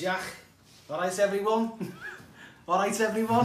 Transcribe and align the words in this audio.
Jack. 0.00 0.22
All 0.88 0.98
right, 1.00 1.18
everyone? 1.18 1.72
All 2.68 2.78
right, 2.78 3.00
everyone? 3.00 3.44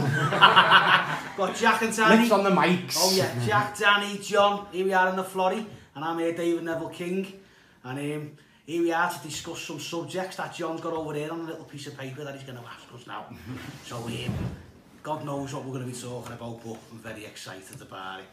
Got 1.36 1.54
Jack 1.56 1.82
and 1.82 1.94
Danny. 1.94 2.16
Lips 2.20 2.30
on 2.32 2.44
the 2.44 2.50
mics. 2.50 2.96
Oh 2.98 3.12
yeah, 3.14 3.46
Jack, 3.46 3.76
Danny, 3.76 4.16
John. 4.18 4.66
Here 4.72 4.84
we 4.84 4.92
are 4.94 5.10
in 5.10 5.16
the 5.16 5.24
Florry. 5.24 5.58
And 5.94 6.04
I'm 6.04 6.18
here, 6.18 6.34
David 6.34 6.64
Neville 6.64 6.88
King. 6.88 7.40
And 7.84 7.98
um, 7.98 8.30
here 8.64 8.82
we 8.82 8.90
are 8.92 9.10
to 9.10 9.18
discuss 9.28 9.60
some 9.60 9.78
subjects 9.80 10.36
that 10.36 10.54
John's 10.54 10.80
got 10.80 10.92
over 10.94 11.12
there 11.12 11.30
on 11.32 11.40
a 11.40 11.44
little 11.44 11.64
piece 11.64 11.86
of 11.88 11.98
paper 11.98 12.24
that 12.24 12.34
he's 12.34 12.44
going 12.44 12.58
to 12.58 12.64
ask 12.64 12.84
us 12.94 13.06
now. 13.06 13.26
so 13.84 13.96
um, 13.98 14.34
God 15.02 15.26
knows 15.26 15.52
what 15.54 15.64
we're 15.66 15.74
going 15.78 15.84
to 15.84 15.92
be 15.94 16.00
talking 16.00 16.32
about, 16.32 16.64
but 16.64 16.78
I'm 16.90 16.98
very 16.98 17.26
excited 17.26 17.82
about 17.82 18.20
it. 18.20 18.26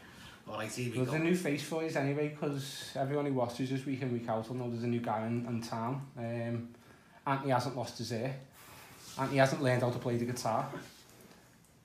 All 0.48 0.54
right, 0.58 0.70
here 0.72 0.90
we 0.90 0.96
there's 0.96 1.10
go. 1.10 1.16
a 1.16 1.18
new 1.18 1.36
face 1.36 1.64
for 1.64 1.82
us 1.84 1.96
anyway, 1.96 2.28
because 2.28 2.90
everyone 2.94 3.26
who 3.26 3.34
watches 3.34 3.70
us 3.72 3.84
week 3.84 4.00
in, 4.02 4.10
week 4.12 4.28
out 4.30 4.48
will 4.48 4.56
know 4.56 4.70
there's 4.70 4.84
a 4.84 4.86
new 4.86 5.00
guy 5.00 5.26
in, 5.26 5.44
in 5.46 5.60
town. 5.60 6.06
Um, 6.16 6.68
and 7.26 7.40
he 7.42 7.50
hasn't 7.50 7.76
lost 7.76 7.98
his 7.98 8.12
ear, 8.12 8.34
and 9.18 9.30
he 9.30 9.36
hasn't 9.38 9.62
learned 9.62 9.82
how 9.82 9.90
to 9.90 9.98
play 9.98 10.16
the 10.16 10.24
guitar. 10.24 10.68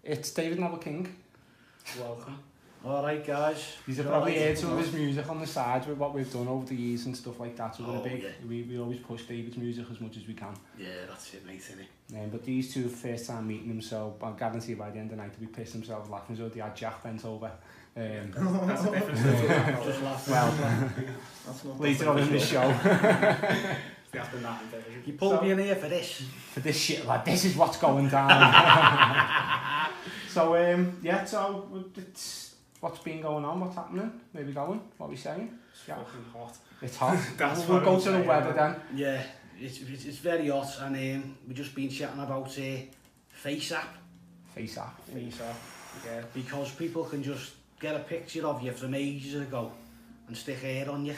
It's 0.04 0.32
David 0.32 0.60
Noble 0.60 0.78
King. 0.78 1.14
Welcome. 2.00 2.38
Alright 2.84 3.26
guys. 3.26 3.76
He's 3.86 4.00
a 4.00 4.04
probably 4.04 4.40
heard 4.40 4.58
some 4.58 4.74
of 4.74 4.80
his 4.84 4.92
music 4.92 5.30
on 5.30 5.40
the 5.40 5.46
side 5.46 5.88
with 5.88 5.98
what 6.00 6.16
we've 6.16 6.32
done 6.34 6.48
over 6.48 6.66
the 6.66 6.76
years 6.76 7.06
and 7.06 7.16
stuff 7.16 7.40
like 7.40 7.56
that. 7.58 7.76
So 7.76 7.84
oh, 7.86 8.02
big, 8.04 8.24
yeah. 8.24 8.30
we, 8.48 8.64
we 8.64 8.80
always 8.80 9.00
push 9.00 9.24
David's 9.24 9.58
music 9.58 9.86
as 9.92 10.02
much 10.02 10.18
as 10.18 10.26
we 10.28 10.34
can. 10.34 10.56
Yeah, 10.80 10.88
that's 11.08 11.32
it 11.36 11.46
mate, 11.46 11.58
isn't 11.68 11.80
it? 11.80 11.86
Yeah, 12.12 12.22
um, 12.22 12.30
but 12.30 12.44
these 12.44 12.74
two 12.74 12.90
first 12.90 13.28
time 13.28 13.48
meeting 13.48 13.68
them, 13.68 13.82
so 13.84 14.16
I 14.24 14.32
guarantee 14.32 14.74
by 14.74 14.90
the 14.90 14.98
end 14.98 15.12
of 15.12 15.18
the 15.18 15.24
night 15.24 15.32
they'll 15.34 15.48
be 15.48 15.54
pissed 15.54 15.74
themselves 15.74 16.10
laughing 16.10 16.36
so 16.38 16.50
they 16.50 16.60
had 16.60 16.76
Jack 16.76 17.04
bent 17.04 17.24
over. 17.24 17.52
Um, 17.96 18.32
that's 18.66 18.84
a 18.86 18.92
different 18.92 19.18
story. 19.20 19.38
Just 19.86 20.02
laugh. 20.02 20.28
Well, 20.28 21.76
later 21.78 22.10
on 22.10 22.18
in 22.20 22.32
the 22.32 22.40
show. 22.40 22.68
that 24.12 24.26
You 25.06 25.14
pulled 25.14 25.40
so, 25.40 25.42
me 25.42 25.52
in 25.52 25.60
here 25.60 25.76
for 25.76 25.88
this. 25.88 26.24
For 26.52 26.60
this 26.60 26.78
shit, 26.78 27.06
like, 27.06 27.26
this 27.26 27.46
is 27.46 27.56
what's 27.56 27.78
going 27.78 28.10
down. 28.10 28.30
so, 30.30 30.56
um, 30.56 30.98
yeah, 31.02 31.24
so 31.26 31.70
it's, 31.96 32.56
what's 32.80 33.00
been 33.00 33.22
going 33.22 33.46
on, 33.46 33.60
what's 33.60 33.76
happening, 33.76 34.12
where 34.32 34.44
we 34.46 34.52
going, 34.52 34.82
what 34.98 35.08
are 35.08 35.10
we 35.10 35.16
saying? 35.16 35.54
It's 35.74 35.88
yeah. 35.88 35.96
fucking 35.96 36.26
hot. 36.34 36.56
It's 36.82 36.98
hot. 36.98 37.18
That's 37.38 37.68
we'll 37.68 37.80
go 37.82 38.00
to 38.00 38.12
the 38.12 38.20
weather 38.24 38.54
then. 38.54 38.76
Yeah, 38.96 39.22
it's, 39.60 39.80
it's, 39.82 40.06
it's 40.06 40.18
very 40.18 40.50
hot 40.50 40.68
and 40.82 40.96
um, 41.24 41.38
we've 41.48 41.58
just 41.58 41.74
been 41.74 41.90
chatting 41.90 42.22
about 42.22 42.48
uh, 42.58 42.76
face 43.30 43.72
app. 43.72 43.96
Face 44.54 44.78
app. 44.78 45.02
Face 45.08 45.40
app, 45.42 45.58
yeah. 46.06 46.22
Because 46.34 46.72
people 46.72 47.06
can 47.06 47.24
just 47.24 47.54
get 47.80 47.96
a 47.96 48.00
picture 48.00 48.46
of 48.46 48.62
you 48.62 48.72
from 48.74 48.94
ages 48.94 49.42
ago 49.42 49.72
and 50.28 50.36
stick 50.36 50.60
hair 50.60 50.90
on 50.92 51.06
you. 51.06 51.16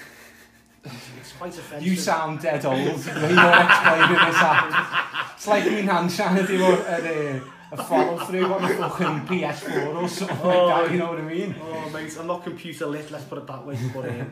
It's 0.86 1.32
quite 1.38 1.58
offensive. 1.58 1.88
You 1.90 1.96
sound 1.96 2.42
dead 2.42 2.66
old. 2.66 2.78
You're 2.78 2.94
explaining 2.96 4.22
this 4.28 4.44
out. 4.50 5.30
It's 5.36 5.48
like 5.48 5.64
Queen 5.64 5.88
Han 5.88 6.10
trying 6.10 6.36
to 6.36 6.48
do 6.48 6.64
a, 6.66 7.42
a, 7.72 7.78
follow 7.78 8.18
through 8.26 8.46
on 8.54 8.64
a 8.64 8.68
fucking 8.70 9.28
PS4 9.28 9.96
or 9.96 10.08
something 10.08 10.38
oh, 10.44 10.48
like 10.66 10.84
that, 10.84 10.90
oh, 10.90 10.94
you 10.94 11.00
know 11.00 11.10
what 11.12 11.20
I 11.20 11.24
mean? 11.24 11.56
Oh, 11.62 11.90
mate, 11.90 12.16
I'm 12.20 12.28
not 12.28 12.44
computer 12.44 12.86
lit, 12.88 13.10
let's 13.12 13.26
put 13.26 13.40
it 13.40 13.48
that 13.48 13.66
way. 13.66 13.78
But 13.94 14.10
um, 14.10 14.32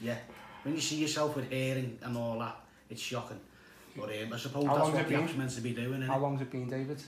yeah, 0.00 0.16
when 0.62 0.74
you 0.74 0.80
see 0.80 0.96
yourself 0.96 1.36
with 1.36 1.50
hair 1.50 1.76
and, 1.76 1.98
and 2.02 2.16
all 2.16 2.38
that, 2.38 2.56
it's 2.88 3.00
shocking. 3.02 3.40
But 3.96 4.04
um, 4.08 4.32
I 4.32 4.36
suppose 4.38 4.66
How 4.66 4.76
that's 4.76 4.90
what 4.90 5.08
the 5.08 5.14
app's 5.14 5.34
meant 5.34 5.50
to 5.50 5.60
be 5.60 5.72
doing. 5.72 6.00
How 6.02 6.18
long's 6.18 6.40
it 6.40 6.50
been, 6.50 6.68
David? 6.68 7.02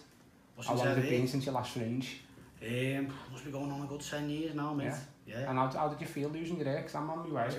What's 0.55 0.69
How 0.69 0.75
long's 0.75 0.99
it 0.99 1.09
been 1.09 1.27
since 1.27 1.47
your 1.47 1.55
last 1.55 1.73
fringe? 1.73 2.21
Um, 2.63 3.09
must 3.33 3.45
be 3.45 3.51
going 3.51 3.71
on 3.71 3.83
a 3.83 3.87
good 3.87 4.01
10 4.01 4.29
years 4.29 4.55
now, 4.55 4.73
mate. 4.75 4.85
Yeah. 4.85 4.99
Yeah. 5.27 5.49
And 5.49 5.59
how, 5.59 5.69
how 5.69 5.89
did 5.89 6.01
you 6.01 6.07
feel 6.07 6.29
losing 6.31 6.59
your 6.59 6.69
ex? 6.69 6.95
I'm 6.95 7.09
on 7.11 7.19
my 7.29 7.35
way. 7.37 7.43
I 7.43 7.47
was 7.47 7.55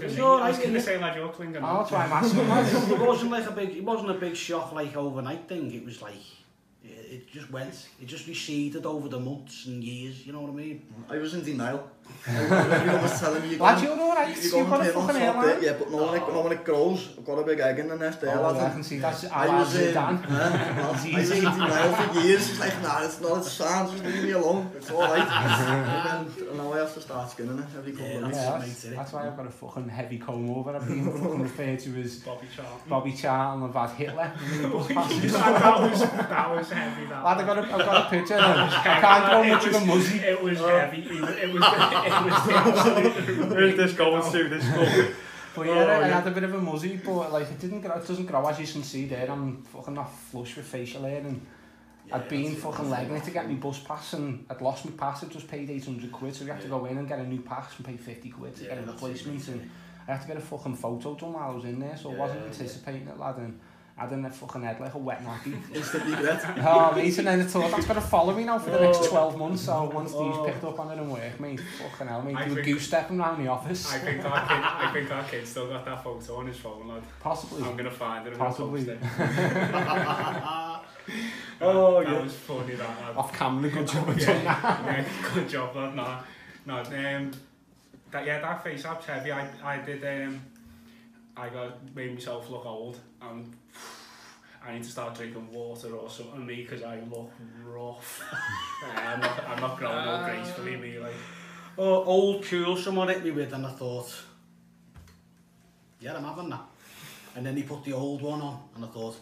going 0.56 0.74
to 0.74 0.82
say 0.82 0.98
like 1.00 1.16
your 1.16 1.30
Klingon. 1.30 1.62
Oh, 1.64 1.78
that's 1.80 1.92
why 1.92 2.06
I'm 2.06 2.12
asking. 2.12 2.94
it 2.94 3.00
wasn't 3.00 3.32
like 3.32 3.48
a 3.50 3.52
big, 3.54 3.76
it 3.78 3.84
wasn't 3.84 4.12
a 4.12 4.16
big 4.16 4.36
shock 4.36 4.74
like 4.74 4.96
overnight 4.96 5.48
thing. 5.48 5.74
It 5.74 5.86
was 5.86 6.02
like, 6.02 6.16
it 6.84 7.30
just 7.32 7.50
went, 7.52 7.88
it 8.02 8.06
just 8.06 8.28
receded 8.28 8.86
over 8.86 9.08
the 9.08 9.20
months 9.20 9.66
and 9.68 9.84
years, 9.84 10.26
you 10.28 10.34
know 10.34 10.42
what 10.42 10.50
I 10.52 10.56
mean? 10.56 10.84
I 11.10 11.18
was 11.18 11.34
in 11.36 11.44
denial 11.44 11.90
was 12.04 13.20
telling 13.20 13.50
you, 13.50 13.58
lad, 13.58 13.82
you're 13.84 14.00
all 14.00 14.16
right. 14.16 14.44
You 14.44 14.58
you've 14.58 14.70
got 14.70 14.82
a 14.82 14.86
fucking 14.92 15.16
hairline. 15.16 15.58
Yeah, 15.64 15.74
but 15.74 15.92
no 15.92 15.98
one, 16.04 16.20
oh. 16.22 16.34
no 16.34 16.42
one 16.42 16.52
it 16.54 16.64
grows. 16.64 17.10
I've 17.18 17.26
got 17.26 17.40
a 17.40 17.44
big 17.44 17.60
egg 17.60 17.80
in 17.80 17.88
the 17.90 17.98
nest 17.98 18.22
there. 18.22 18.38
Oh, 18.38 18.52
lad, 18.52 18.62
I 18.70 18.70
can 18.70 18.84
see 18.84 19.00
that's 19.00 19.26
I 19.26 19.60
was 19.60 19.76
in, 19.76 19.94
Dan. 19.94 20.26
I 20.26 20.92
was 20.92 21.06
in 21.06 21.38
denial 21.42 21.94
for 21.94 22.20
years. 22.22 22.50
It's 22.52 22.60
like, 22.60 22.82
nah, 22.82 23.04
it's 23.04 23.20
not 23.22 23.38
a 23.40 23.44
sound. 23.44 23.92
Just 23.92 24.06
leave 24.06 24.24
me 24.24 24.32
alone. 24.32 24.72
It's 24.78 24.90
all 24.92 25.02
right. 25.02 25.20
and, 26.10 26.38
and 26.50 26.58
now 26.58 26.74
I 26.74 26.78
have 26.78 26.94
to 26.94 27.02
start 27.02 27.30
skinning 27.30 27.60
it 27.60 27.66
every 27.78 27.92
couple 27.92 28.08
yeah, 28.08 28.14
of 28.18 28.62
weeks. 28.64 28.86
Yeah, 28.86 28.92
that's, 28.96 29.12
why 29.14 29.28
I've 29.28 29.38
got 29.38 29.48
a 29.48 29.50
fucking 29.50 29.90
heavy 29.90 30.18
comb 30.20 30.50
over. 30.50 30.76
I've 30.76 30.88
been 30.88 31.06
fucking 31.12 31.42
referred 31.44 31.80
to 31.80 32.02
as 32.02 32.18
Bobby 32.20 32.48
Charlton. 32.56 32.80
Bobby 32.90 33.14
Charlton. 33.14 33.64
and 33.64 33.74
had 33.74 33.90
Hitler. 33.90 34.32
that, 34.34 34.74
was, 34.74 36.00
that 36.02 36.50
was 36.56 36.70
heavy, 36.70 37.06
that. 37.08 37.24
Lad, 37.24 37.38
I've 37.38 37.46
got 37.46 37.58
a, 37.60 37.92
I've 37.96 38.10
picture. 38.10 38.36
I 38.36 39.00
can't 39.02 39.32
go 39.32 39.44
much 39.44 39.66
of 39.68 39.76
a 39.76 39.86
muzzy. 39.86 40.20
It 40.20 40.42
was 40.42 40.60
heavy. 40.60 41.00
It 41.04 41.22
was, 41.22 41.30
it 41.36 41.54
was 41.54 41.64
Where's 41.94 43.76
this 43.78 43.94
going 43.94 44.32
to, 44.32 44.50
this 44.50 44.66
goal? 44.70 45.08
But 45.56 45.68
yeah, 45.68 45.74
oh, 45.84 46.02
I, 46.02 46.08
had 46.08 46.26
a 46.28 46.32
bit 46.32 46.44
of 46.44 46.54
a 46.56 46.62
muzzy, 46.62 46.98
but 46.98 47.32
like 47.32 47.46
it 47.48 47.60
didn't 47.60 47.82
grow, 47.82 47.92
it 47.96 48.08
doesn't 48.08 48.26
grow 48.26 48.48
as 48.48 48.60
you 48.60 48.66
can 48.66 48.82
see 48.84 49.06
there. 49.06 49.30
I'm 49.30 49.62
fucking 49.62 49.94
not 49.94 50.12
flush 50.12 50.56
with 50.56 50.66
facial 50.66 51.04
hair 51.04 51.22
and 51.22 51.46
yeah, 52.08 52.16
I'd 52.16 52.28
been 52.28 52.56
fucking 52.56 52.90
legging 52.90 53.16
it 53.18 53.24
to 53.26 53.32
get 53.32 53.48
my 53.48 53.54
bus 53.54 53.80
pass 53.80 54.14
and 54.14 54.48
I'd 54.50 54.62
lost 54.62 54.86
my 54.86 54.92
pass, 54.98 55.24
I'd 55.24 55.30
just 55.30 55.48
paid 55.48 55.70
800 55.70 56.12
quid, 56.12 56.36
so 56.36 56.46
we 56.46 56.50
had 56.50 56.60
to 56.62 56.68
go 56.68 56.84
in 56.86 56.98
and 56.98 57.08
get 57.08 57.20
a 57.20 57.24
new 57.28 57.42
pass 57.42 57.78
and 57.78 57.86
pay 57.86 57.96
50 57.98 58.30
quid 58.32 58.56
to 58.56 58.64
get 58.64 58.78
a 58.80 58.82
replacement. 58.82 59.48
and 59.50 59.70
I 60.08 60.14
had 60.14 60.22
to 60.24 60.28
get 60.28 60.38
a 60.38 60.42
fucking 60.42 60.76
photo 60.76 61.14
done 61.14 61.34
while 61.34 61.52
I 61.52 61.54
was 61.54 61.66
in 61.66 61.80
there, 61.80 61.96
so 61.96 62.12
I 62.12 62.16
wasn't 62.16 62.46
anticipating 62.48 63.08
it, 63.08 63.20
lad. 63.20 63.38
And 63.38 63.60
a 63.94 64.06
dyna 64.10 64.30
ffwch 64.34 64.56
yn 64.58 64.64
edrych 64.66 64.96
like 64.96 65.06
wet 65.06 65.20
nappy. 65.22 65.52
oh, 65.54 66.96
mate, 66.96 67.18
and 67.20 67.28
then 67.30 67.40
the 67.40 67.46
tour, 67.46 67.70
that's 67.70 67.86
going 67.86 67.96
to 67.96 68.02
follow 68.02 68.34
me 68.34 68.44
now 68.44 68.58
for 68.58 68.72
the 68.72 68.80
next 68.80 69.04
12 69.08 69.38
months, 69.38 69.66
so 69.66 69.84
once 69.94 70.12
oh. 70.16 70.24
these 70.26 70.52
picked 70.54 70.64
up 70.66 70.80
on 70.80 70.90
it 70.92 70.98
and 71.00 71.12
work, 71.12 71.40
mate, 71.40 71.62
yn 72.02 72.08
hell, 72.08 72.22
mate, 72.24 72.36
you 72.48 72.56
do 72.56 72.62
a 72.62 72.64
goose 72.64 72.88
step 72.88 73.08
him 73.10 73.22
around 73.22 73.44
the 73.44 73.48
office. 73.48 73.94
I 73.94 74.00
think, 74.00 74.26
our 74.26 74.42
kid, 74.42 74.64
I 74.64 74.94
think 74.94 75.12
our 75.12 75.24
kid 75.26 75.48
still 75.48 75.68
got 75.68 75.86
that 75.86 76.04
photo 76.04 76.38
on 76.38 76.48
his 76.48 76.58
phone, 76.58 76.88
lad. 76.88 77.04
Possibly. 77.20 77.64
I'm 77.64 77.74
going 77.78 77.84
to 77.86 77.92
find 77.92 78.28
it 78.28 78.38
Possibly. 78.38 78.86
post 78.86 79.04
it. 79.04 80.80
Oh, 81.60 81.98
oh, 82.00 82.02
that, 82.02 82.08
yeah. 82.08 82.14
That 82.16 82.24
was 82.24 82.34
funny, 82.36 82.76
that, 82.76 82.90
lad. 82.90 83.16
Off 83.18 83.34
camera, 83.38 83.70
good 83.70 83.86
job 83.88 84.18
yeah, 84.18 84.42
yeah, 84.86 85.06
good 85.34 85.48
job, 85.50 85.76
lad, 85.76 85.96
nah. 85.96 86.20
No, 86.66 86.78
um, 86.78 87.32
that, 88.10 88.26
yeah, 88.26 88.40
that 88.40 88.64
face-up's 88.64 89.06
heavy. 89.06 89.32
I, 89.34 89.48
I 89.64 89.78
did, 89.80 90.04
um, 90.28 90.42
I 91.36 91.50
got 91.50 91.96
made 91.96 92.14
myself 92.14 92.50
look 92.50 92.66
old 92.66 93.00
and 93.22 93.52
I 94.66 94.74
need 94.74 94.84
to 94.84 94.90
start 94.90 95.16
drinking 95.16 95.52
water 95.52 95.92
or 95.96 96.10
something 96.10 96.46
me 96.46 96.58
because 96.62 96.84
I 96.84 97.00
look 97.12 97.32
rough. 97.66 98.22
Eh, 98.84 99.00
I'm 99.00 99.22
not, 99.22 99.48
I'm 99.48 99.62
not 99.62 99.78
growing 99.78 99.96
up 99.98 100.26
gracefully 100.26 100.76
me 100.76 101.00
like. 101.00 101.14
Oh, 101.78 102.04
old 102.04 102.44
cool 102.44 102.76
someone 102.78 103.08
hit 103.08 103.24
me 103.24 103.32
with 103.32 103.52
and 103.54 103.66
I 103.66 103.72
thought, 103.72 104.14
yeah 106.02 106.16
I'm 106.18 106.24
having 106.24 106.50
that. 106.50 106.62
And 107.36 107.46
then 107.46 107.56
he 107.58 107.64
put 107.64 107.84
the 107.86 107.94
old 107.94 108.22
one 108.22 108.42
on 108.42 108.60
and 108.76 108.84
I 108.86 108.88
thought, 108.90 109.16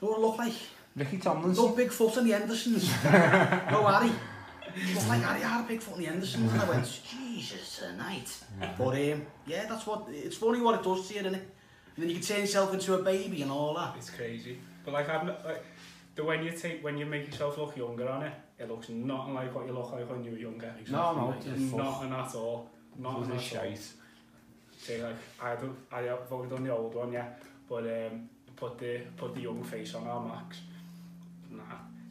you 0.00 0.08
know 0.08 0.12
what 0.12 0.18
I 0.18 0.20
look 0.20 0.38
like? 0.38 0.62
Ricky 0.94 1.16
Tomlinson. 1.18 1.64
No 1.76 1.88
foot 1.88 2.18
on 2.18 2.24
the 2.24 2.34
Andersons. 2.34 2.86
no 3.04 3.86
Harry. 3.88 4.12
Just 4.76 5.08
like 5.08 5.22
Harry 5.22 5.40
Harpick 5.40 5.82
fucking 5.82 6.04
Henderson. 6.04 6.48
And 6.48 6.60
I 6.60 6.68
went, 6.68 7.00
Jesus 7.10 7.78
tonight. 7.78 8.36
But 8.78 8.88
um, 8.88 9.26
yeah, 9.46 9.66
that's 9.66 9.86
what, 9.86 10.06
it's 10.10 10.36
funny 10.36 10.60
what 10.60 10.76
it 10.76 10.82
does 10.82 11.06
to 11.08 11.14
you, 11.14 11.20
isn't 11.20 11.34
it? 11.34 11.48
And 11.96 12.02
then 12.02 12.08
you 12.08 12.16
can 12.16 12.24
turn 12.24 12.40
yourself 12.40 12.72
into 12.72 12.94
a 12.94 13.02
baby 13.02 13.42
and 13.42 13.50
all 13.50 13.74
that. 13.74 13.94
It's 13.96 14.10
crazy. 14.10 14.58
But 14.84 14.94
like, 14.94 15.08
I'm, 15.08 15.26
like 15.28 15.64
the 16.14 16.24
when 16.24 16.42
you 16.42 16.52
take, 16.52 16.82
when 16.82 16.96
you 16.96 17.06
make 17.06 17.26
yourself 17.30 17.58
look 17.58 17.76
younger 17.76 18.08
on 18.08 18.22
it, 18.22 18.32
it 18.58 18.68
looks 18.68 18.88
not 18.90 19.30
like 19.32 19.54
what 19.54 19.66
you 19.66 19.72
look 19.72 19.92
like 19.92 20.08
when 20.10 20.24
you 20.24 20.32
were 20.32 20.38
younger. 20.38 20.72
No, 20.90 21.14
no. 21.14 21.26
Like, 21.28 22.02
an 22.02 22.12
at 22.12 22.34
all. 22.34 22.70
Not 22.98 23.22
in 23.24 23.32
a 23.32 23.40
shite. 23.40 23.78
Say 24.78 25.02
like, 25.02 25.16
I 25.40 25.54
don't, 25.54 25.76
I 25.92 26.08
voted 26.28 26.52
on 26.52 26.64
the 26.64 26.70
old 26.76 26.94
one, 26.94 27.12
yeah. 27.12 27.26
But 27.68 27.84
um, 27.84 28.28
put 28.56 28.78
the, 28.78 29.02
put 29.16 29.34
the 29.34 29.42
young 29.42 29.62
face 29.62 29.94
on 29.94 30.06
our 30.06 30.20
Max. 30.26 30.60
Nah, 31.50 31.62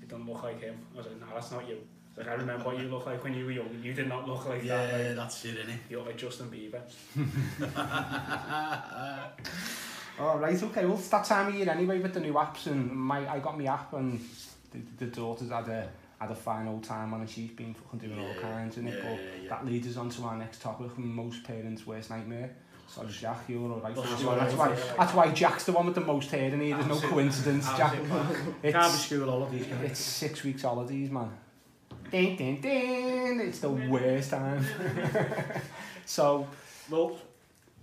it 0.01 0.07
doesn't 0.09 0.27
look 0.27 0.43
like 0.43 0.61
him. 0.61 0.77
I 0.93 0.97
was 0.97 1.07
like, 1.07 1.19
nah, 1.19 1.33
that's 1.33 1.51
not 1.51 1.67
you. 1.67 1.77
Like 2.17 2.27
I 2.29 2.33
remember 2.33 2.65
what 2.65 2.77
you 2.79 2.89
looked 2.89 3.07
like 3.07 3.23
when 3.23 3.33
you 3.33 3.45
were 3.45 3.51
young. 3.51 3.69
You 3.81 3.93
did 3.93 4.07
not 4.07 4.27
look 4.27 4.45
like 4.47 4.63
yeah, 4.63 4.75
that. 4.85 5.01
Yeah, 5.01 5.07
like, 5.07 5.15
that's 5.15 5.45
it, 5.45 5.57
innit? 5.57 5.77
You 5.89 5.97
look 5.97 6.07
like 6.07 6.17
Justin 6.17 6.49
Bieber. 6.49 6.81
oh, 10.19 10.37
right, 10.37 10.61
okay. 10.63 10.85
Well, 10.85 10.97
it's 10.97 11.07
that 11.09 11.25
time 11.25 11.47
of 11.47 11.55
year 11.55 11.69
anyway 11.69 11.99
with 11.99 12.13
the 12.13 12.19
new 12.19 12.33
apps. 12.33 12.67
And 12.67 12.91
my, 12.91 13.29
I 13.31 13.39
got 13.39 13.57
my 13.57 13.65
app 13.65 13.93
and 13.93 14.19
the, 14.71 15.05
the 15.05 15.11
daughter's 15.11 15.49
had 15.51 15.67
a, 15.69 15.89
had 16.19 16.31
a 16.31 16.35
fine 16.35 16.67
old 16.67 16.83
time 16.83 17.13
on 17.13 17.21
and 17.21 17.29
she's 17.29 17.51
been 17.51 17.73
fucking 17.73 17.99
doing 17.99 18.19
yeah, 18.21 18.27
all 18.27 18.33
kinds, 18.41 18.75
innit? 18.75 18.97
Yeah, 19.03 19.11
yeah, 19.13 19.17
yeah. 19.43 19.49
that 19.49 19.65
leads 19.65 19.87
us 19.87 19.95
on 19.95 20.09
to 20.09 20.23
our 20.23 20.37
next 20.37 20.61
topic, 20.61 20.97
most 20.97 21.43
parents' 21.45 21.87
worst 21.87 22.09
nightmare. 22.09 22.51
So 22.89 23.05
Jack, 23.05 23.45
you're 23.47 23.71
all 23.71 23.79
right. 23.79 23.95
That's, 23.95 24.05
right. 24.21 24.37
that's, 24.37 24.53
why, 24.53 24.75
that's 24.97 25.13
why 25.13 25.31
Jack's 25.31 25.63
the 25.63 25.71
one 25.71 25.85
with 25.85 25.95
the 25.95 26.01
most 26.01 26.29
hair 26.29 26.53
in 26.53 26.59
here. 26.59 26.75
There's 26.75 26.87
no 27.01 27.07
coincidence, 27.09 27.65
Jack. 27.77 27.93
Can't 28.61 28.61
be 28.61 28.69
school 28.81 29.29
holidays, 29.29 29.65
can 29.65 29.77
It's 29.85 29.99
six 30.01 30.43
weeks 30.43 30.63
holidays, 30.63 31.09
man. 31.09 31.29
Ding, 32.11 32.35
ding, 32.35 32.59
ding. 32.59 33.39
It's 33.39 33.59
the 33.59 33.69
worst 33.69 34.31
time. 34.31 34.65
so, 36.05 36.45
well, 36.89 37.17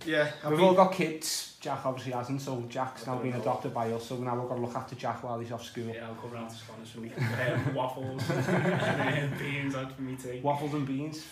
yeah, 0.05 0.29
we've 0.47 0.61
all 0.61 0.75
got 0.75 0.93
kids. 0.93 1.57
Jack 1.59 1.83
obviously 1.83 2.11
hasn't, 2.11 2.39
so 2.39 2.63
Jack's 2.69 3.07
now 3.07 3.17
been 3.17 3.33
adopted 3.33 3.73
by 3.73 3.91
us. 3.91 4.05
So 4.05 4.17
now 4.17 4.37
we've 4.39 4.47
got 4.47 4.55
to 4.57 4.61
look 4.61 4.75
after 4.75 4.93
Jack 4.95 5.23
while 5.23 5.39
he's 5.39 5.51
off 5.51 5.63
school. 5.63 5.87
Yeah, 5.91 6.07
I'll 6.07 6.13
come 6.13 6.29
round 6.31 6.51
to 6.51 6.55
Scotland 6.55 6.87
and 6.93 7.03
we 7.03 7.09
can 7.09 7.73
waffles 7.73 8.23
and 8.29 9.39
beans 9.39 9.73
out 9.75 9.93
for 9.93 10.01
me 10.03 10.15
too. 10.15 10.39
Waffles 10.43 10.75
and 10.75 10.85
beans. 10.85 11.25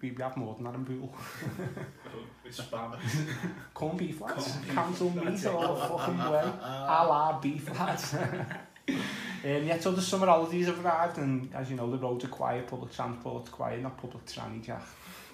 We 0.00 0.14
have 0.18 0.36
more 0.36 0.54
than 0.56 0.64
that 0.64 0.74
in 0.74 1.02
oh, 1.02 1.16
It's 2.44 2.60
spam. 2.60 2.96
Corn 3.74 3.96
beef 3.96 4.18
flats. 4.18 4.58
Cancel 4.72 5.10
meat 5.10 5.46
all 5.46 5.74
the 5.76 5.80
fucking 5.98 6.18
way. 6.32 6.52
A 6.64 7.06
la 7.06 7.38
beef 7.40 7.64
flats. 7.68 8.14
Um, 9.46 9.64
yet 9.64 9.86
other 9.86 10.02
summeralities 10.02 10.64
have 10.66 10.84
arrived, 10.84 11.18
and 11.18 11.48
as 11.54 11.70
you 11.70 11.76
know, 11.76 11.88
the 11.88 11.98
roads 11.98 12.24
are 12.24 12.28
quiet, 12.28 12.66
public 12.66 12.92
transport 12.92 13.48
quiet, 13.52 13.80
not 13.80 13.96
public 13.96 14.26
tranny, 14.26 14.60
Jack. 14.60 14.82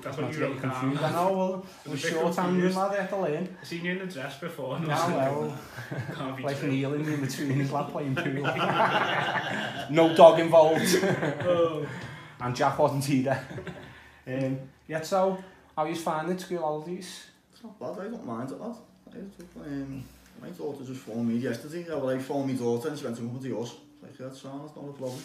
That's 0.02 0.18
what 0.18 0.30
you're 0.36 0.54
confused. 0.54 1.02
I 1.02 1.12
know, 1.12 1.32
well, 1.32 1.66
we're 1.88 1.96
short 1.96 2.36
handed 2.36 2.74
lad 2.74 2.94
at 2.94 3.08
the 3.08 3.16
lane. 3.16 3.56
I've 3.62 3.66
seen 3.66 3.82
you 3.82 3.92
in 3.92 3.98
the 4.00 4.04
dress 4.06 4.38
before. 4.38 4.78
No, 4.80 4.86
nah, 4.88 5.08
well, 5.08 5.58
can't 6.14 6.36
be 6.36 6.42
like 6.42 6.58
true. 6.58 6.68
kneeling 6.70 7.06
in 7.06 7.20
between 7.22 7.50
his 7.52 7.72
lad 7.72 7.90
playing 7.90 8.14
pool. 8.14 8.34
no 9.94 10.14
dog 10.14 10.40
involved. 10.40 10.84
oh. 11.02 11.86
and 12.42 12.54
Jack 12.54 12.78
wasn't 12.78 13.08
either. 13.08 13.40
Um, 14.26 14.58
yeah, 14.88 15.00
so, 15.00 15.42
how 15.74 15.84
are 15.84 15.88
you 15.88 15.94
finding 15.96 16.36
school 16.36 16.58
holidays? 16.58 17.28
It's 17.54 17.64
not 17.64 17.80
bad, 17.80 18.06
I 18.06 18.10
don't 18.10 18.26
mind 18.26 18.50
it, 18.50 18.60
lad. 18.60 18.76
I, 19.10 19.60
um, 19.68 20.04
my 20.42 20.48
daughter 20.50 20.84
just 20.84 21.00
phoned 21.00 21.28
me 21.30 21.36
yesterday. 21.36 21.86
Well, 21.88 22.10
I 22.10 22.18
phoned 22.18 22.48
my 22.48 22.54
daughter 22.54 22.88
and 22.88 22.98
she 22.98 23.04
went 23.04 23.16
to 23.16 23.22
come 23.22 23.40
to 23.40 23.48
yours. 23.48 23.72
gratis 24.10 24.42
met 24.42 24.76
alle 24.82 24.90
plannen. 24.92 25.20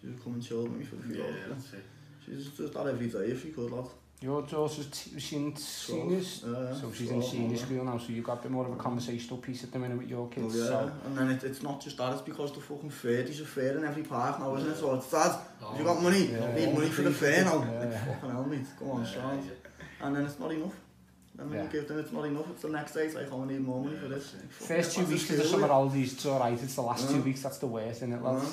Dus 0.00 0.10
ich 0.14 0.22
komme 0.22 0.36
ins 0.36 0.48
Jahr 0.48 0.62
mit 0.68 0.86
viel 0.86 0.98
viel 1.00 1.16
yeah, 1.16 1.56
Das 2.26 2.58
ist 2.58 2.76
alle 2.76 2.98
wie 3.00 3.12
häufig, 3.12 3.54
dat. 3.54 3.90
Ja, 4.20 4.42
zoals 4.46 4.76
het 4.76 5.08
zien 5.16 5.52
is, 5.52 5.86
So, 6.80 6.92
she's 6.92 7.32
in 7.32 7.52
is 7.52 7.60
school 7.60 7.84
now, 7.84 7.98
so 8.00 8.10
you 8.12 8.22
got 8.24 8.38
a 8.38 8.42
bit 8.42 8.50
more 8.50 8.66
of 8.66 8.72
a 8.72 8.76
conversational 8.76 9.38
piece 9.38 9.62
at 9.62 9.70
the 9.72 9.78
minute 9.78 9.96
with 10.00 10.08
your 10.10 10.28
kids. 10.28 10.54
yeah, 10.56 10.64
so. 10.66 10.78
and 11.06 11.16
then 11.16 11.30
it, 11.30 11.44
it's 11.44 11.62
not 11.62 11.80
just 11.84 11.98
that, 11.98 12.12
it's 12.12 12.22
because 12.22 12.52
the 12.52 12.60
fucking 12.60 12.90
fair 12.90 13.20
is 13.28 13.40
a 13.40 13.44
fair 13.44 13.78
in 13.78 13.84
every 13.84 14.02
park 14.02 14.40
now, 14.40 14.56
isn't 14.56 14.70
it? 14.70 14.76
So 14.76 14.92
it's 14.94 15.08
that, 15.10 15.38
you 15.76 15.84
got 15.84 16.02
money, 16.02 16.30
need 16.56 16.74
money 16.74 16.88
for 16.88 17.02
the 17.02 17.12
fair 17.12 17.44
now. 17.44 17.62
Yeah. 17.62 17.78
Like, 17.90 18.06
fucking 18.20 18.30
hell, 18.30 18.44
mate, 18.44 18.66
come 18.76 18.90
on, 18.90 19.04
yeah, 19.04 19.40
And 20.00 20.16
then 20.16 20.24
it's 20.24 20.38
not 20.40 20.50
enough. 20.50 20.74
And 21.38 21.48
when 21.50 21.58
yeah. 21.60 21.64
you 21.66 21.70
give 21.70 21.86
them, 21.88 21.98
it's 22.00 22.10
not 22.12 22.24
enough. 22.24 22.50
It's 22.50 22.62
the 22.62 22.68
next 22.68 22.94
day, 22.94 23.08
so 23.08 23.24
oh, 23.30 23.42
I 23.42 23.46
need 23.46 23.60
more 23.60 23.80
money 23.84 23.96
for 23.96 24.08
this. 24.08 24.34
First 24.50 24.96
two 24.96 25.04
weeks 25.04 25.30
is 25.30 25.40
the 25.42 25.44
summer 25.46 25.68
holidays, 25.68 26.12
it's 26.14 26.26
all 26.26 26.40
right. 26.40 26.60
It's 26.60 26.74
the 26.74 26.80
last 26.82 27.02
yeah. 27.02 27.08
two 27.10 27.14
uh-huh. 27.14 27.24
weeks 27.24 27.42
that's 27.42 27.58
the 27.58 27.68
worst, 27.68 27.96
isn't 28.02 28.12
it, 28.12 28.20
lads? 28.22 28.44
Uh-huh. 28.44 28.52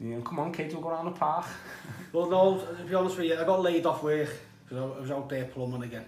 Yeah. 0.00 0.16
Yeah, 0.16 0.20
come 0.24 0.38
on, 0.38 0.52
Kate, 0.54 0.72
we'll 0.72 0.82
go 0.82 0.88
around 0.88 1.04
the 1.04 1.10
park. 1.10 1.44
well, 2.14 2.30
no, 2.30 2.64
to 2.78 2.82
be 2.84 2.94
honest 2.94 3.18
with 3.18 3.26
you, 3.26 3.38
I 3.38 3.44
got 3.44 3.60
laid 3.60 3.84
off 3.84 4.02
work 4.02 4.32
because 4.64 4.94
I 4.98 5.00
was 5.00 5.10
out 5.10 5.28
there 5.28 5.44
plumbing 5.44 5.82
again. 5.82 6.06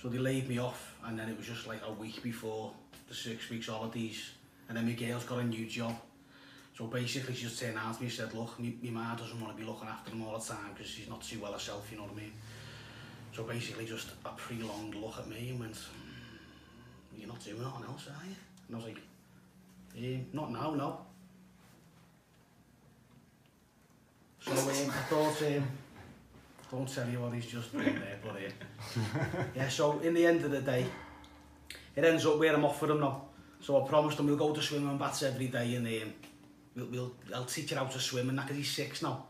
So 0.00 0.08
they 0.08 0.18
laid 0.18 0.48
me 0.48 0.58
off, 0.58 0.94
and 1.04 1.18
then 1.18 1.28
it 1.28 1.36
was 1.36 1.46
just 1.46 1.66
like 1.66 1.80
a 1.84 1.92
week 1.92 2.22
before 2.22 2.72
the 3.08 3.14
six 3.14 3.50
weeks 3.50 3.66
holidays. 3.66 4.30
And 4.68 4.76
then 4.78 4.86
my 4.86 4.92
girl's 4.92 5.24
got 5.24 5.40
a 5.40 5.44
new 5.44 5.66
job. 5.66 5.94
So 6.78 6.86
basically, 6.86 7.34
she 7.34 7.44
just 7.44 7.58
turned 7.58 7.78
out 7.78 7.94
to 7.94 8.00
me 8.00 8.06
and 8.06 8.14
said, 8.14 8.32
look, 8.32 8.60
my, 8.60 8.72
my 8.82 8.90
ma 8.90 9.14
doesn't 9.16 9.40
want 9.40 9.56
to 9.56 9.60
be 9.60 9.68
looking 9.68 9.88
after 9.88 10.10
them 10.10 10.22
all 10.22 10.38
the 10.38 10.44
time 10.44 10.70
because 10.74 10.86
she's 10.88 11.08
not 11.08 11.22
too 11.22 11.40
well 11.40 11.52
herself, 11.52 11.88
you 11.90 11.96
know 11.96 12.04
what 12.04 12.12
I 12.12 12.16
mean? 12.16 12.32
So 13.36 13.42
basically 13.42 13.84
just 13.84 14.08
a 14.24 14.28
prolonged 14.30 14.94
look 14.94 15.18
at 15.18 15.28
me 15.28 15.50
and 15.50 15.60
went, 15.60 15.76
hmm, 15.76 17.18
you're 17.20 17.28
not 17.28 17.44
doing 17.44 17.60
anything 17.60 17.84
else, 17.86 18.06
are 18.06 18.26
you? 18.26 18.34
And 18.66 18.74
I 18.74 18.78
was 18.78 18.86
like, 18.86 18.98
eh, 20.02 20.16
not 20.32 20.50
now, 20.52 20.70
no. 20.70 21.00
So 24.40 24.52
um, 24.52 24.58
I 24.70 25.02
thought, 25.10 25.42
um, 25.48 25.68
don't 26.70 26.88
tell 26.88 27.08
you 27.10 27.20
what 27.20 27.34
he's 27.34 27.44
just 27.44 27.72
doing 27.72 27.94
there, 28.00 28.18
bloody 28.24 28.46
Yeah, 29.54 29.68
so 29.68 29.98
in 29.98 30.14
the 30.14 30.24
end 30.26 30.42
of 30.46 30.50
the 30.50 30.62
day, 30.62 30.86
it 31.94 32.04
ends 32.04 32.24
up 32.24 32.38
where 32.38 32.54
I'm 32.56 32.64
off 32.64 32.80
for 32.80 32.90
him 32.90 33.00
now. 33.00 33.26
So 33.60 33.84
I 33.84 33.86
promised 33.86 34.18
him 34.18 34.28
we'll 34.28 34.36
go 34.36 34.54
to 34.54 34.62
swimming 34.62 34.96
baths 34.96 35.24
every 35.24 35.48
day 35.48 35.74
and 35.74 35.86
um, 35.86 36.10
we'll, 36.74 36.86
we'll, 36.86 37.12
I'll 37.34 37.44
teach 37.44 37.70
you 37.70 37.76
how 37.76 37.84
to 37.84 38.00
swim 38.00 38.30
and 38.30 38.38
that 38.38 38.46
because 38.46 38.56
he's 38.56 38.70
six 38.74 39.02
now. 39.02 39.24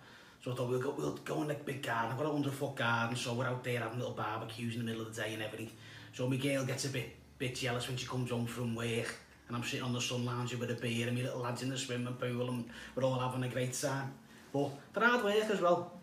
So 0.47 0.53
I 0.53 0.55
thought 0.55 0.69
we'll 0.69 0.79
go, 0.79 0.95
we'll 0.97 1.11
go 1.25 1.43
in 1.43 1.51
a 1.51 1.55
big 1.55 1.83
garden. 1.83 2.13
I've 2.13 2.19
got 2.19 2.27
a 2.27 2.31
wonderful 2.33 2.69
garden, 2.71 3.17
so 3.17 3.35
we're 3.35 3.47
out 3.47 3.65
there 3.65 3.81
having 3.81 3.99
little 3.99 4.15
barbecues 4.15 4.75
in 4.77 4.83
the 4.83 4.87
middle 4.87 5.01
of 5.03 5.13
the 5.13 5.21
day 5.23 5.35
and 5.35 5.43
everything. 5.43 5.73
So 6.13 6.29
my 6.29 6.37
girl 6.37 6.65
gets 6.65 6.85
a 6.85 6.89
bit 6.91 7.17
bit 7.37 7.57
jealous 7.57 7.89
when 7.89 7.97
she 7.97 8.07
comes 8.07 8.31
home 8.31 8.47
from 8.47 8.77
work 8.77 9.13
and 9.49 9.57
I'm 9.57 9.65
sitting 9.65 9.83
on 9.83 9.93
the 9.93 10.01
sun 10.01 10.25
lounge 10.25 10.55
with 10.55 10.71
a 10.71 10.75
beer 10.75 11.09
and 11.09 11.17
my 11.17 11.25
little 11.25 11.41
lads 11.41 11.65
in 11.65 11.69
the 11.71 11.77
swimming 11.77 12.15
pool 12.15 12.49
and 12.51 12.65
we're 12.95 13.03
all 13.03 13.19
having 13.19 13.43
a 13.43 13.49
great 13.53 13.73
time. 13.73 14.15
But 14.53 14.71
they're 14.95 15.09
hard 15.09 15.25
work 15.25 15.35
as 15.51 15.61
well. 15.61 15.99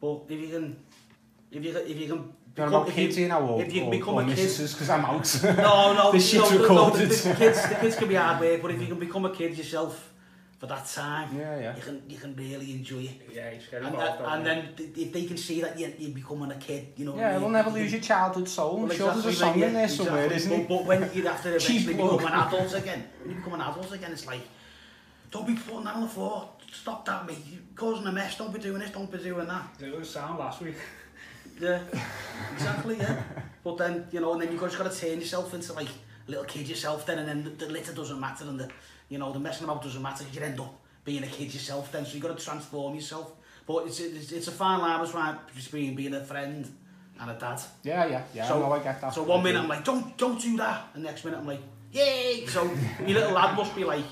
But 0.00 0.22
if 0.28 0.40
you 0.40 0.48
can, 0.48 0.76
if 1.52 1.64
you, 1.64 1.76
if 1.76 1.96
you 1.96 2.08
can 2.08 2.32
They're 2.52 2.66
about 2.66 2.88
kids 2.88 3.16
in 3.16 3.30
our 3.30 3.62
if 3.62 3.72
you 3.72 3.84
or, 3.84 3.90
become 3.92 4.14
or 4.16 4.22
a 4.22 4.26
missus 4.26 4.72
because 4.72 4.90
I'm 4.90 5.04
out. 5.04 5.42
no, 5.56 5.92
no, 5.94 6.10
this 6.12 6.30
shit's 6.30 6.50
no, 6.50 6.58
recorded. 6.58 6.98
No, 7.00 7.06
the, 7.06 7.14
the, 7.28 7.34
kids, 7.36 7.68
the 7.68 7.74
kids 7.76 7.94
can 7.94 8.08
be 8.08 8.14
hard 8.16 8.40
work, 8.40 8.60
but 8.60 8.72
if 8.72 8.80
you 8.80 8.88
can 8.88 8.98
become 8.98 9.24
a 9.24 9.30
kid 9.32 9.56
yourself, 9.56 10.10
But 10.66 10.76
that 10.76 10.86
time, 10.86 11.28
yeah, 11.38 11.60
yeah. 11.60 11.76
you 11.76 11.82
can 11.82 12.02
you 12.08 12.16
can 12.16 12.34
really 12.36 12.72
enjoy 12.72 13.02
it. 13.12 13.16
Yeah, 13.36 13.50
you 13.50 13.58
just 13.58 13.70
get 13.70 13.82
involved. 13.82 14.22
And, 14.32 14.46
that, 14.46 14.56
and 14.56 14.76
then 14.78 14.90
if 15.04 15.12
they 15.12 15.24
can 15.26 15.36
see 15.36 15.60
that 15.60 15.78
you're, 15.78 15.90
you're 15.98 16.12
becoming 16.22 16.50
a 16.50 16.54
kid, 16.54 16.84
you 16.96 17.04
know. 17.04 17.16
Yeah, 17.18 17.34
you, 17.34 17.40
we'll 17.42 17.50
never 17.50 17.68
lose 17.68 17.92
your 17.92 18.00
childhood 18.00 18.48
soul. 18.48 18.76
Well, 18.78 18.90
I'm 18.90 18.96
sure 18.96 19.12
exactly, 19.12 19.24
there's 19.36 19.40
a 19.42 19.48
song 19.48 19.58
yeah, 19.58 19.66
in 19.66 19.74
there 19.74 19.84
exactly. 19.84 20.06
somewhere, 20.06 20.32
isn't 20.32 20.52
it? 20.52 20.68
But, 20.70 20.76
but 20.78 20.84
when 20.86 21.00
you 21.12 21.22
have 21.28 21.42
to 21.42 21.48
eventually 21.54 21.86
become 21.92 22.18
an 22.18 22.32
adult 22.46 22.72
again, 22.76 23.04
when 23.20 23.30
you 23.30 23.36
become 23.36 23.52
an 23.60 23.60
adult 23.60 23.92
again, 23.92 24.12
it's 24.12 24.26
like, 24.26 24.40
don't 25.30 25.46
be 25.46 25.54
putting 25.54 25.84
that 25.84 25.96
on 25.96 26.00
the 26.04 26.08
floor. 26.08 26.48
Stop 26.72 27.04
that, 27.04 27.26
mate. 27.26 27.38
You're 27.52 27.60
causing 27.74 28.06
a 28.06 28.12
mess. 28.12 28.38
Don't 28.38 28.54
be 28.54 28.58
doing 28.58 28.78
this. 28.80 28.90
Don't 28.90 29.12
be 29.12 29.18
doing 29.18 29.46
that. 29.46 29.64
It 29.80 29.94
was 29.98 30.08
sound 30.08 30.38
last 30.38 30.62
week. 30.62 30.76
yeah, 31.60 31.80
exactly. 32.54 32.96
Yeah. 32.96 33.22
But 33.62 33.76
then 33.76 34.06
you 34.12 34.20
know, 34.22 34.32
and 34.32 34.40
then 34.40 34.50
you've 34.50 34.60
just 34.62 34.78
got 34.78 34.90
to 34.90 34.98
turn 34.98 35.20
yourself 35.20 35.52
into 35.52 35.74
like 35.74 35.88
a 35.88 36.30
little 36.30 36.46
kid 36.46 36.66
yourself 36.66 37.04
then, 37.04 37.18
and 37.18 37.28
then 37.28 37.44
the, 37.44 37.50
the 37.66 37.70
litter 37.70 37.92
doesn't 37.92 38.18
matter, 38.18 38.44
and 38.44 38.58
the 38.60 38.70
you 39.08 39.18
know, 39.18 39.32
the 39.32 39.38
messing 39.38 39.64
about 39.64 39.82
doesn't 39.82 40.00
matter 40.02 40.24
because 40.24 40.36
you 40.38 40.42
end 40.44 40.60
up 40.60 40.74
being 41.04 41.22
a 41.22 41.26
kid 41.26 41.52
yourself 41.52 41.92
then, 41.92 42.04
so 42.04 42.14
you've 42.14 42.22
got 42.22 42.36
to 42.36 42.44
transform 42.44 42.94
yourself. 42.94 43.32
But 43.66 43.86
it's, 43.86 44.00
it's, 44.00 44.32
it's 44.32 44.48
a 44.48 44.52
fine 44.52 44.80
line 44.80 45.00
right, 45.12 45.36
between 45.54 45.94
being 45.94 46.14
a 46.14 46.22
friend 46.24 46.66
and 47.20 47.30
a 47.30 47.34
dad. 47.34 47.60
Yeah, 47.82 48.06
yeah, 48.06 48.22
yeah. 48.34 48.48
So, 48.48 48.72
I 48.72 48.78
get 48.82 49.00
that. 49.00 49.14
So 49.14 49.22
one 49.22 49.42
minute 49.42 49.60
I'm 49.62 49.68
like, 49.68 49.84
don't, 49.84 50.16
don't 50.16 50.40
do 50.40 50.56
that. 50.58 50.88
And 50.94 51.04
next 51.04 51.24
minute 51.24 51.38
I'm 51.38 51.46
like, 51.46 51.60
yay! 51.92 52.44
So 52.46 52.64
your 53.00 53.20
little 53.20 53.32
lad 53.32 53.56
must 53.56 53.74
be 53.76 53.84
like, 53.84 54.04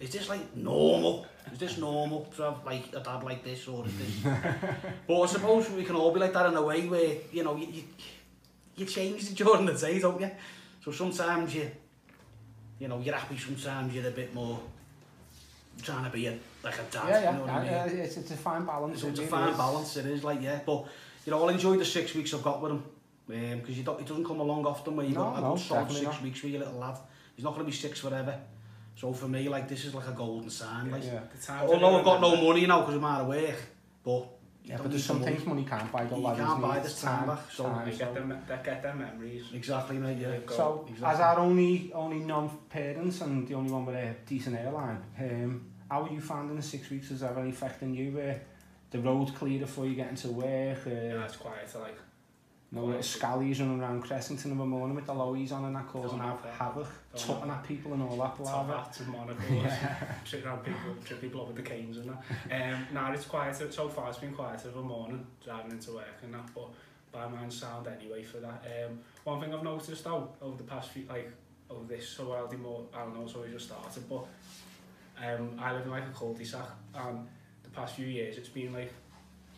is 0.00 0.10
this 0.10 0.28
like 0.28 0.54
normal? 0.56 1.26
Is 1.52 1.58
this 1.58 1.78
normal 1.78 2.24
to 2.36 2.42
have 2.42 2.64
like 2.64 2.84
a 2.94 3.00
dad 3.00 3.22
like 3.22 3.42
this 3.44 3.66
or 3.68 3.84
is 3.86 3.98
this? 3.98 4.32
but 5.06 5.22
I 5.22 5.26
suppose 5.26 5.68
we 5.70 5.84
can 5.84 5.96
all 5.96 6.12
be 6.12 6.20
like 6.20 6.32
that 6.32 6.46
in 6.46 6.56
a 6.56 6.62
way 6.62 6.86
where, 6.86 7.14
you 7.32 7.42
know, 7.44 7.56
you, 7.56 7.66
you, 7.66 7.84
you 8.76 8.86
change 8.86 9.34
during 9.34 9.66
the 9.66 9.74
day, 9.74 9.98
don't 9.98 10.20
you? 10.20 10.30
So 10.84 10.90
sometimes 10.92 11.54
you, 11.54 11.70
you 12.78 12.88
know, 12.88 13.00
you're 13.00 13.14
happy 13.14 13.36
sometimes, 13.38 13.94
you're 13.94 14.06
a 14.06 14.10
bit 14.10 14.34
more 14.34 14.60
trying 15.82 16.04
to 16.04 16.10
be 16.10 16.26
a, 16.26 16.38
like 16.64 16.78
a 16.78 16.82
dad, 16.90 17.04
yeah, 17.08 17.08
yeah, 17.20 17.30
you 17.32 17.36
know 17.36 17.40
what 17.44 17.48
yeah, 17.64 17.82
I 17.82 17.86
mean? 17.86 17.96
Yeah, 17.98 18.02
it's, 18.04 18.16
it's 18.16 18.30
a 18.30 18.36
fine 18.36 18.64
balance. 18.66 19.00
So 19.00 19.08
it's 19.08 19.18
a 19.20 19.26
fine 19.26 19.50
is. 19.50 19.56
balance, 19.56 19.96
it 19.96 20.06
is, 20.06 20.24
like, 20.24 20.42
yeah. 20.42 20.60
But, 20.64 20.86
you 21.24 21.30
know, 21.30 21.42
I'll 21.42 21.48
enjoy 21.48 21.76
the 21.76 21.84
six 21.84 22.14
weeks 22.14 22.34
I've 22.34 22.42
got 22.42 22.60
with 22.62 22.72
him. 22.72 22.84
Um, 23.28 23.58
because 23.58 23.74
he, 23.76 23.82
do, 23.82 23.96
he 23.98 24.04
doesn't 24.04 24.24
come 24.24 24.40
along 24.40 24.64
often 24.66 24.94
where 24.96 25.04
you've 25.04 25.16
no, 25.16 25.24
got 25.24 25.38
a 25.38 25.40
no, 25.40 25.52
good 25.54 25.60
solid 25.62 25.90
six 25.90 26.02
not. 26.04 26.22
weeks 26.22 26.42
with 26.42 26.52
your 26.52 26.60
little 26.64 26.78
lad. 26.78 26.96
He's 27.34 27.44
not 27.44 27.54
going 27.54 27.66
to 27.66 27.70
be 27.70 27.76
six 27.76 27.98
forever. 28.00 28.38
So 28.94 29.12
for 29.12 29.26
me, 29.28 29.48
like, 29.48 29.68
this 29.68 29.84
is 29.84 29.94
like 29.94 30.06
a 30.06 30.12
golden 30.12 30.48
sign. 30.48 30.86
Yeah, 30.86 30.92
like, 30.92 31.04
yeah. 31.04 31.60
although 31.62 31.98
I've 31.98 32.04
got 32.04 32.20
no 32.20 32.36
money 32.36 32.66
now 32.66 32.80
because 32.80 32.94
I'm 32.94 33.04
out 33.04 33.22
of 33.22 33.26
work, 33.28 33.58
but 34.04 34.24
Yeah, 34.66 34.78
but 34.82 34.90
there's 34.90 35.04
sometimes 35.04 35.46
money 35.46 35.64
can't 35.64 35.90
buy. 35.92 36.04
The 36.06 36.16
you 36.16 36.22
can't 36.24 36.60
buy 36.60 36.80
this 36.80 37.00
time, 37.00 37.28
back. 37.28 37.48
So 37.52 37.64
time, 37.66 37.88
get 37.88 37.98
so. 37.98 38.14
them, 38.14 38.36
get 38.64 38.82
their 38.82 38.94
memories. 38.94 39.44
Exactly, 39.54 39.96
mate. 39.96 40.18
Yeah. 40.18 40.38
So 40.48 40.84
exactly. 40.88 41.06
as 41.06 41.20
our 41.20 41.38
only 41.38 41.92
only 41.92 42.18
non-parents 42.18 43.20
and 43.20 43.46
the 43.46 43.54
only 43.54 43.70
one 43.70 43.86
with 43.86 43.94
a 43.94 44.16
decent 44.26 44.56
airline, 44.56 45.04
um, 45.20 45.66
how 45.88 46.02
are 46.02 46.12
you 46.12 46.20
finding 46.20 46.56
the 46.56 46.62
six 46.62 46.90
weeks? 46.90 47.12
Is 47.12 47.20
that 47.20 47.36
really 47.36 47.50
affecting 47.50 47.94
you? 47.94 48.18
Uh, 48.18 48.34
the 48.90 48.98
road 48.98 49.32
clearer 49.36 49.66
for 49.66 49.86
you 49.86 49.94
getting 49.94 50.16
to 50.16 50.30
work? 50.32 50.78
Uh, 50.84 50.90
yeah, 50.90 51.24
it's 51.24 51.36
quieter. 51.36 51.78
Like 51.78 51.98
No, 52.72 52.90
it's 52.90 53.16
Scallies 53.16 53.60
running 53.60 53.80
around 53.80 54.02
Cressington 54.04 54.46
and 54.46 54.58
Ramona 54.58 54.92
with 54.92 55.06
the 55.06 55.12
Lowies 55.12 55.52
on 55.52 55.66
and 55.66 55.76
that 55.76 55.86
causing 55.86 56.18
have 56.18 56.44
havoc, 56.46 56.88
tutting 57.14 57.48
at 57.48 57.62
people 57.62 57.92
and 57.92 58.02
all 58.02 58.16
that 58.16 58.36
blah. 58.36 58.50
Top 58.64 58.84
hats 58.84 59.00
and 59.00 59.10
monocles, 59.10 59.48
yeah. 59.62 59.94
Sitting 60.24 60.44
around 60.46 60.64
people, 60.64 60.96
trip 61.04 61.20
people 61.20 61.42
up 61.42 61.46
with 61.46 61.56
the 61.56 61.62
canes 61.62 61.98
and 61.98 62.10
that. 62.10 62.22
Um, 62.74 62.86
now 62.92 63.02
nah, 63.08 63.12
it's 63.12 63.24
quieter, 63.26 63.70
so 63.70 63.88
far 63.88 64.08
it's 64.08 64.18
been 64.18 64.32
quieter 64.32 64.68
of 64.68 64.76
a 64.78 64.82
morning, 64.82 65.24
driving 65.44 65.70
into 65.72 65.92
work 65.92 66.18
and 66.24 66.34
that, 66.34 66.48
but 66.54 66.68
by 67.12 67.28
my 67.28 67.48
sound 67.48 67.86
anyway 67.86 68.24
for 68.24 68.38
that. 68.38 68.64
Um, 68.66 68.98
one 69.22 69.40
thing 69.40 69.54
I've 69.54 69.62
noticed 69.62 70.02
though, 70.02 70.30
over 70.42 70.56
the 70.56 70.64
past 70.64 70.90
few, 70.90 71.06
like, 71.08 71.30
over 71.70 71.84
this, 71.86 72.08
so 72.08 72.32
I'll 72.32 72.48
do 72.48 72.56
more, 72.58 72.82
I 72.92 73.02
don't 73.02 73.18
know, 73.20 73.28
so 73.28 73.42
we 73.42 73.52
just 73.52 73.66
started, 73.66 74.08
but 74.08 74.24
um, 75.24 75.56
I 75.60 75.72
live 75.72 75.84
in 75.84 75.90
like 75.92 76.04
a 76.06 76.10
cul-de-sac 76.12 76.66
and 76.96 77.28
the 77.62 77.70
past 77.70 77.94
few 77.94 78.06
years 78.06 78.36
it's 78.38 78.48
been 78.48 78.72
like 78.72 78.92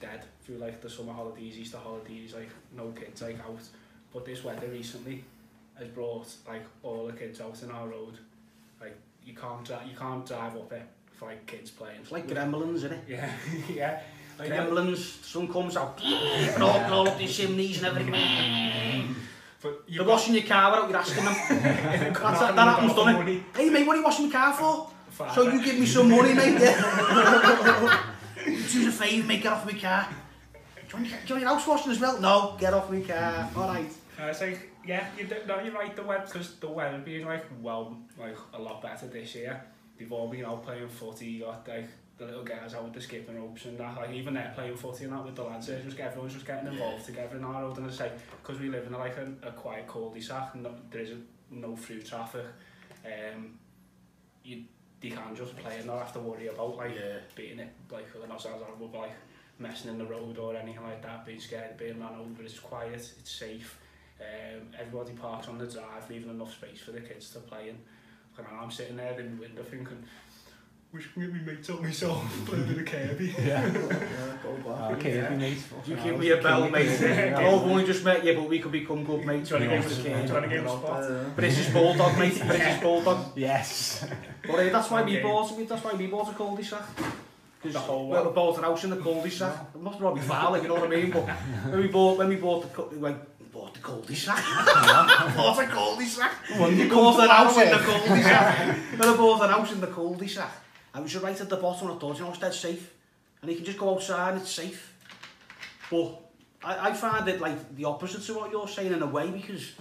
dead 0.01 0.21
through 0.45 0.57
like 0.59 0.81
the 0.81 0.89
summer 0.91 1.13
holidays, 1.13 1.57
Easter 1.59 1.79
holidays, 1.79 2.35
like 2.35 2.51
no 2.77 2.89
kids 2.91 3.23
like 3.23 3.39
out. 3.41 3.61
But 4.13 4.25
this 4.25 4.43
weather 4.45 4.67
recently 4.69 5.25
has 5.79 5.89
brought 5.89 6.27
like 6.47 6.65
all 6.83 7.07
the 7.07 7.13
kids 7.13 7.41
out 7.41 7.61
in 7.63 7.71
our 7.71 7.89
road. 7.89 8.15
Like 8.81 8.97
you 9.25 9.35
can't 9.35 9.69
you 9.69 9.97
can't 9.97 10.27
drive 10.27 10.57
up 10.57 10.73
it 10.73 10.83
for 11.17 11.27
like 11.29 11.47
kids 11.47 11.71
playing. 11.71 12.01
It's 12.03 12.13
like 12.13 12.27
gremlins, 12.27 12.77
isn't 12.77 12.93
it? 12.93 13.05
Yeah, 13.09 13.31
yeah. 13.73 14.01
Like 14.39 14.51
uh, 14.53 14.67
gremlins, 14.67 15.25
sun 15.25 15.53
comes 15.53 15.77
out, 15.77 16.01
and 16.05 16.63
all, 16.63 16.75
yeah. 16.75 16.91
all 16.93 17.09
up 17.09 17.19
these 17.19 17.37
chimneys 17.37 17.83
and 17.83 17.87
everything. 17.87 19.15
But 19.61 19.83
you're 19.89 20.05
washing 20.05 20.35
your 20.35 20.45
car 20.45 20.71
without 20.71 20.89
you're 20.89 20.99
asking 21.01 21.25
them. 21.25 21.35
That's, 21.35 22.13
that, 22.39 22.55
that 22.55 22.63
happens, 22.69 22.95
doesn't 22.95 23.27
it? 23.27 23.43
Hey 23.57 23.69
mate, 23.71 23.85
what 23.89 23.95
are 23.95 23.99
you 23.99 24.05
washing 24.05 24.27
your 24.27 24.33
car 24.33 24.53
for? 24.53 24.89
Father. 25.11 25.33
So 25.35 25.51
you 25.53 25.65
give 25.65 25.81
me 25.81 25.85
some 25.85 26.09
money, 26.09 26.33
mate. 26.33 26.61
Yeah 26.61 28.03
two 28.69 28.85
to 28.85 28.93
five, 28.93 29.27
mate, 29.27 29.43
get 29.43 29.53
off 29.53 29.65
my 29.65 29.73
car. 29.79 30.09
Do 30.91 31.03
you, 31.03 31.11
want, 31.19 31.29
your 31.29 31.41
house 31.49 31.67
washing 31.67 31.93
as 31.93 32.01
well? 32.01 32.21
No, 32.21 32.57
get 32.59 32.75
off 32.75 32.91
my 32.91 33.01
car. 33.01 33.49
All 33.57 33.69
right. 33.69 33.91
Uh, 34.21 34.27
it's 34.27 34.41
like, 34.41 34.71
yeah, 34.87 35.07
you 35.19 35.25
do, 35.27 35.37
no, 35.47 35.61
you're 35.61 35.73
right, 35.73 35.95
the 35.95 36.03
web, 36.03 36.27
because 36.27 36.55
the 36.57 36.69
weather 36.69 36.99
be 36.99 37.25
like, 37.25 37.45
well, 37.61 37.97
like 38.19 38.37
a 38.53 38.59
lot 38.61 38.83
better 38.83 39.07
this 39.07 39.35
year. 39.35 39.63
They've 39.99 40.13
all 40.13 40.29
been 40.29 40.45
out 40.45 40.65
playing 40.65 40.89
footy, 40.89 41.27
you 41.27 41.45
got 41.45 41.67
like 41.67 41.89
the 42.17 42.27
little 42.27 42.45
guys 42.45 42.75
out 42.75 42.85
with 42.85 42.93
the 42.95 43.01
skipping 43.01 43.37
ropes 43.37 43.65
and 43.65 43.79
that, 43.79 43.97
like 43.97 44.11
even 44.13 44.35
they're 44.35 44.53
playing 44.55 44.77
footy 44.77 45.05
and 45.05 45.13
that 45.13 45.25
with 45.25 45.35
the 45.35 45.43
lads, 45.43 45.69
it's 45.69 45.85
just 45.85 45.99
everyone's 45.99 46.35
just 46.35 46.47
getting 46.47 46.67
involved 46.73 47.01
yeah. 47.01 47.07
together 47.07 47.37
in 47.37 47.45
our 47.45 47.63
road 47.63 47.77
and 47.79 47.87
it's 47.87 47.99
like, 48.01 48.13
because 48.43 48.61
we 48.61 48.69
live 48.69 48.87
in 48.87 48.93
like 48.93 49.17
a, 49.19 49.33
a 49.49 49.51
quiet 49.53 49.87
cul-de-sac, 49.87 50.55
no, 50.57 50.75
there 50.91 51.03
is 51.03 51.11
a, 51.11 51.17
no 51.51 51.75
through 51.77 52.03
traffic, 52.03 52.45
um, 53.05 53.59
you 54.45 54.65
they 55.01 55.11
can't 55.11 55.37
just 55.37 55.57
play 55.57 55.79
and 55.79 55.87
not 55.87 55.99
have 55.99 56.13
to 56.13 56.19
worry 56.19 56.49
about 56.49 56.77
like 56.77 56.95
yeah. 56.95 57.19
beating 57.35 57.61
it 57.61 57.73
like 57.91 58.07
or 58.17 58.21
the 58.21 58.29
sounds 58.39 58.63
horrible 58.63 58.91
like 58.99 59.13
messing 59.59 59.91
in 59.91 59.99
the 59.99 60.05
road 60.05 60.39
or 60.39 60.57
anything 60.57 60.83
like 60.83 61.03
that 61.03 61.25
being 61.25 61.41
scared 61.41 61.73
of 61.73 61.79
being 61.79 62.01
run 62.01 62.15
over 62.15 62.43
it's 62.43 62.59
quiet 62.59 63.13
it's 63.19 63.31
safe 63.31 63.79
um, 64.21 64.63
everybody 64.79 65.13
parks 65.13 65.47
on 65.49 65.59
the 65.59 65.67
drive 65.67 66.09
leaving 66.11 66.31
enough 66.31 66.53
space 66.53 66.81
for 66.81 66.93
the 66.93 67.01
kids 67.01 67.31
to 67.31 67.39
play 67.41 67.69
in 67.69 67.79
and 68.39 68.47
I'm 68.61 68.71
sitting 68.71 68.97
there 68.97 69.19
in 69.19 69.35
the 69.37 69.41
window 69.43 69.63
thinking 69.65 70.05
which 70.91 71.05
made 71.17 71.33
me 71.33 71.41
mate 71.45 71.69
up 71.71 71.83
myself, 71.83 72.25
playing 72.47 72.65
a 72.65 72.67
bit 72.69 72.79
of 72.79 72.87
Kirby. 72.87 73.27
Yeah. 73.39 73.69
yeah 73.69 74.89
okay, 74.93 75.17
yeah. 75.17 75.29
mate. 75.31 75.59
You 75.87 75.97
can 75.97 76.19
me 76.19 76.31
a 76.31 76.43
bell, 76.43 76.69
mate. 76.71 76.99
Oh, 77.37 77.65
we 77.65 77.71
only 77.73 77.85
just 77.85 78.05
met 78.05 78.25
you, 78.25 78.35
but 78.35 78.49
we 78.49 78.59
could 78.59 78.73
become 78.73 79.05
good 79.05 79.25
mates 79.27 79.51
when 79.51 79.65
it 79.65 79.83
comes 79.83 79.97
to 79.97 80.03
Kirby. 80.03 80.29
Trying 80.29 80.49
to 80.49 80.49
get 80.49 80.65
spot. 80.69 81.37
British 81.37 81.71
Bulldog, 81.71 82.19
mate. 82.19 82.43
British 82.47 82.81
Bulldog. 82.81 83.37
Yes. 83.37 84.07
But 84.47 84.55
eh, 84.61 84.71
that's 84.71 84.91
why 84.91 85.03
we 85.03 85.19
bought 85.19 85.53
it. 85.61 85.69
That's 85.69 85.85
why 85.85 85.93
we 85.93 86.07
bought 86.07 86.31
a 86.31 86.35
cul-de-sac. 86.35 86.83
Because 87.63 87.87
well, 87.89 88.07
we 88.25 88.33
bought 88.35 88.57
an 88.57 88.65
house 88.65 88.85
in 88.85 88.91
the 88.91 88.97
cul-de-sac. 88.97 89.55
It 89.75 89.81
must 89.83 89.99
probably 89.99 90.23
far, 90.23 90.53
like, 90.53 90.63
you 90.63 90.69
know 90.69 90.75
what 90.77 90.85
I 90.85 90.89
mean? 90.89 91.11
But 91.11 91.27
when 91.71 91.81
we 91.81 91.89
bought, 91.89 92.17
when 92.19 92.29
we 92.29 92.37
bought 92.37 92.73
the, 92.73 92.83
like, 92.99 93.51
bought 93.53 93.75
the 93.75 93.81
cul-de-sac. 93.81 94.37
bought 95.37 95.59
a 95.63 95.67
cul-de-sac. 95.67 96.33
You 96.57 96.89
bought 96.89 97.21
an 97.21 97.29
house 97.29 97.59
in 97.59 97.69
the 97.71 97.77
cul-de-sac. 97.77 98.77
Then 98.97 99.17
bought 99.17 99.43
an 99.45 99.51
house 99.51 99.73
in 99.73 99.81
the 99.83 99.87
cul-de-sac. 99.89 100.53
I 100.95 101.01
was 101.01 101.15
right 101.17 101.39
at 101.39 101.49
the 101.49 101.57
bottom 101.57 101.89
of 101.91 101.95
the 101.97 102.01
doors, 102.07 102.19
you 102.19 102.25
know, 102.25 102.31
it's 102.31 102.41
dead 102.41 102.55
safe. 102.55 102.93
And 103.43 103.51
you 103.51 103.57
can 103.57 103.67
just 103.67 103.79
go 103.79 103.91
outside 103.95 104.33
and 104.35 104.43
it's 104.43 104.51
safe. 104.53 104.95
But 105.91 106.21
I, 106.65 106.89
I 106.89 106.93
find 106.93 107.27
it 107.29 107.41
like 107.41 107.77
the 107.77 107.85
opposite 107.85 108.23
to 108.25 108.35
what 108.35 108.51
you're 108.51 108.69
saying 108.69 108.93
in 108.93 109.03
a 109.03 109.07
way 109.07 109.31
because 109.31 109.73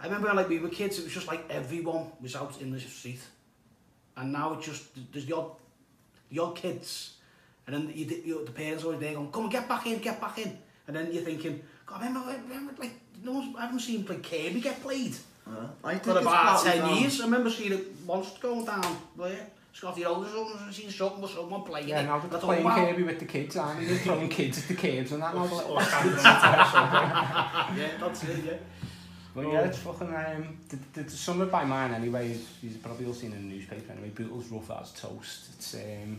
I 0.00 0.06
remember 0.06 0.28
when 0.28 0.36
like, 0.36 0.48
we 0.48 0.58
were 0.58 0.68
kids, 0.68 0.98
it 0.98 1.04
was 1.04 1.12
just 1.14 1.26
like 1.26 1.44
everyone 1.50 2.06
was 2.20 2.36
out 2.36 2.60
in 2.60 2.70
the 2.72 2.80
street. 2.80 3.20
And 4.16 4.32
now 4.32 4.54
it's 4.54 4.66
just, 4.66 4.84
there's 5.12 5.26
the 5.26 5.34
odd, 5.36 5.50
the 6.30 6.38
odd 6.40 6.56
kids. 6.56 7.14
And 7.66 7.76
then 7.88 7.92
you, 7.96 8.04
you, 8.24 8.44
the 8.44 8.52
parents 8.52 8.84
are 8.84 8.92
there 8.96 9.14
going, 9.14 9.32
come 9.32 9.44
on, 9.44 9.50
get 9.50 9.68
back 9.68 9.86
in, 9.86 9.98
get 9.98 10.20
back 10.20 10.38
in. 10.38 10.56
And 10.86 10.96
then 10.96 11.12
you're 11.12 11.22
thinking, 11.22 11.62
God, 11.86 12.02
I 12.02 12.06
remember, 12.08 12.30
I 12.30 12.36
remember 12.36 12.74
like, 12.78 12.92
no 13.24 13.32
one's, 13.32 13.56
I 13.56 13.62
haven't 13.62 13.80
seen 13.80 14.04
play 14.04 14.16
Kirby 14.16 14.60
get 14.60 14.82
played. 14.82 15.16
Uh, 15.46 15.52
I 15.82 15.92
think 15.92 16.04
For 16.04 16.18
about 16.18 16.62
10 16.62 16.78
down. 16.78 16.96
years. 16.96 17.20
I 17.20 17.24
remember 17.24 17.50
seeing 17.50 17.72
it 17.72 17.84
once 18.06 18.30
going 18.38 18.64
down 18.64 18.84
there. 19.18 19.46
She's 19.72 19.82
got 19.82 19.96
her 19.98 20.06
older 20.08 20.28
son, 20.28 20.72
she's 20.72 20.94
sucking, 20.94 21.20
but 21.20 21.30
someone 21.30 21.62
playing 21.62 21.88
yeah, 21.88 22.00
it. 22.00 22.06
now 22.06 22.18
they're 22.18 22.38
playing 22.40 22.68
Kirby 22.68 23.02
with 23.04 23.18
the 23.20 23.24
kids, 23.26 23.56
aren't 23.56 23.86
they? 23.86 23.96
throwing 23.98 24.28
kids 24.28 24.58
at 24.58 24.68
the 24.68 24.74
kids 24.74 25.12
and 25.12 25.22
that. 25.22 25.34
Now 25.34 25.44
like, 25.44 25.88
yeah, 27.78 27.88
that's 28.00 28.24
it, 28.24 28.44
yeah. 28.44 28.52
Well 29.32 29.52
yeah, 29.52 29.60
it's 29.60 29.78
fucking, 29.78 30.08
um, 30.12 30.58
the, 30.68 30.76
the, 30.92 31.02
the 31.04 31.10
summer 31.10 31.46
by 31.46 31.64
mine 31.64 31.94
anyway, 31.94 32.36
you've 32.62 32.82
probably 32.82 33.06
all 33.06 33.14
seen 33.14 33.32
in 33.32 33.48
the 33.48 33.54
newspaper 33.54 33.92
anyway, 33.92 34.08
Bootle's 34.08 34.48
rough 34.48 34.70
as 34.72 34.90
toast. 34.92 35.50
It's 35.54 35.74
um, 35.74 35.80
ehm, 35.80 36.16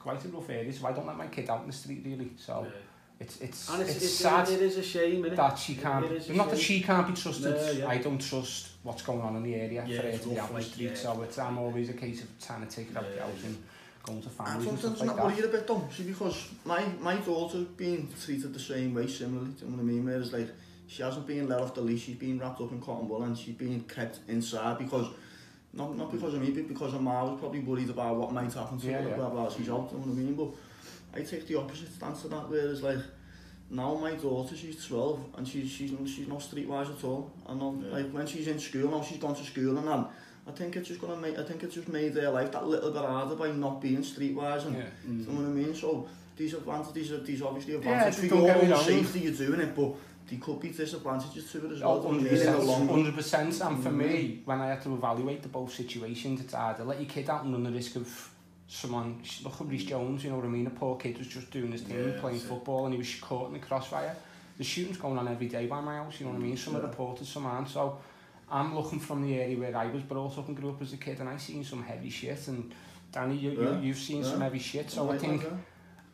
quite 0.00 0.24
a 0.24 0.28
rough 0.28 0.50
area, 0.50 0.72
so 0.72 0.88
I 0.88 0.92
don't 0.92 1.06
let 1.06 1.16
my 1.16 1.28
kid 1.28 1.48
out 1.48 1.60
in 1.60 1.68
the 1.68 1.72
street 1.72 2.02
really, 2.04 2.30
so... 2.36 2.66
Yeah. 2.68 2.74
It's, 3.20 3.40
it's, 3.40 3.68
ah, 3.68 3.80
it's, 3.80 3.90
it's, 3.96 4.04
it's 4.04 4.14
sad 4.14 4.48
it, 4.48 4.62
is 4.62 4.76
a 4.76 4.82
shame, 4.82 5.20
isn't 5.24 5.32
it? 5.32 5.36
that 5.36 5.58
she 5.58 5.74
can't, 5.74 6.04
it 6.04 6.12
not 6.12 6.22
shame. 6.22 6.48
that 6.48 6.58
she 6.58 6.80
can't 6.82 7.06
be 7.06 7.14
trusted, 7.14 7.52
no, 7.54 7.70
yeah. 7.72 7.88
I 7.88 7.98
don't 7.98 8.20
trust 8.20 8.67
what's 8.82 9.02
going 9.02 9.20
on 9.20 9.36
in 9.36 9.42
the 9.42 9.54
area 9.54 9.84
yeah, 9.86 10.00
for 10.00 10.06
it 10.06 10.22
to 10.22 10.28
be 10.28 10.38
out 10.38 10.52
like, 10.54 10.62
street. 10.64 10.84
Yeah. 10.86 10.94
So 10.94 11.22
it's, 11.22 11.38
I'm 11.38 11.58
always 11.58 11.90
a 11.90 11.94
case 11.94 12.22
of 12.22 12.28
trying 12.44 12.66
to 12.66 12.74
take 12.74 12.90
it 12.90 12.96
out 12.96 13.06
yeah, 13.14 13.24
and 13.44 13.58
going 14.02 14.22
to 14.22 14.28
families 14.28 14.56
and, 14.60 14.68
and 14.68 14.78
stuff 14.78 15.00
like 15.06 15.16
that. 15.16 15.24
worried 15.24 15.44
a 15.44 15.48
bit, 15.48 15.66
dumb, 15.66 15.88
see, 15.94 16.04
because 16.04 16.48
my, 16.64 16.84
my 17.00 17.16
daughter 17.16 17.58
been 17.76 18.08
treated 18.22 18.52
the 18.54 18.60
same 18.60 18.94
way, 18.94 19.06
similarly, 19.06 19.50
you 19.60 19.66
know 19.68 19.76
what 19.76 19.80
I 19.82 19.84
mean? 19.84 20.04
Whereas, 20.04 20.32
like, 20.32 20.48
she 20.86 21.02
hasn't 21.02 21.26
been 21.26 21.48
let 21.48 21.60
off 21.60 21.74
the 21.74 21.82
leash, 21.82 22.04
she's 22.04 22.16
been 22.16 22.38
wrapped 22.38 22.60
up 22.60 22.72
in 22.72 22.80
cotton 22.80 23.08
wool 23.08 23.22
and 23.22 23.36
she's 23.36 23.54
been 23.56 23.80
kept 23.82 24.20
inside 24.28 24.78
because 24.78 25.08
not 25.74 25.94
not 25.98 26.10
because 26.10 26.32
of 26.32 26.40
me, 26.40 26.50
but 26.50 26.66
because 26.66 26.94
of 26.94 27.02
my, 27.02 27.22
was 27.22 27.38
probably 27.38 27.60
worried 27.60 27.90
about 27.90 28.16
what 28.16 28.32
might 28.32 28.50
happen 28.54 28.78
to 28.78 28.86
yeah, 28.86 29.02
her, 29.02 29.08
yeah. 29.10 29.16
blah, 29.16 29.28
blah, 29.28 29.50
she's 29.50 29.68
out, 29.68 29.90
you 29.92 29.98
know 29.98 30.04
what 30.06 30.08
I 30.08 30.14
mean? 30.14 30.34
But 30.34 31.20
I 31.20 31.24
take 31.24 31.46
the 31.46 31.56
opposite 31.56 31.92
stance 31.92 32.22
to 32.22 32.28
that, 32.28 32.48
whereas, 32.48 32.82
like, 32.82 32.98
now 33.70 33.94
my 33.94 34.12
daughter, 34.14 34.56
she's 34.56 34.86
12 34.86 35.20
and 35.36 35.46
she's, 35.46 35.70
she's, 35.70 35.90
she's 36.08 36.28
not 36.28 36.38
streetwise 36.40 36.96
at 36.96 37.04
all. 37.04 37.30
And 37.48 37.60
not, 37.60 37.74
yeah. 37.82 37.96
like 37.96 38.10
when 38.10 38.26
she's 38.26 38.48
in 38.48 38.58
school, 38.58 38.90
now 38.90 39.02
she's 39.02 39.18
gone 39.18 39.34
to 39.34 39.44
school 39.44 39.76
and 39.78 39.88
then 39.88 40.04
I 40.46 40.50
think 40.52 40.76
it's 40.76 40.88
just 40.88 41.00
gonna 41.00 41.16
make, 41.16 41.38
I 41.38 41.42
think 41.44 41.62
it's 41.62 41.74
just 41.74 41.88
made 41.88 42.14
their 42.14 42.30
life 42.30 42.52
that 42.52 42.66
little 42.66 42.90
bit 42.90 43.02
harder 43.02 43.34
by 43.34 43.50
not 43.50 43.80
being 43.80 43.98
streetwise 44.02 44.66
and, 44.66 44.76
yeah. 44.76 44.84
mm. 45.06 45.20
you 45.20 45.32
know 45.32 45.40
what 45.40 45.48
I 45.48 45.52
mean? 45.52 45.74
So 45.74 46.06
these 46.36 46.54
advantages, 46.54 47.22
these 47.26 47.42
obviously 47.42 47.74
advantages 47.74 48.24
yeah, 48.24 48.30
for 48.54 48.64
your 48.64 48.76
own 48.76 48.82
safety 48.84 49.20
you're 49.20 49.32
doing 49.32 49.60
it, 49.60 49.76
but 49.76 49.94
they 50.30 50.36
could 50.36 50.60
be 50.60 50.68
disadvantages 50.68 51.50
to 51.52 51.66
it 51.66 51.72
as 51.72 51.80
well. 51.80 52.02
100%, 52.02 53.14
100% 53.20 53.66
and 53.68 53.82
for 53.82 53.90
mm. 53.90 53.94
me, 53.94 54.06
mm-hmm. 54.08 54.44
when 54.50 54.60
I 54.60 54.68
had 54.70 54.82
to 54.82 54.94
evaluate 54.94 55.42
the 55.42 55.48
both 55.48 55.72
situations, 55.74 56.40
it's 56.40 56.54
harder. 56.54 56.84
let 56.84 57.00
your 57.00 57.08
kid 57.10 57.28
out 57.28 57.44
and 57.44 57.52
run 57.52 57.64
the 57.64 57.70
risk 57.72 57.96
of 57.96 58.30
someone, 58.68 59.16
Rhys 59.68 59.84
Jones, 59.88 60.22
you 60.22 60.30
know 60.30 60.36
what 60.36 60.44
I 60.44 60.48
mean? 60.48 60.66
A 60.66 60.70
poor 60.70 60.96
kid 60.96 61.18
was 61.18 61.26
just 61.26 61.50
doing 61.50 61.72
his 61.72 61.82
thing, 61.82 61.96
yeah, 61.98 62.20
playing 62.20 62.38
football, 62.38 62.82
it. 62.84 62.84
and 62.86 62.92
he 62.94 62.98
was 62.98 63.14
caught 63.16 63.48
in 63.48 63.54
the 63.54 63.58
crossfire. 63.60 64.14
The 64.58 64.64
shooting's 64.64 64.98
going 64.98 65.18
on 65.18 65.26
every 65.26 65.48
day 65.48 65.66
by 65.66 65.80
my 65.80 65.96
house, 65.96 66.20
you 66.20 66.26
know 66.26 66.32
what 66.32 66.38
I 66.40 66.44
mean? 66.44 66.56
Some 66.56 66.74
yeah. 66.74 66.80
are 66.80 66.82
reported, 66.82 67.26
some 67.26 67.46
aren't. 67.46 67.68
So 67.68 67.98
I'm 68.50 68.74
looking 68.74 69.00
from 69.00 69.22
the 69.22 69.34
area 69.34 69.58
where 69.58 69.74
I 69.76 69.86
was 69.86 70.02
brought 70.02 70.36
up 70.38 70.46
and 70.48 70.56
grew 70.56 70.68
up 70.70 70.82
as 70.82 70.92
a 70.92 70.96
kid, 70.98 71.18
and 71.20 71.28
I've 71.28 71.40
seen 71.42 71.64
some 71.64 71.82
heavy 71.82 72.10
shit. 72.10 72.46
And 72.48 72.70
Danny, 73.10 73.36
you, 73.36 73.50
yeah. 73.52 73.78
you, 73.78 73.86
you've 73.88 73.96
seen 73.98 74.22
yeah. 74.22 74.30
some 74.30 74.40
heavy 74.42 74.58
shit. 74.58 74.90
So 74.90 75.10
I, 75.10 75.14
I 75.14 75.18
think 75.18 75.44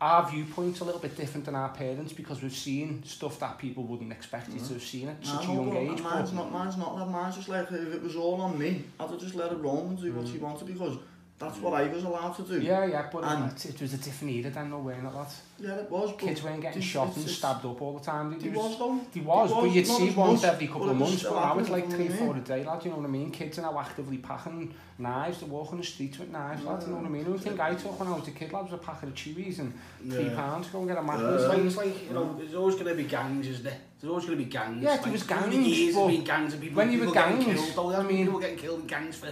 our 0.00 0.28
viewpoint's 0.30 0.80
a 0.80 0.84
little 0.84 1.00
bit 1.00 1.16
different 1.16 1.46
than 1.46 1.54
our 1.56 1.70
parents 1.70 2.12
because 2.12 2.40
we've 2.42 2.52
seen 2.54 3.02
stuff 3.04 3.40
that 3.40 3.56
people 3.58 3.84
wouldn't 3.84 4.12
expect 4.12 4.52
you 4.52 4.60
to 4.60 4.72
have 4.74 4.82
seen 4.82 5.08
at 5.08 5.24
such 5.24 5.48
nah, 5.48 5.52
a 5.52 5.54
young 5.54 5.76
age. 5.76 6.02
Mine's 6.02 6.32
not, 6.32 6.52
mine's 6.52 6.76
not 6.76 6.98
that. 6.98 7.06
Mine's 7.08 7.34
just 7.36 7.48
like, 7.48 7.66
if 7.72 7.94
it 7.94 8.02
was 8.02 8.14
all 8.14 8.40
on 8.42 8.56
me, 8.58 8.82
I'd 9.00 9.10
have 9.10 9.18
just 9.18 9.34
let 9.34 9.50
it 9.50 9.56
roam 9.56 9.88
and 9.88 10.00
do 10.00 10.12
mm. 10.12 10.16
what 10.16 10.28
she 10.28 10.36
wanted 10.36 10.66
because 10.66 10.98
That's 11.36 11.58
what 11.58 11.74
I 11.74 11.88
was 11.88 12.04
allowed 12.04 12.30
to 12.36 12.42
do. 12.42 12.60
Yeah, 12.60 12.84
yeah, 12.84 13.08
but 13.12 13.24
uh, 13.24 13.26
and 13.26 13.52
it, 13.52 13.66
it 13.66 13.80
was 13.80 13.94
a 13.94 13.96
different 13.96 14.32
era 14.34 14.50
then, 14.50 14.70
no 14.70 14.78
way, 14.78 14.96
not 15.02 15.14
that. 15.14 15.34
Yeah, 15.58 15.70
it 15.74 15.90
was. 15.90 16.14
Kids 16.16 16.42
weren't 16.44 16.62
getting 16.62 16.80
shot 16.80 17.16
and 17.16 17.28
stabbed 17.28 17.64
up 17.64 17.82
all 17.82 17.98
the 17.98 18.04
time. 18.04 18.34
He, 18.34 18.38
they 18.48 18.56
was, 18.56 18.70
was 18.70 18.78
though. 18.78 19.00
They 19.12 19.20
was, 19.20 19.50
was 19.50 19.64
but 19.64 19.70
you'd 19.72 19.86
see 19.86 20.10
once 20.10 20.42
much, 20.42 20.52
every 20.54 20.66
couple 20.68 20.90
of 20.90 20.96
months, 20.96 21.22
but 21.24 21.32
now 21.34 21.58
it's 21.58 21.68
like 21.70 21.90
three, 21.90 22.08
four 22.08 22.36
a 22.36 22.40
day, 22.40 22.62
lad, 22.62 22.84
you 22.84 22.92
know 22.92 22.98
what 22.98 23.06
I 23.06 23.08
mean? 23.08 23.32
Kids 23.32 23.58
are 23.58 23.62
now 23.62 23.80
actively 23.80 24.18
packing 24.18 24.72
knives, 24.96 25.40
they're 25.40 25.48
walking 25.48 25.78
the 25.78 25.84
streets 25.84 26.20
with 26.20 26.30
knives, 26.30 26.62
yeah. 26.62 26.70
lad, 26.70 26.82
you 26.84 26.88
know 26.90 26.96
what 26.98 27.06
I 27.06 27.08
mean? 27.08 27.24
The 27.24 27.30
only 27.30 27.42
thing 27.42 27.60
I 27.60 27.74
took 27.74 27.98
when 27.98 28.08
I 28.10 28.16
was 28.16 28.28
a 28.28 28.30
kid, 28.30 28.52
lad, 28.52 28.62
was 28.64 28.72
a 28.74 28.78
packet 28.78 29.08
of 29.08 29.14
chewies 29.16 29.58
and 29.58 29.74
yeah. 30.04 30.14
three 30.14 30.30
pounds, 30.30 30.68
go 30.68 30.78
and 30.80 30.88
get 30.88 30.98
a 30.98 31.02
mac. 31.02 31.18
Yeah. 31.18 31.34
It's 31.64 31.76
like, 31.76 31.86
like, 31.86 32.08
you 32.10 32.14
know, 32.14 32.36
there's 32.38 32.54
always 32.54 32.76
going 32.76 32.86
to 32.86 32.94
be 32.94 33.04
gangs, 33.04 33.48
isn't 33.48 33.64
there? 33.64 33.78
There's 34.00 34.08
always 34.10 34.24
going 34.26 34.38
to 34.38 34.44
be 34.44 34.50
gangs. 34.50 34.84
Yeah, 34.84 34.98
there 34.98 35.12
was 35.12 35.24
gangs. 35.24 35.52
Years 35.56 35.94
but 35.96 36.24
gangs 36.24 36.54
people, 36.54 36.76
when 36.76 36.92
you 36.92 37.00
were 37.04 37.12
gangs, 37.12 37.44
oh, 37.76 37.92
I 37.92 38.04
mean, 38.04 38.18
people 38.18 38.34
were 38.34 38.40
getting 38.40 38.56
killed 38.58 38.80
in 38.82 38.86
gangs 38.86 39.16
for 39.16 39.30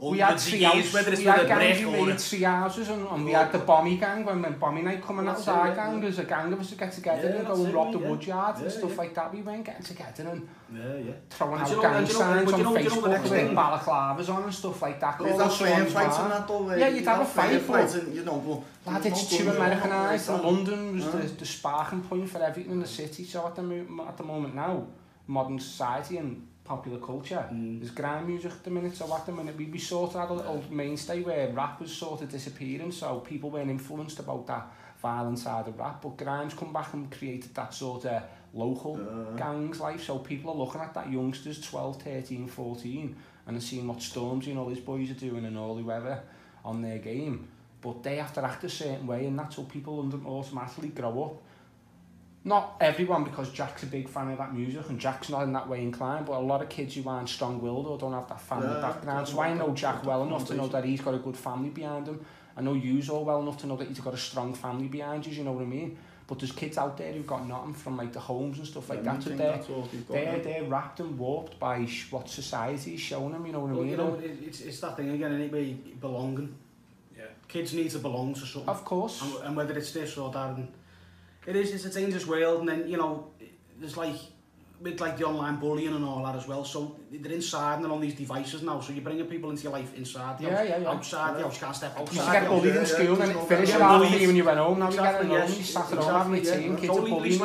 all 0.00 0.10
we 0.12 0.18
the 0.18 0.26
disease, 0.32 0.92
whether 0.94 1.12
it's 1.12 1.22
with 1.22 1.26
a 1.26 1.44
brick 1.44 1.84
or... 1.86 2.10
A... 2.10 2.14
triages 2.14 2.88
and, 2.90 3.06
and 3.06 3.24
we 3.24 3.32
had 3.32 3.52
the 3.52 3.58
bomby 3.58 3.98
gang, 4.00 4.24
when, 4.24 4.40
when 4.40 4.54
bomby 4.58 4.82
night 4.82 5.02
coming 5.04 5.28
out 5.28 5.46
our 5.46 5.70
it, 5.72 5.76
gang, 5.76 5.94
yeah. 5.94 6.00
there's 6.00 6.18
a 6.18 6.24
gang 6.24 6.52
of 6.52 6.58
us 6.60 6.70
that 6.70 6.78
get 6.78 6.92
together 6.92 7.28
yeah, 7.28 7.34
and 7.40 7.46
go 7.46 7.64
and 7.64 7.74
rob 7.74 7.86
yeah. 7.88 7.92
the 7.92 7.98
woodyard 7.98 8.56
yeah, 8.56 8.62
and 8.62 8.72
stuff 8.72 8.90
yeah. 8.92 8.96
like 8.96 9.14
that, 9.14 9.32
we 9.34 9.42
went 9.42 9.64
getting 9.64 9.82
together 9.82 10.28
and 10.30 10.48
yeah, 10.74 10.96
yeah. 10.96 11.12
throwing 11.28 11.60
and 11.60 11.70
out 11.70 11.82
gang 11.82 12.06
signs 12.06 12.52
on 12.52 12.62
know, 12.62 12.72
Facebook 12.74 13.02
with 13.22 13.30
like 13.30 13.46
balaclavas 13.52 14.34
on 14.34 14.42
and 14.44 14.54
stuff 14.54 14.82
like 14.82 14.98
that. 15.00 15.20
Is 15.20 15.36
that 15.38 15.52
fair 15.52 15.84
fight 15.84 16.20
and 16.20 16.32
that 16.32 16.48
though? 16.48 16.74
Yeah, 16.74 16.88
you'd 16.88 17.04
have 17.04 17.20
a 17.20 17.24
fight, 17.24 17.66
but... 17.66 18.12
You 18.14 18.24
know, 18.24 18.38
but... 18.86 18.90
Lad, 18.90 19.04
it's 19.04 19.28
too 19.38 19.46
Americanized, 19.50 20.30
and 20.30 20.42
London 20.42 20.94
was 20.94 21.10
the, 21.10 21.18
the 21.36 21.44
sparking 21.46 22.00
point 22.00 22.28
for 22.30 22.42
everything 22.42 22.72
in 22.72 22.80
the 22.80 22.86
city, 22.88 23.24
so 23.24 23.46
at 23.46 23.54
the, 23.54 23.62
at 24.08 24.16
the 24.16 24.22
moment 24.24 24.54
now, 24.54 24.86
modern 25.26 25.58
society 25.58 26.16
and 26.16 26.48
popular 26.72 27.00
culture. 27.00 27.44
Mm. 27.50 27.78
There's 27.80 27.92
grime 27.94 28.26
music 28.32 28.52
at 28.52 28.62
the 28.62 28.70
minute, 28.70 28.94
so 28.96 29.04
at 29.14 29.26
the 29.26 29.32
minute 29.32 29.56
we'd 29.56 29.72
be 29.72 29.78
sort 29.78 30.14
of 30.14 30.20
had 30.20 30.30
little 30.36 30.60
yeah. 30.68 30.76
mainstay 30.82 31.20
where 31.22 31.48
rap 31.60 31.80
was 31.80 31.92
sort 32.04 32.22
of 32.22 32.28
disappearing, 32.36 32.92
so 32.92 33.06
people 33.32 33.48
weren't 33.54 33.70
influenced 33.78 34.18
about 34.24 34.44
that 34.46 34.64
violent 35.02 35.38
side 35.38 35.66
of 35.66 35.76
rap, 35.78 35.98
but 36.00 36.16
grime's 36.16 36.54
come 36.54 36.72
back 36.72 36.92
and 36.94 37.10
created 37.18 37.52
that 37.54 37.72
sort 37.74 38.06
of 38.06 38.22
local 38.54 38.94
uh. 38.96 39.34
gangs 39.36 39.78
life, 39.80 40.02
so 40.08 40.18
people 40.18 40.52
are 40.52 40.56
looking 40.62 40.80
at 40.80 40.94
that 40.94 41.10
youngsters 41.10 41.58
12, 41.60 42.02
13, 42.02 42.46
14, 42.46 43.16
and 43.48 43.56
are 43.56 43.60
seeing 43.60 43.88
what 43.88 44.00
Storms 44.00 44.46
and 44.46 44.58
all 44.58 44.66
these 44.68 44.80
boys 44.90 45.10
are 45.10 45.14
doing 45.14 45.44
and 45.44 45.58
all 45.58 45.74
weather 45.82 46.22
on 46.64 46.80
their 46.82 46.98
game, 46.98 47.48
but 47.82 48.00
they 48.04 48.16
have 48.16 48.32
to 48.32 48.44
act 48.44 48.62
a 48.62 48.68
certain 48.68 49.08
way, 49.08 49.26
and 49.26 49.36
that's 49.36 49.56
how 49.56 49.64
people 49.64 49.94
automatically 50.26 50.90
grow 50.90 51.24
up 51.24 51.42
not 52.44 52.76
everyone 52.80 53.24
because 53.24 53.50
Jack's 53.50 53.82
a 53.82 53.86
big 53.86 54.08
fan 54.08 54.30
of 54.30 54.38
that 54.38 54.54
music 54.54 54.88
and 54.88 54.98
Jack's 54.98 55.28
not 55.28 55.42
in 55.42 55.52
that 55.52 55.68
way 55.68 55.82
inclined, 55.82 56.24
but 56.26 56.34
a 56.38 56.38
lot 56.40 56.62
of 56.62 56.68
kids 56.68 56.94
who 56.94 57.08
aren't 57.08 57.28
strong 57.28 57.60
willed 57.60 57.86
or 57.86 57.98
don't 57.98 58.12
have 58.14 58.28
that 58.28 58.40
family 58.40 58.68
yeah, 58.72 58.80
background. 58.80 59.28
So 59.28 59.40
I 59.40 59.52
know 59.52 59.74
Jack 59.74 60.04
well 60.04 60.22
enough 60.22 60.46
to 60.48 60.54
know 60.54 60.66
that 60.68 60.84
he's 60.84 61.02
got 61.02 61.14
a 61.14 61.18
good 61.18 61.36
family 61.36 61.68
behind 61.68 62.06
him. 62.06 62.24
I 62.56 62.62
know 62.62 62.72
you 62.72 63.02
all 63.12 63.24
well 63.24 63.42
enough 63.42 63.58
to 63.58 63.66
know 63.66 63.76
that 63.76 63.88
he's 63.88 64.00
got 64.00 64.14
a 64.14 64.18
strong 64.18 64.54
family 64.54 64.88
behind 64.88 65.26
you, 65.26 65.32
you 65.32 65.44
know 65.44 65.52
what 65.52 65.62
I 65.62 65.66
mean? 65.66 65.98
But 66.26 66.38
there's 66.38 66.52
kids 66.52 66.78
out 66.78 66.96
there 66.96 67.12
who've 67.12 67.26
got 67.26 67.46
nothing 67.46 67.74
from 67.74 67.96
like 67.96 68.12
the 68.12 68.20
homes 68.20 68.58
and 68.58 68.66
stuff 68.66 68.88
like 68.88 69.04
yeah, 69.04 69.14
that. 69.16 69.22
So 69.22 69.30
they're, 69.30 69.52
got, 69.58 70.08
they're, 70.08 70.22
yeah. 70.36 70.38
they're 70.38 70.64
wrapped 70.64 71.00
and 71.00 71.18
warped 71.18 71.58
by 71.58 71.82
what 72.10 72.28
society's 72.30 73.00
showing 73.00 73.32
them, 73.32 73.44
you 73.44 73.52
know 73.52 73.60
what 73.60 73.70
well, 73.70 73.78
I 73.80 73.82
mean? 73.82 73.90
You 73.90 73.96
know, 73.98 74.18
it's, 74.22 74.60
it's 74.62 74.80
that 74.80 74.96
thing 74.96 75.10
again, 75.10 75.32
anybody 75.34 75.74
belonging. 76.00 76.54
Yeah. 77.18 77.24
Kids 77.48 77.74
need 77.74 77.90
to 77.90 77.98
belong 77.98 78.32
to 78.34 78.46
something. 78.46 78.68
Of 78.68 78.84
course. 78.84 79.20
And, 79.20 79.34
and 79.48 79.56
whether 79.56 79.76
it's 79.76 79.92
this 79.92 80.16
or 80.16 80.30
that. 80.32 80.56
And, 80.56 80.68
It 81.46 81.56
is, 81.56 81.72
it's 81.72 81.84
a 81.96 82.00
dangerous 82.00 82.26
world, 82.26 82.60
and 82.60 82.68
then, 82.68 82.88
you 82.88 82.96
know, 82.98 83.28
there's 83.78 83.96
like, 83.96 84.16
with 84.82 84.98
like 84.98 85.18
the 85.18 85.24
online 85.26 85.56
bullying 85.56 85.94
and 85.94 86.04
all 86.04 86.24
that 86.24 86.34
as 86.36 86.48
well, 86.48 86.64
so 86.64 86.98
they're 87.10 87.32
inside 87.32 87.76
and 87.76 87.84
they're 87.84 87.92
on 87.92 88.00
these 88.00 88.14
devices 88.14 88.62
now, 88.62 88.80
so 88.80 88.92
you're 88.92 89.02
bringing 89.02 89.26
people 89.26 89.50
into 89.50 89.64
your 89.64 89.72
life 89.72 89.94
inside 89.96 90.38
the 90.38 90.44
yeah, 90.44 90.56
house, 90.56 90.68
yeah, 90.68 90.76
yeah. 90.78 90.88
outside 90.88 91.28
yeah. 91.32 91.36
the 91.38 91.42
house, 91.44 91.58
can't 91.58 91.76
step 91.76 91.98
outside. 91.98 92.34
You 92.34 92.40
get 92.40 92.48
bullied 92.48 92.74
yeah, 92.74 92.80
in 92.80 92.86
school, 92.86 93.04
yeah, 93.18 93.26
then 93.26 93.30
it 93.64 93.70
after 93.74 94.18
you 94.18 94.26
when 94.26 94.36
you 94.36 94.44
went 94.44 94.58
home, 94.58 94.78
now 94.78 94.88
exactly, 94.88 95.28
you're 95.30 95.38
getting 95.38 95.38
yeah, 95.38 95.46
home, 95.46 95.58
you 95.58 95.64
sat 95.64 95.92
at 95.92 95.98
home 95.98 96.14
having 96.14 96.34
a 96.34 96.40
tea, 96.40 96.80
kids 96.86 96.96
are 96.96 97.08
bullying 97.08 97.38
you. 97.38 97.44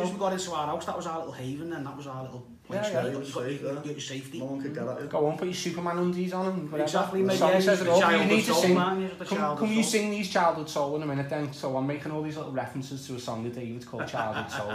As 0.00 0.10
we 0.12 0.18
got 0.18 0.32
into 0.32 0.52
our 0.52 0.66
house, 0.68 0.86
that 0.86 0.96
was 0.96 1.06
our 1.06 1.18
little 1.18 1.32
haven 1.32 1.72
and 1.72 1.86
that 1.86 1.96
was 1.96 2.06
our 2.08 2.22
little 2.22 2.48
When 2.68 2.82
yeah, 2.82 2.90
got, 2.92 3.04
you've 3.12 3.32
got, 3.62 3.84
go 3.84 3.92
to 3.92 4.00
safety. 4.00 4.40
one 4.42 4.60
could 4.60 4.76
on, 5.16 5.38
put 5.38 5.44
your 5.46 5.54
Superman 5.54 5.98
undies 5.98 6.32
on 6.32 6.46
and 6.46 6.72
whatever. 6.72 6.82
Exactly, 6.88 7.22
mate. 7.22 7.38
Yeah, 7.38 7.60
says 7.60 7.80
it 7.82 7.88
all. 7.88 8.12
You 8.12 8.24
need 8.24 8.44
to 8.44 8.54
sing. 8.54 8.74
Man, 8.74 9.10
come, 9.24 9.72
you 9.72 9.82
sing 9.84 10.10
these 10.10 10.32
Childhood 10.32 10.68
Soul 10.68 10.96
in 10.96 11.02
a 11.04 11.06
minute 11.06 11.30
then. 11.30 11.52
So 11.52 11.76
I'm 11.76 11.86
making 11.86 12.10
all 12.10 12.22
these 12.22 12.36
little 12.36 12.50
references 12.50 13.06
to 13.06 13.14
a 13.14 13.20
song 13.20 13.44
that 13.44 13.54
David 13.54 13.86
called 13.86 14.08
Childhood 14.08 14.50
Soul. 14.50 14.72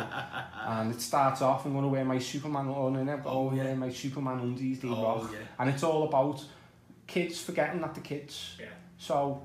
and 0.68 0.94
it 0.94 1.02
starts 1.02 1.42
off, 1.42 1.66
I'm 1.66 1.74
going 1.74 1.84
to 1.84 1.90
wear 1.90 2.06
my 2.06 2.18
Superman 2.18 2.68
on 2.70 2.96
and 2.96 3.10
oh, 3.26 3.52
yeah, 3.54 3.74
my 3.76 3.90
Superman 3.92 4.40
undies, 4.40 4.80
they 4.80 4.88
oh, 4.88 5.04
rock. 5.04 5.32
And 5.60 5.70
it's 5.70 5.84
all 5.84 6.04
about 6.04 6.42
kids 7.08 7.42
forgetting 7.42 7.82
that 7.82 7.94
the 7.94 8.00
kids. 8.00 8.56
Yeah. 8.58 8.68
So 8.98 9.42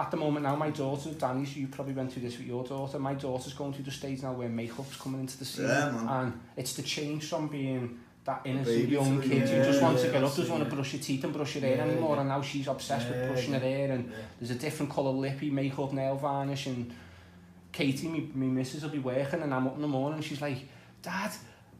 at 0.00 0.10
the 0.10 0.16
moment 0.16 0.44
now, 0.44 0.56
my 0.56 0.70
daughter, 0.70 1.10
Danny, 1.12 1.44
so 1.44 1.58
you 1.60 1.66
probably 1.68 1.92
went 1.92 2.10
through 2.12 2.22
this 2.22 2.38
with 2.38 2.46
your 2.46 2.64
daughter, 2.64 2.98
my 2.98 3.14
daughter's 3.14 3.52
going 3.52 3.72
through 3.74 3.84
the 3.84 3.90
stage 3.90 4.22
now 4.22 4.32
where 4.32 4.48
makeup's 4.48 4.96
coming 4.96 5.20
into 5.20 5.36
the 5.38 5.44
scene. 5.44 5.66
Yeah, 5.66 6.22
And 6.22 6.40
it's 6.56 6.72
the 6.74 6.82
change 6.82 7.24
from 7.28 7.48
being 7.48 7.98
that 8.24 8.40
innocent 8.46 8.88
young 8.88 9.20
kid 9.20 9.46
yeah, 9.46 9.46
who 9.46 9.64
just 9.64 9.82
wants 9.82 10.00
yeah, 10.00 10.06
to 10.08 10.12
get 10.14 10.24
up, 10.24 10.30
doesn't 10.34 10.50
want 10.50 10.64
to 10.64 10.74
brush 10.74 10.94
your 10.94 11.02
teeth 11.02 11.24
and 11.24 11.32
brush 11.34 11.56
your 11.56 11.64
hair 11.64 11.76
yeah, 11.76 11.84
anymore, 11.84 12.14
yeah. 12.14 12.20
and 12.22 12.28
now 12.30 12.40
she's 12.40 12.66
obsessed 12.66 13.08
yeah, 13.10 13.20
with 13.24 13.32
brushing 13.32 13.52
yeah. 13.52 13.58
her 13.58 13.64
hair, 13.66 13.92
and 13.92 14.08
yeah. 14.10 14.16
there's 14.40 14.50
a 14.52 14.58
different 14.58 14.90
colour 14.90 15.10
lippy, 15.10 15.50
makeup, 15.50 15.92
nail 15.92 16.16
varnish, 16.16 16.66
and 16.68 16.90
Katie, 17.72 18.08
my, 18.08 18.20
my 18.34 18.46
missus, 18.50 18.82
will 18.82 18.88
be 18.90 18.98
working, 19.00 19.42
and 19.42 19.52
I'm 19.52 19.66
up 19.66 19.76
in 19.76 19.82
the 19.82 19.88
morning, 19.88 20.16
and 20.18 20.24
she's 20.24 20.40
like, 20.40 20.66
Dad, 21.02 21.30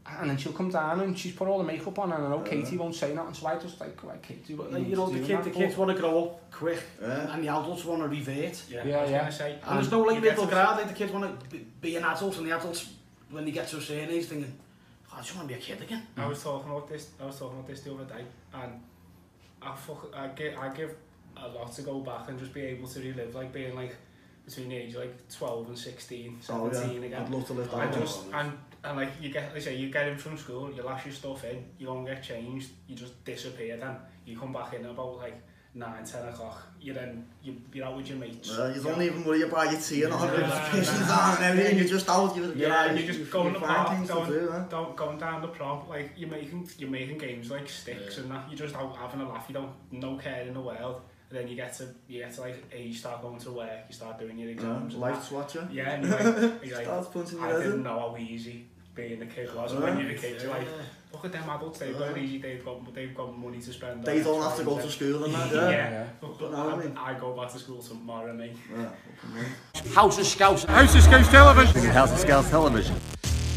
and 0.07 0.31
then 0.31 0.37
she'll 0.37 0.53
come 0.53 0.71
down 0.71 1.01
and 1.01 1.19
she's 1.19 1.33
put 1.35 1.47
all 1.47 1.59
the 1.59 1.65
makeup 1.65 1.99
on 1.99 2.13
and 2.13 2.25
I 2.25 2.29
know 2.29 2.43
yeah. 2.45 2.51
Katie 2.53 2.77
won't 2.77 2.95
say 2.95 3.15
nothing 3.15 3.35
so 3.35 3.47
I 3.47 3.57
just 3.59 3.79
like 3.81 4.01
why 4.03 4.17
Katie 4.19 4.55
what 4.55 4.71
you, 4.73 4.79
you 4.79 4.97
know 4.97 5.09
the, 5.11 5.21
kid, 5.21 5.45
the 5.45 5.51
kids 5.51 5.77
want 5.77 5.93
to 5.95 6.01
grow 6.01 6.25
up 6.25 6.51
quick 6.51 6.83
yeah. 7.01 7.35
and 7.35 7.43
the 7.45 7.49
adults 7.49 7.85
want 7.85 8.03
to 8.03 8.09
revert 8.09 8.63
yeah, 8.71 8.85
yeah, 8.85 9.09
yeah. 9.09 9.29
say, 9.29 9.53
and, 9.55 9.63
and 9.65 9.77
there's 9.79 9.91
no 9.91 10.01
like 10.03 10.23
middle 10.23 10.47
ground 10.47 10.79
like 10.79 10.89
the 10.89 10.95
kids 10.95 11.13
want 11.13 11.51
to 11.51 11.57
be 11.81 11.97
an 11.97 12.05
adult 12.05 12.37
and 12.39 12.47
the 12.47 12.53
adults 12.57 12.91
when 13.31 13.45
they 13.45 13.51
get 13.51 13.69
to 13.69 13.77
a 13.77 13.81
certain 13.81 14.09
age 14.11 14.25
thinking 14.27 14.53
oh, 15.11 15.17
I 15.17 15.21
just 15.21 15.37
want 15.37 15.49
to 15.49 15.55
be 15.55 15.61
a 15.61 15.63
kid 15.63 15.81
again 15.83 16.07
I 16.17 16.27
was 16.27 16.43
talking 16.43 16.71
about 16.71 16.89
this 16.89 17.11
I 17.21 17.27
was 17.27 17.39
talking 17.39 17.59
about 17.59 17.69
this 17.69 17.81
the 17.83 17.93
other 17.95 18.05
day 18.05 18.25
and 18.55 18.73
I, 19.63 19.77
fuck, 19.77 20.13
I, 20.17 20.29
give, 20.29 20.57
I 20.57 20.69
give 20.73 20.91
a 21.37 21.49
lot 21.49 21.73
to 21.75 21.83
go 21.83 22.01
back 22.01 22.29
and 22.29 22.39
just 22.39 22.55
be 22.55 22.63
able 22.63 22.89
to 22.89 23.01
relive 23.01 23.35
like 23.35 23.53
being 23.53 23.75
like 23.75 23.95
between 24.47 24.71
the 24.71 24.77
age 24.77 24.95
like 24.97 25.29
12 25.31 25.69
and 25.69 25.79
16 25.79 26.39
17 26.41 26.81
oh, 26.83 26.93
yeah. 26.93 27.01
again 27.07 27.23
I'd 27.23 27.29
love 27.31 27.47
to 27.49 27.53
live 27.53 27.71
that 27.71 27.81
and 27.81 27.93
just 27.95 28.25
and 28.33 28.53
And 28.83 28.97
like 28.97 29.11
you 29.21 29.31
get, 29.31 29.53
they 29.53 29.61
say, 29.61 29.77
you 29.77 29.91
get 29.91 30.09
in 30.09 30.17
from 30.17 30.37
school, 30.39 30.73
you 30.73 30.83
lash 30.83 31.05
your 31.05 31.15
stuff 31.15 31.45
in, 31.45 31.65
you 31.79 31.87
don't 31.87 32.05
get 32.05 32.23
changed, 32.23 32.71
you 32.89 32.97
just 32.97 33.23
disappear. 33.25 33.77
Then 33.77 33.97
you 34.25 34.39
come 34.39 34.53
back 34.55 34.73
in 34.73 34.87
about 34.87 35.19
like 35.19 35.39
nine, 35.75 36.03
ten 36.05 36.27
o'clock. 36.29 36.63
You're 36.81 36.95
then 36.95 37.27
you, 37.43 37.57
you're 37.75 37.85
out 37.85 37.99
with 37.99 38.09
your 38.09 38.19
mates. 38.19 38.49
Well, 38.57 38.75
you 38.75 38.83
don't 38.83 38.97
know? 38.97 39.05
even 39.05 39.23
worry 39.25 39.43
about 39.43 39.71
your 39.71 39.81
tea 39.81 40.05
and 40.05 40.13
all 40.15 40.27
the 40.27 40.33
notifications 40.39 40.99
and 40.99 41.45
everything. 41.45 41.79
You're 41.79 41.89
just 41.89 42.09
out. 42.09 42.35
You're, 42.35 42.55
yeah, 42.55 42.87
you're, 42.87 43.01
you're 43.03 43.13
just 43.15 43.31
going 43.31 43.53
the 43.53 43.61
park, 43.61 44.09
going, 44.09 44.29
do, 44.31 44.51
eh? 44.51 44.85
going 44.97 45.19
down 45.19 45.43
the 45.43 45.49
prop, 45.49 45.89
Like 45.91 46.13
you're 46.17 46.31
making, 46.31 46.67
you're 46.79 46.91
making 46.91 47.19
games 47.19 47.51
like 47.51 47.69
sticks 47.69 48.17
yeah. 48.17 48.23
and 48.23 48.31
that. 48.31 48.45
You're 48.49 48.59
just 48.67 48.75
out 48.75 48.97
having 48.97 49.21
a 49.21 49.29
laugh. 49.29 49.45
You 49.49 49.55
don't 49.55 49.73
no 49.91 50.17
care 50.17 50.41
in 50.43 50.55
the 50.55 50.61
world. 50.61 51.03
And 51.29 51.39
then 51.39 51.47
you 51.47 51.55
get 51.55 51.73
to 51.77 51.85
you 52.09 52.19
get 52.23 52.33
to 52.35 52.41
like 52.41 52.65
you 52.77 52.93
start 52.93 53.23
going 53.23 53.39
to 53.39 53.53
work, 53.53 53.83
you 53.89 53.95
start 53.95 54.19
doing 54.19 54.37
your 54.37 54.51
exams. 54.51 54.97
Uh, 54.97 54.99
life's 54.99 55.31
watcher. 55.31 55.69
Yeah, 55.71 55.91
and 55.91 56.05
you're 56.05 56.17
like, 56.17 56.65
you're 56.65 56.77
like 56.83 57.41
I 57.41 57.63
didn't 57.63 57.85
know 57.85 58.01
how 58.01 58.17
easy 58.19 58.67
పేనకే 59.01 59.43
రాజునికే 59.57 60.31
like 60.53 60.73
ఒక 61.17 61.27
టైం 61.35 61.47
అదో 61.55 61.71
Easy, 61.71 62.39
they've 62.45 62.63
got, 62.67 62.77
they've 62.97 63.15
got 63.19 63.29
money 63.45 63.61
to 63.67 63.73
spend 63.77 64.07
have 64.45 64.57
to 64.61 64.65
go 64.69 64.75
to 64.85 64.89
school 64.97 65.25
and 65.27 65.33
scheuren 65.33 65.33
ja 65.37 65.63
eh, 65.81 65.95
ja 65.97 67.07
I 67.09 67.13
go 67.23 67.31
back 67.39 67.49
to 67.55 67.59
school 67.63 67.81
tomorrow 67.89 68.35
mate 68.41 69.89
House 69.99 70.19
of 70.25 70.29
Scouts 70.35 70.65
House 70.77 70.95
of 71.01 71.05
Scouts 71.09 71.31
television 71.39 71.89
House 71.99 72.13
of 72.17 72.21
Scouts 72.27 72.49
television 72.57 72.97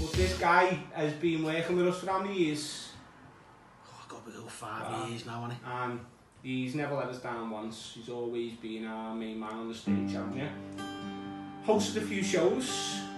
But 0.02 0.12
this 0.22 0.34
guy 0.48 0.66
has 1.02 1.14
been 1.26 1.40
working 1.52 1.78
with 1.82 1.88
us 1.94 2.00
for 2.02 2.10
how 2.14 2.20
many 2.26 2.38
years 2.46 2.66
oh, 3.88 4.02
I 4.02 4.04
got 4.14 4.22
to 4.28 4.32
go 4.40 4.48
five 4.64 4.84
years 5.10 5.24
now 5.32 5.40
on 5.46 5.52
it 5.56 5.72
and 5.82 5.96
he's 6.50 6.76
never 6.84 6.94
let 7.02 7.16
us 7.16 7.22
down 7.30 7.46
once 7.62 7.80
he's 7.96 8.10
always 8.20 8.52
been 8.68 8.84
our 8.96 9.10
uh, 9.16 9.22
main 9.24 9.38
man 9.46 9.56
on 9.62 9.66
the 9.74 9.80
stage 9.84 10.14
haven't 10.20 10.38
mm. 10.42 10.46
champion 10.46 10.54
hosted 11.72 11.98
a 12.04 12.08
few 12.12 12.24
shows 12.36 12.70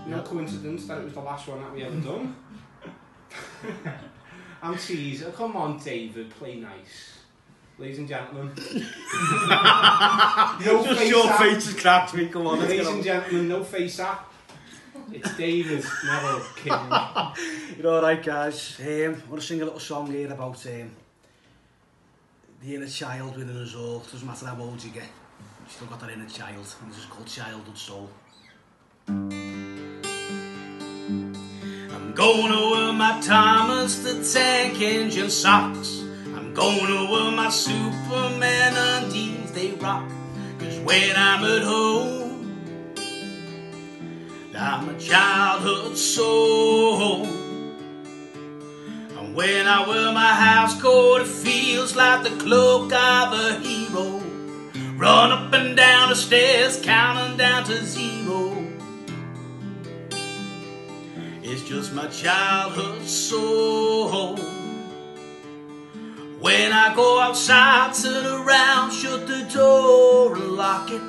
No 0.06 0.22
coincidence 0.22 0.86
that 0.86 1.00
it 1.00 1.06
was 1.06 1.14
the 1.14 1.20
last 1.20 1.48
one 1.48 1.62
that 1.62 1.74
we 1.74 1.84
ever 1.84 1.96
done. 2.00 2.36
I'm 4.62 4.78
teasing. 4.78 5.28
Oh, 5.28 5.32
come 5.32 5.56
on, 5.56 5.80
David, 5.80 6.30
play 6.30 6.58
nice. 6.58 7.20
Ladies 7.78 8.00
and 8.00 8.08
gentlemen. 8.08 8.52
no 8.58 8.84
Just 10.84 11.00
face 11.00 11.10
your 11.10 11.34
face 11.34 11.68
is 11.68 11.74
cracked 11.80 12.14
me, 12.14 12.28
come 12.28 12.48
on. 12.48 12.60
Ladies 12.60 12.88
and 12.88 13.04
gentlemen, 13.04 13.50
no 13.50 13.64
face 13.64 14.00
up. 14.00 14.32
It's 15.12 15.36
David 15.36 15.84
never 16.06 16.40
King. 16.56 17.76
You're 17.78 17.94
all 17.96 18.02
right, 18.02 18.22
guys. 18.24 18.78
Hey, 18.78 19.06
I'm 19.06 19.20
going 19.28 19.40
to 19.40 19.42
sing 19.42 19.62
a 19.62 19.66
little 19.66 19.80
song 19.80 20.10
here 20.12 20.32
about 20.32 20.66
um, 20.68 20.92
the 22.62 22.76
inner 22.76 22.88
child 22.88 23.36
within 23.36 23.58
us 23.58 23.76
all. 23.76 23.98
It 23.98 24.12
doesn't 24.12 24.26
matter 24.28 24.46
how 24.46 24.62
old 24.62 24.82
you 24.84 24.92
get. 24.92 25.10
You've 25.62 25.72
still 25.72 25.88
got 25.88 26.00
that 26.02 26.12
inner 26.12 26.30
child, 26.30 26.74
and 26.82 26.92
this 26.92 27.00
is 27.00 27.06
called 27.06 27.28
Childhood 27.28 27.78
Soul. 27.78 28.10
Mm 29.10 29.45
gonna 32.16 32.70
wear 32.70 32.94
my 32.94 33.20
Thomas 33.22 34.00
the 34.00 34.24
Tank 34.34 34.80
Engine 34.82 35.30
socks. 35.30 36.00
I'm 36.34 36.54
gonna 36.54 37.12
wear 37.12 37.30
my 37.32 37.50
Superman 37.50 38.74
undies, 39.04 39.52
they 39.52 39.72
rock. 39.74 40.10
Cause 40.60 40.80
when 40.80 41.14
I'm 41.16 41.44
at 41.44 41.62
home, 41.62 42.96
I'm 44.58 44.88
a 44.90 44.98
childhood 44.98 45.98
soul. 45.98 47.26
And 47.26 49.30
when 49.36 49.68
I 49.68 49.86
wear 49.88 50.14
my 50.14 50.34
house 50.34 50.80
coat, 50.82 51.20
it 51.22 51.28
feels 51.28 51.98
like 51.98 52.24
the 52.24 52.30
cloak 52.42 52.94
of 52.94 53.34
a 53.34 53.60
hero. 53.60 54.22
Run 54.96 55.32
up 55.34 55.52
and 55.54 55.76
down 55.76 56.08
the 56.10 56.16
stairs, 56.16 56.80
counting 56.82 57.36
down 57.38 57.66
to 57.66 57.84
zero. 57.86 58.54
It's 61.48 61.62
just 61.62 61.94
my 61.94 62.08
childhood 62.08 63.04
soul. 63.04 64.36
When 66.40 66.72
I 66.74 66.92
go 66.96 67.20
outside, 67.20 67.94
turn 67.94 68.26
around, 68.26 68.92
shut 68.92 69.28
the 69.28 69.48
door 69.54 70.34
and 70.34 70.54
lock 70.54 70.90
it. 70.90 71.00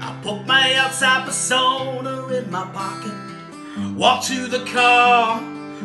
I 0.00 0.16
put 0.22 0.46
my 0.46 0.74
outside 0.76 1.24
persona 1.26 2.28
in 2.28 2.48
my 2.52 2.66
pocket. 2.72 3.90
Walk 3.96 4.22
to 4.26 4.46
the 4.46 4.64
car, 4.66 5.42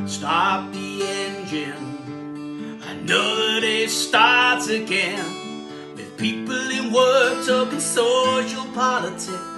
stop 0.07 0.71
the 0.71 1.01
engine. 1.01 2.79
Another 2.87 3.59
day 3.59 3.87
starts 3.87 4.67
again. 4.67 5.65
With 5.95 6.15
people 6.19 6.69
in 6.69 6.93
work 6.93 7.43
talking 7.47 7.79
social 7.79 8.65
politics. 8.75 9.49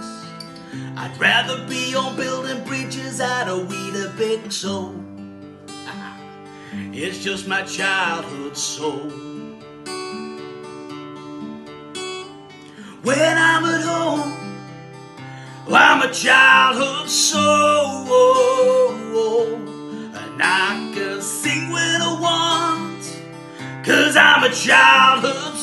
I'd 0.98 1.18
rather 1.20 1.68
be 1.68 1.94
on 1.94 2.16
building 2.16 2.64
bridges 2.64 3.20
out 3.20 3.50
of 3.50 3.68
Weedapixel. 3.68 5.70
Uh-huh. 5.70 6.14
It's 6.94 7.22
just 7.22 7.50
my 7.50 7.64
childhood 7.64 8.56
soul. 8.56 9.10
When 13.04 13.38
I'm 13.50 13.66
at 13.66 13.82
home, 13.84 14.62
I'm 15.68 16.10
a 16.10 16.14
childhood 16.14 17.10
soul. 17.10 17.44
And 19.52 20.42
I 20.42 20.92
can 20.96 21.22
sing 21.22 21.72
when 21.72 22.02
I 22.02 22.14
want, 22.26 23.84
cause 23.86 24.16
I'm 24.18 24.44
a 24.50 24.54
childhood 24.54 25.55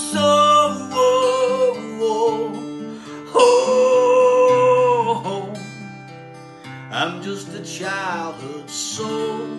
childhood 7.82 8.70
soul. 8.70 9.50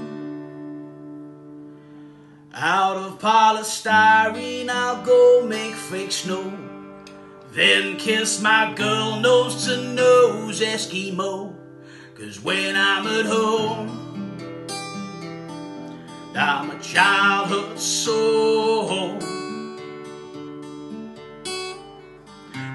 Out 2.54 2.96
of 2.96 3.20
polystyrene, 3.20 4.70
I'll 4.70 5.04
go 5.06 5.46
make 5.46 5.76
fake 5.76 6.14
snow. 6.14 6.46
Then 7.52 7.98
kiss 7.98 8.42
my 8.42 8.74
girl 8.76 9.20
nose 9.20 9.66
to 9.66 9.76
nose 9.94 10.62
Eskimo. 10.62 11.54
Cause 12.16 12.40
when 12.42 12.78
I'm 12.78 13.06
at 13.08 13.26
home, 13.26 13.92
I'm 16.34 16.72
a 16.72 16.80
childhood 16.82 17.78
soul. 17.78 19.20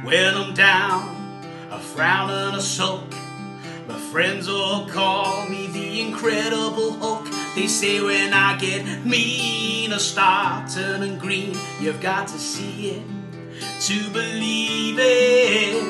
When 0.08 0.28
I'm 0.40 0.52
down, 0.52 1.40
I 1.70 1.78
frown 1.80 2.28
and 2.30 2.56
I 2.56 2.60
sulk. 2.60 3.06
My 3.88 3.94
friends 4.12 4.48
all 4.50 4.86
call 4.86 5.48
me 5.48 5.66
the 5.68 6.02
Incredible 6.02 6.92
Hulk. 6.98 7.26
They 7.56 7.66
say 7.66 8.02
when 8.02 8.34
I 8.34 8.58
get 8.58 8.84
mean, 9.06 9.94
I 9.94 9.96
start 9.96 10.70
turning 10.70 11.16
green. 11.18 11.56
You've 11.80 12.00
got 12.02 12.28
to 12.28 12.38
see 12.38 12.90
it 12.90 13.02
to 13.86 14.10
believe 14.10 14.98
it. 14.98 15.82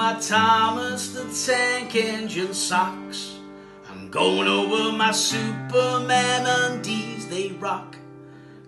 my 0.07 0.15
Thomas 0.21 1.09
the 1.11 1.25
Tank 1.47 1.95
Engine 1.97 2.55
socks. 2.55 3.35
I'm 3.91 4.09
going 4.09 4.47
over 4.47 4.93
my 4.97 5.11
Superman 5.11 6.45
undies, 6.47 7.27
they 7.27 7.49
rock. 7.59 7.97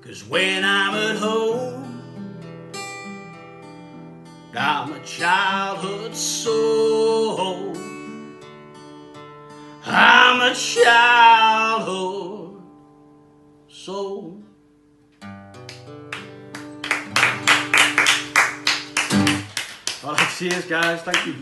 Cause 0.03 0.25
when 0.25 0.65
I'm 0.65 0.95
at 0.97 1.17
home, 1.17 2.03
I'm 4.57 4.93
a 4.93 4.99
childhood 5.05 6.17
soul. 6.17 7.73
I'm 9.87 10.53
a 10.53 10.55
childhood 10.57 12.63
soul. 13.69 14.43
Cheers, 20.39 20.67
guys. 20.67 21.01
Thank 21.03 21.27
you. 21.27 21.35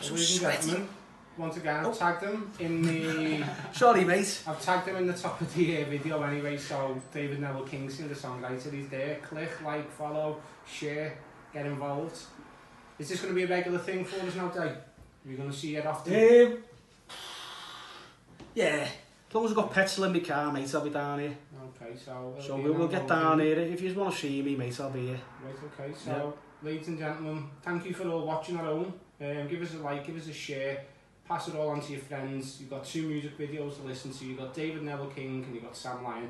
Ladies 0.00 0.40
and 0.44 0.52
gentlemen, 0.52 0.88
once 1.36 1.56
again, 1.56 1.80
I've 1.84 1.86
oh. 1.86 1.92
tagged 1.92 2.22
them 2.22 2.52
in 2.60 2.80
the. 2.80 3.44
Sorry, 3.72 4.04
mate. 4.04 4.42
I've 4.46 4.62
tagged 4.64 4.86
them 4.86 4.94
in 4.98 5.08
the 5.08 5.12
top 5.12 5.40
of 5.40 5.52
the 5.52 5.82
uh, 5.82 5.84
video 5.86 6.22
anyway. 6.22 6.56
So 6.58 7.00
David 7.12 7.40
Neville 7.40 7.64
Kingston, 7.64 8.06
the 8.06 8.14
songwriter, 8.14 8.72
he's 8.72 8.88
there. 8.88 9.16
Click, 9.16 9.50
like, 9.64 9.90
follow, 9.90 10.40
share, 10.64 11.14
get 11.52 11.66
involved. 11.66 12.16
Is 13.00 13.08
this 13.08 13.20
going 13.20 13.32
to 13.34 13.34
be 13.34 13.42
a 13.42 13.48
regular 13.48 13.78
thing 13.80 14.04
for 14.04 14.24
us 14.24 14.36
now, 14.36 14.46
Dave? 14.46 14.76
you 15.26 15.34
are 15.34 15.38
going 15.38 15.50
to 15.50 15.56
see 15.56 15.74
it 15.74 15.84
often. 15.84 16.14
Um, 16.14 16.58
yeah. 18.54 18.86
As 19.28 19.34
long 19.34 19.44
as 19.44 19.50
I've 19.50 19.56
got 19.56 19.72
petrol 19.72 20.06
in 20.06 20.12
my 20.12 20.20
car, 20.20 20.52
mate, 20.52 20.72
I'll 20.72 20.84
be 20.84 20.90
down 20.90 21.18
here. 21.18 21.36
Okay, 21.82 21.96
so. 21.98 22.32
So 22.40 22.58
we 22.58 22.70
will 22.70 22.86
get 22.86 23.08
down 23.08 23.40
here. 23.40 23.58
If 23.58 23.80
you 23.80 23.88
just 23.88 23.98
want 23.98 24.14
to 24.14 24.20
see 24.20 24.40
me, 24.42 24.54
mate, 24.54 24.78
I'll 24.78 24.88
be 24.90 25.06
here. 25.08 25.20
Right, 25.44 25.54
okay, 25.90 25.92
so 25.98 26.34
ladies 26.66 26.88
and 26.88 26.98
gentlemen, 26.98 27.44
thank 27.62 27.84
you 27.86 27.94
for 27.94 28.08
all 28.08 28.26
watching 28.26 28.56
at 28.58 28.64
home. 28.64 28.92
Um, 29.20 29.46
give 29.46 29.62
us 29.62 29.72
a 29.74 29.78
like, 29.78 30.04
give 30.04 30.16
us 30.16 30.26
a 30.28 30.32
share, 30.32 30.82
pass 31.26 31.46
it 31.46 31.54
all 31.54 31.68
on 31.68 31.80
to 31.80 31.92
your 31.92 32.00
friends. 32.00 32.60
You've 32.60 32.70
got 32.70 32.84
two 32.84 33.02
music 33.06 33.38
videos 33.38 33.76
to 33.76 33.82
listen 33.86 34.12
to. 34.12 34.24
You've 34.24 34.38
got 34.38 34.52
David 34.52 34.82
Neville 34.82 35.06
King 35.06 35.44
and 35.46 35.54
you've 35.54 35.62
got 35.62 35.76
Sam 35.76 36.02
Lyon. 36.02 36.28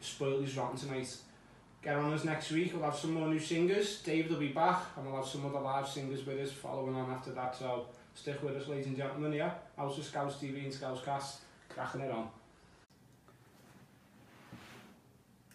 these 0.00 0.56
rotten 0.56 0.76
tonight. 0.76 1.16
Get 1.82 1.94
on 1.94 2.12
us 2.12 2.24
next 2.24 2.50
week. 2.50 2.72
We'll 2.74 2.82
have 2.82 2.96
some 2.98 3.14
more 3.14 3.28
new 3.28 3.38
singers. 3.38 4.02
David 4.02 4.32
will 4.32 4.40
be 4.40 4.48
back 4.48 4.78
and 4.96 5.06
we'll 5.06 5.14
have 5.16 5.26
some 5.26 5.46
other 5.46 5.60
live 5.60 5.86
singers 5.86 6.26
with 6.26 6.40
us 6.40 6.50
following 6.50 6.96
on 6.96 7.08
after 7.12 7.30
that. 7.34 7.54
So 7.54 7.86
stick 8.12 8.42
with 8.42 8.56
us, 8.56 8.66
ladies 8.66 8.86
and 8.86 8.96
gentlemen, 8.96 9.32
yeah? 9.34 9.52
How's 9.76 9.96
the 9.96 10.02
Scouts 10.02 10.34
TV 10.34 10.64
and 10.64 10.74
Scouts 10.74 11.04
Cast? 11.04 11.42
Cracking 11.68 12.00
it 12.00 12.10
on. 12.10 12.24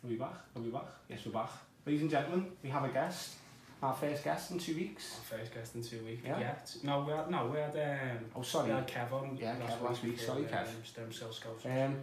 Are 0.03 0.07
we 0.07 0.15
back? 0.15 0.35
Are 0.55 0.61
we 0.61 0.69
back? 0.69 0.85
Yes, 1.09 1.19
we're 1.25 1.33
back. 1.33 1.49
Ladies 1.85 2.01
and 2.01 2.09
gentlemen, 2.09 2.45
we 2.63 2.69
have 2.69 2.85
a 2.85 2.89
guest. 2.89 3.33
Our 3.81 3.95
first 3.95 4.23
guest 4.23 4.51
in 4.51 4.59
two 4.59 4.75
weeks. 4.75 5.15
Our 5.19 5.39
first 5.39 5.53
guest 5.53 5.73
in 5.73 5.83
two 5.83 6.05
weeks. 6.05 6.21
Yeah. 6.23 6.39
yeah. 6.39 6.55
No, 6.83 7.01
we 7.05 7.13
had, 7.13 7.31
no, 7.31 7.47
we 7.47 7.57
had. 7.57 7.75
Um, 7.75 8.17
oh, 8.35 8.41
sorry. 8.43 8.69
We 8.69 8.75
had 8.75 8.85
Kevin. 8.85 9.37
Yeah, 9.41 9.55
last 9.59 9.79
Kev 9.79 9.81
last 9.83 10.03
week. 10.03 10.11
week 10.13 10.21
sorry, 10.21 10.43
Kev. 10.43 10.61
Um, 10.67 10.75
Stem 10.85 11.11
Scouts. 11.11 11.65
Um, 11.65 11.95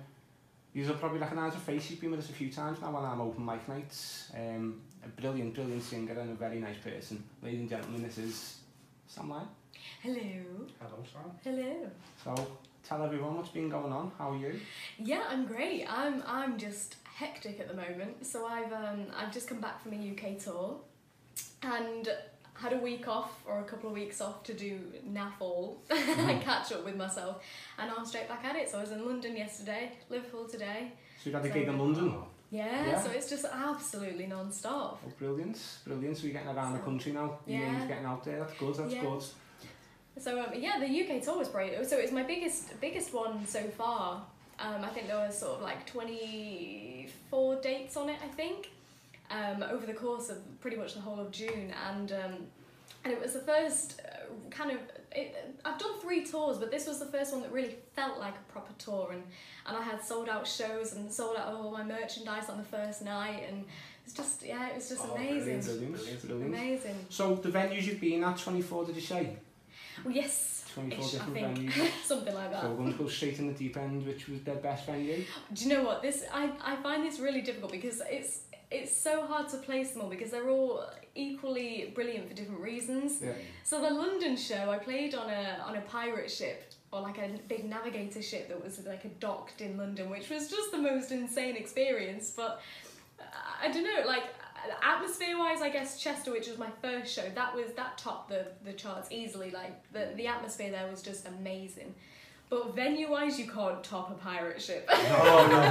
you'll 0.72 0.92
probably 0.96 1.20
recognise 1.20 1.54
her 1.54 1.60
face. 1.60 1.84
She's 1.84 1.98
been 1.98 2.10
with 2.10 2.20
us 2.20 2.30
a 2.30 2.32
few 2.32 2.50
times 2.50 2.80
now 2.80 2.88
on 2.88 3.04
our 3.04 3.24
open 3.24 3.44
mic 3.46 3.66
nights. 3.68 4.32
Um, 4.34 4.80
a 5.04 5.08
brilliant, 5.08 5.54
brilliant 5.54 5.84
singer 5.84 6.18
and 6.18 6.30
a 6.32 6.34
very 6.34 6.58
nice 6.58 6.78
person. 6.78 7.22
Ladies 7.42 7.60
and 7.60 7.68
gentlemen, 7.70 8.02
this 8.02 8.18
is 8.18 8.56
Sam 9.06 9.30
Lyon. 9.30 9.46
Hello. 10.02 10.18
Hello, 10.80 11.04
Sam. 11.12 11.30
Hello. 11.44 11.76
So, 12.24 12.34
tell 12.82 13.04
everyone 13.04 13.36
what's 13.36 13.50
been 13.50 13.68
going 13.68 13.92
on. 13.92 14.10
How 14.18 14.32
are 14.32 14.36
you? 14.36 14.58
Yeah, 14.98 15.22
I'm 15.28 15.46
great. 15.46 15.86
I'm 15.88 16.24
I'm 16.26 16.58
just 16.58 16.96
hectic 17.04 17.60
at 17.60 17.68
the 17.68 17.74
moment. 17.74 18.26
So 18.26 18.46
I've 18.46 18.72
um 18.72 19.06
I've 19.16 19.32
just 19.32 19.46
come 19.48 19.60
back 19.60 19.80
from 19.80 19.92
a 19.92 20.10
UK 20.10 20.38
tour 20.40 20.76
and 21.62 22.09
had 22.55 22.72
a 22.72 22.77
week 22.77 23.07
off 23.07 23.40
or 23.46 23.61
a 23.61 23.64
couple 23.64 23.88
of 23.88 23.94
weeks 23.94 24.20
off 24.20 24.42
to 24.42 24.53
do 24.55 24.81
naff 25.09 25.33
all 25.40 25.81
mm. 25.90 25.96
and 25.96 26.18
mm-hmm. 26.29 26.40
catch 26.40 26.72
up 26.72 26.85
with 26.85 26.96
myself. 26.96 27.42
And 27.79 27.90
I'm 27.90 28.05
straight 28.05 28.29
back 28.29 28.44
at 28.44 28.57
it. 28.57 28.68
So 28.70 28.79
I 28.79 28.81
was 28.81 28.90
in 28.90 29.07
London 29.07 29.37
yesterday, 29.37 29.92
Liverpool 30.11 30.46
today. 30.46 30.92
So 31.22 31.31
you 31.31 31.37
had 31.37 31.44
a 31.44 31.48
so 31.48 31.55
gig 31.55 31.68
in 31.68 31.79
London? 31.79 32.14
Yeah, 32.51 32.87
yeah, 32.87 33.01
so 33.01 33.11
it's 33.11 33.29
just 33.29 33.44
absolutely 33.44 34.27
non-stop. 34.27 35.03
Oh, 35.07 35.12
brilliant, 35.18 35.61
brilliant. 35.85 36.16
So 36.16 36.24
you're 36.24 36.33
getting 36.33 36.48
around 36.48 36.72
so, 36.72 36.79
the 36.79 36.85
country 36.85 37.12
now. 37.12 37.38
Yeah. 37.46 37.79
Your 37.79 37.87
getting 37.87 38.07
out 38.07 38.24
there. 38.24 38.40
That's 38.40 38.55
good, 38.55 38.74
that's 38.74 38.94
yeah. 38.94 39.03
good. 39.03 39.24
So 40.18 40.40
um, 40.40 40.46
yeah, 40.57 40.81
the 40.81 40.87
UK 41.16 41.22
tour 41.22 41.38
was 41.38 41.48
great. 41.48 41.74
So 41.88 41.96
it's 41.98 42.11
my 42.12 42.22
biggest 42.24 42.81
biggest 42.81 43.12
one 43.12 43.46
so 43.46 43.62
far. 43.68 44.22
Um, 44.59 44.83
I 44.83 44.88
think 44.88 45.07
there 45.09 45.16
were 45.27 45.31
sort 45.31 45.57
of 45.59 45.62
like 45.62 45.87
24 45.87 47.57
dates 47.61 47.96
on 47.98 48.09
it, 48.09 48.16
I 48.24 48.27
think 48.29 48.70
um, 49.30 49.62
over 49.62 49.86
the 49.86 49.92
course 49.94 50.30
of 50.30 50.38
pretty 50.60 50.76
much 50.76 50.94
the 50.94 51.00
whole 51.00 51.20
of 51.20 51.30
June, 51.30 51.72
and 51.90 52.12
um, 52.12 52.36
and 53.04 53.12
it 53.12 53.20
was 53.20 53.34
the 53.34 53.40
first 53.40 54.00
uh, 54.04 54.24
kind 54.50 54.72
of. 54.72 54.78
It, 55.12 55.58
I've 55.64 55.78
done 55.78 55.98
three 56.00 56.24
tours, 56.24 56.58
but 56.58 56.70
this 56.70 56.86
was 56.86 56.98
the 56.98 57.06
first 57.06 57.32
one 57.32 57.40
that 57.42 57.52
really 57.52 57.76
felt 57.96 58.18
like 58.18 58.34
a 58.34 58.52
proper 58.52 58.72
tour, 58.78 59.10
and 59.12 59.22
and 59.66 59.76
I 59.76 59.82
had 59.82 60.02
sold 60.04 60.28
out 60.28 60.46
shows 60.46 60.94
and 60.94 61.12
sold 61.12 61.36
out 61.36 61.48
all 61.52 61.70
my 61.70 61.84
merchandise 61.84 62.48
on 62.48 62.58
the 62.58 62.64
first 62.64 63.02
night, 63.02 63.44
and 63.50 63.64
it's 64.04 64.14
just 64.14 64.44
yeah, 64.44 64.68
it 64.70 64.76
was 64.76 64.88
just 64.88 65.02
oh, 65.04 65.14
amazing. 65.14 65.60
Brilliant, 65.60 66.26
brilliant, 66.28 66.54
Amazing. 66.54 67.06
So 67.10 67.34
the 67.34 67.50
venues 67.50 67.82
you've 67.84 68.00
been 68.00 68.24
at, 68.24 68.38
twenty 68.38 68.62
four, 68.62 68.84
did 68.84 68.94
you 68.96 69.02
say? 69.02 69.36
Well, 70.04 70.14
yes. 70.14 70.54
24 70.74 71.04
Ish, 71.04 71.10
different 71.12 71.34
venues. 71.34 71.90
Something 72.04 72.34
like 72.34 72.52
that. 72.52 72.62
So 72.62 72.68
we're 72.68 72.76
going 72.76 72.92
to 72.92 72.98
go 73.02 73.08
straight 73.08 73.36
in 73.40 73.48
the 73.48 73.52
deep 73.52 73.76
end, 73.76 74.06
which 74.06 74.28
was 74.28 74.42
their 74.42 74.54
best 74.56 74.86
venue. 74.86 75.24
Do 75.52 75.64
you 75.64 75.74
know 75.74 75.82
what? 75.82 76.02
This 76.02 76.24
I, 76.32 76.50
I 76.64 76.76
find 76.76 77.04
this 77.04 77.18
really 77.18 77.40
difficult 77.40 77.72
because 77.72 78.00
it's 78.08 78.42
it's 78.70 78.94
so 78.94 79.26
hard 79.26 79.48
to 79.48 79.57
place 79.59 79.92
them 79.92 80.02
all 80.02 80.09
because 80.11 80.31
they're 80.31 80.48
all 80.50 80.85
equally 81.14 81.92
brilliant 81.94 82.28
for 82.28 82.35
different 82.35 82.61
reasons. 82.61 83.20
Yeah. 83.22 83.33
So 83.64 83.81
the 83.81 83.90
London 83.90 84.37
show, 84.37 84.70
I 84.70 84.78
played 84.78 85.14
on 85.14 85.31
a 85.31 85.59
on 85.66 85.76
a 85.76 85.81
pirate 85.83 86.31
ship 86.31 86.72
or 86.92 87.00
like 87.00 87.18
a 87.18 87.31
big 87.48 87.64
navigator 87.64 88.22
ship 88.22 88.48
that 88.48 88.62
was 88.62 88.85
like 88.87 89.04
a 89.04 89.09
docked 89.09 89.61
in 89.61 89.76
London, 89.76 90.09
which 90.11 90.31
was 90.31 90.48
just 90.48 90.70
the 90.70 90.78
most 90.78 91.11
insane 91.12 91.57
experience. 91.57 92.33
But 92.37 92.61
uh, 93.20 93.24
I 93.62 93.68
don't 93.70 93.85
know, 93.85 94.07
like 94.07 94.24
atmosphere 94.83 95.38
wise, 95.38 95.62
I 95.62 95.70
guess 95.70 95.98
Chester, 96.00 96.31
which 96.31 96.48
was 96.48 96.59
my 96.59 96.70
first 96.83 97.12
show, 97.12 97.24
that 97.35 97.54
was 97.54 97.72
that 97.76 97.96
topped 97.96 98.28
the 98.28 98.48
the 98.64 98.74
charts 98.74 99.09
easily. 99.11 99.50
Like 99.50 99.90
the 99.92 100.11
the 100.16 100.26
atmosphere 100.26 100.70
there 100.70 100.88
was 100.90 101.00
just 101.00 101.26
amazing. 101.26 101.94
But 102.50 102.74
venue 102.74 103.11
wise, 103.11 103.38
you 103.38 103.46
can't 103.46 103.84
top 103.84 104.11
a 104.11 104.14
pirate 104.14 104.61
ship. 104.62 104.88
Oh, 104.90 105.46
no, 105.50 105.56
no, 105.62 105.70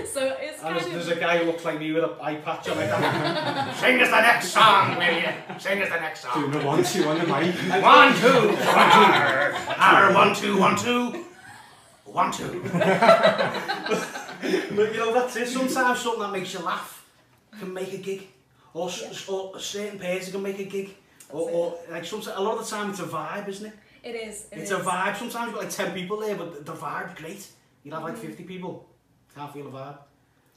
no. 0.00 0.04
so 0.04 0.36
it's 0.38 0.60
kind 0.60 0.76
there's, 0.76 0.86
of. 0.86 0.92
There's 0.92 1.08
a 1.08 1.16
guy 1.18 1.38
who 1.38 1.44
looks 1.46 1.64
like 1.64 1.78
me 1.78 1.92
with 1.92 2.04
an 2.04 2.10
eye 2.20 2.34
patch 2.34 2.68
on 2.68 2.76
it. 2.76 3.74
Sing 3.78 3.98
us 4.00 4.10
the 4.10 4.20
next 4.20 4.48
song, 4.48 4.96
will 4.98 5.14
you? 5.14 5.28
Sing 5.60 5.80
us 5.82 5.88
the 5.88 5.98
next 6.00 6.20
song. 6.20 6.50
Doing 6.52 6.62
a 6.62 6.66
one, 6.66 6.84
two 6.84 7.06
one, 7.06 7.20
two, 7.20 7.30
one, 7.30 8.14
two. 10.36 11.24
One, 12.04 12.32
two. 12.32 12.64
but 14.74 14.92
you 14.92 14.98
know, 14.98 15.14
that's 15.14 15.36
it. 15.36 15.48
Sometimes 15.48 16.00
something 16.00 16.20
that 16.20 16.32
makes 16.32 16.52
you 16.52 16.58
laugh 16.60 17.06
can 17.58 17.72
make 17.72 17.92
a 17.94 17.98
gig. 17.98 18.26
Or, 18.74 18.90
yeah. 18.90 19.08
or 19.28 19.58
certain 19.58 19.98
person 19.98 20.32
can 20.32 20.42
make 20.42 20.58
a 20.58 20.64
gig. 20.64 20.96
or, 21.30 21.48
or 21.48 21.78
like 21.90 22.04
sometimes, 22.04 22.36
a 22.36 22.40
lot 22.42 22.58
of 22.58 22.64
the 22.64 22.70
time 22.76 22.90
it's 22.90 23.00
a 23.00 23.04
vibe, 23.04 23.48
isn't 23.48 23.66
it? 23.68 23.72
It 24.02 24.14
is. 24.14 24.44
It 24.50 24.58
it's 24.58 24.70
is. 24.70 24.76
a 24.76 24.80
vibe. 24.80 25.16
Sometimes 25.16 25.46
you've 25.46 25.54
got 25.54 25.64
like 25.64 25.70
10 25.72 25.92
people 25.94 26.16
there, 26.18 26.36
but 26.36 26.52
the, 26.64 26.72
the 26.72 26.78
vibe's 26.78 27.18
great. 27.20 27.46
You'd 27.82 27.94
have 27.94 28.02
like 28.02 28.14
mm. 28.16 28.18
50 28.18 28.44
people. 28.44 28.86
Can't 29.34 29.52
feel 29.52 29.66
a 29.66 29.70
vibe. 29.70 29.98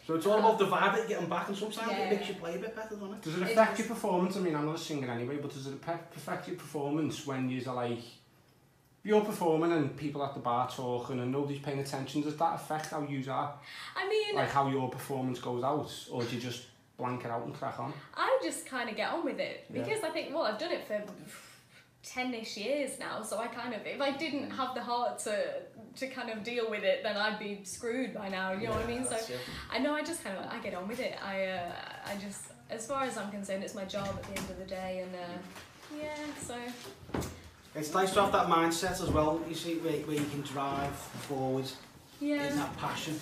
So 0.06 0.16
it's 0.16 0.26
all 0.26 0.40
about 0.40 0.60
the 0.60 0.66
vibe 0.66 0.92
that 0.94 0.98
you're 0.98 1.08
getting 1.08 1.30
back, 1.30 1.48
and 1.48 1.58
sometimes 1.58 1.92
yeah. 1.92 2.00
it 2.00 2.10
makes 2.16 2.28
you 2.30 2.34
play 2.36 2.56
a 2.56 2.60
bit 2.60 2.76
better, 2.76 2.90
doesn't 2.96 3.14
it? 3.14 3.22
Does 3.22 3.36
it 3.38 3.42
affect 3.42 3.80
it 3.80 3.80
your 3.80 3.88
performance? 3.96 4.36
I 4.36 4.40
mean, 4.42 4.56
I'm 4.56 4.66
not 4.66 4.76
a 4.76 4.80
singer 4.80 5.10
anyway, 5.10 5.38
but 5.42 5.52
does 5.54 5.66
it 5.68 5.74
affect 5.88 6.48
your 6.48 6.58
performance 6.58 7.26
when 7.26 7.50
you're 7.50 7.74
like, 7.74 8.00
you're 9.06 9.22
performing 9.24 9.72
and 9.72 9.96
people 9.96 10.24
at 10.26 10.34
the 10.34 10.40
bar 10.42 10.70
talking 10.70 11.20
and 11.20 11.32
nobody's 11.32 11.62
paying 11.62 11.80
attention? 11.80 12.22
Does 12.22 12.36
that 12.36 12.56
affect 12.56 12.88
how 12.88 13.04
you 13.06 13.20
are? 13.32 13.56
I 13.96 14.10
mean, 14.10 14.36
like 14.36 14.50
how 14.50 14.70
your 14.70 14.90
performance 14.90 15.40
goes 15.40 15.64
out, 15.64 15.90
or 16.12 16.22
do 16.24 16.36
you 16.36 16.42
just 16.42 16.64
blank 16.98 17.24
it 17.24 17.32
out 17.32 17.46
and 17.46 17.54
crack 17.56 17.80
on? 17.80 17.94
I 18.14 18.40
just 18.44 18.66
kind 18.66 18.90
of 18.90 18.98
get 18.98 19.10
on 19.10 19.24
with 19.24 19.40
it 19.40 19.68
because 19.72 19.88
yeah. 20.02 20.08
I 20.08 20.10
think, 20.10 20.34
well, 20.34 20.44
I've 20.44 20.60
done 20.60 20.74
it 20.74 20.86
for 20.86 21.02
10-ish 22.04 22.58
years 22.58 23.00
now 23.00 23.24
so 23.24 23.38
I 23.38 23.48
kind 23.48 23.74
of 23.74 23.86
if 23.86 24.02
I 24.02 24.12
didn't 24.12 24.52
have 24.52 24.76
the 24.76 24.84
heart 24.84 25.20
to 25.20 25.56
to 25.96 26.08
kind 26.08 26.30
of 26.30 26.44
deal 26.44 26.70
with 26.70 26.84
it 26.84 27.02
then 27.02 27.16
I'd 27.16 27.40
be 27.40 27.62
screwed 27.64 28.14
by 28.14 28.28
now 28.28 28.52
you 28.52 28.58
know 28.68 28.74
yeah, 28.74 28.76
what 28.76 28.82
I 28.86 28.88
mean 28.88 29.06
so 29.06 29.18
I 29.72 29.80
know 29.80 29.94
I 29.94 30.04
just 30.04 30.22
kind 30.22 30.38
of 30.38 30.46
I 30.52 30.58
get 30.60 30.74
on 30.76 30.88
with 30.90 31.00
it 31.00 31.18
I 31.24 31.46
uh, 31.46 31.72
I 32.06 32.16
just 32.16 32.42
as 32.70 32.86
far 32.86 33.04
as 33.06 33.18
I'm 33.18 33.32
concerned 33.32 33.64
it's 33.64 33.74
my 33.76 33.86
job 33.86 34.08
at 34.08 34.24
the 34.24 34.38
end 34.40 34.50
of 34.50 34.60
the 34.60 34.66
day 34.66 35.06
and 35.06 35.16
uh, 35.16 35.98
yeah 35.98 36.08
so 36.46 36.58
it's 37.74 37.94
nice 37.94 38.14
to 38.16 38.22
have 38.22 38.34
that 38.34 38.48
mindset 38.48 38.92
as 39.02 39.10
well 39.10 39.40
you 39.48 39.56
see 39.56 39.76
where, 39.78 39.94
where 40.02 40.18
you 40.18 40.26
can 40.26 40.42
drive 40.42 40.92
forward 40.96 41.66
yeah. 42.20 42.50
in 42.50 42.56
that 42.58 42.76
passion 42.80 43.18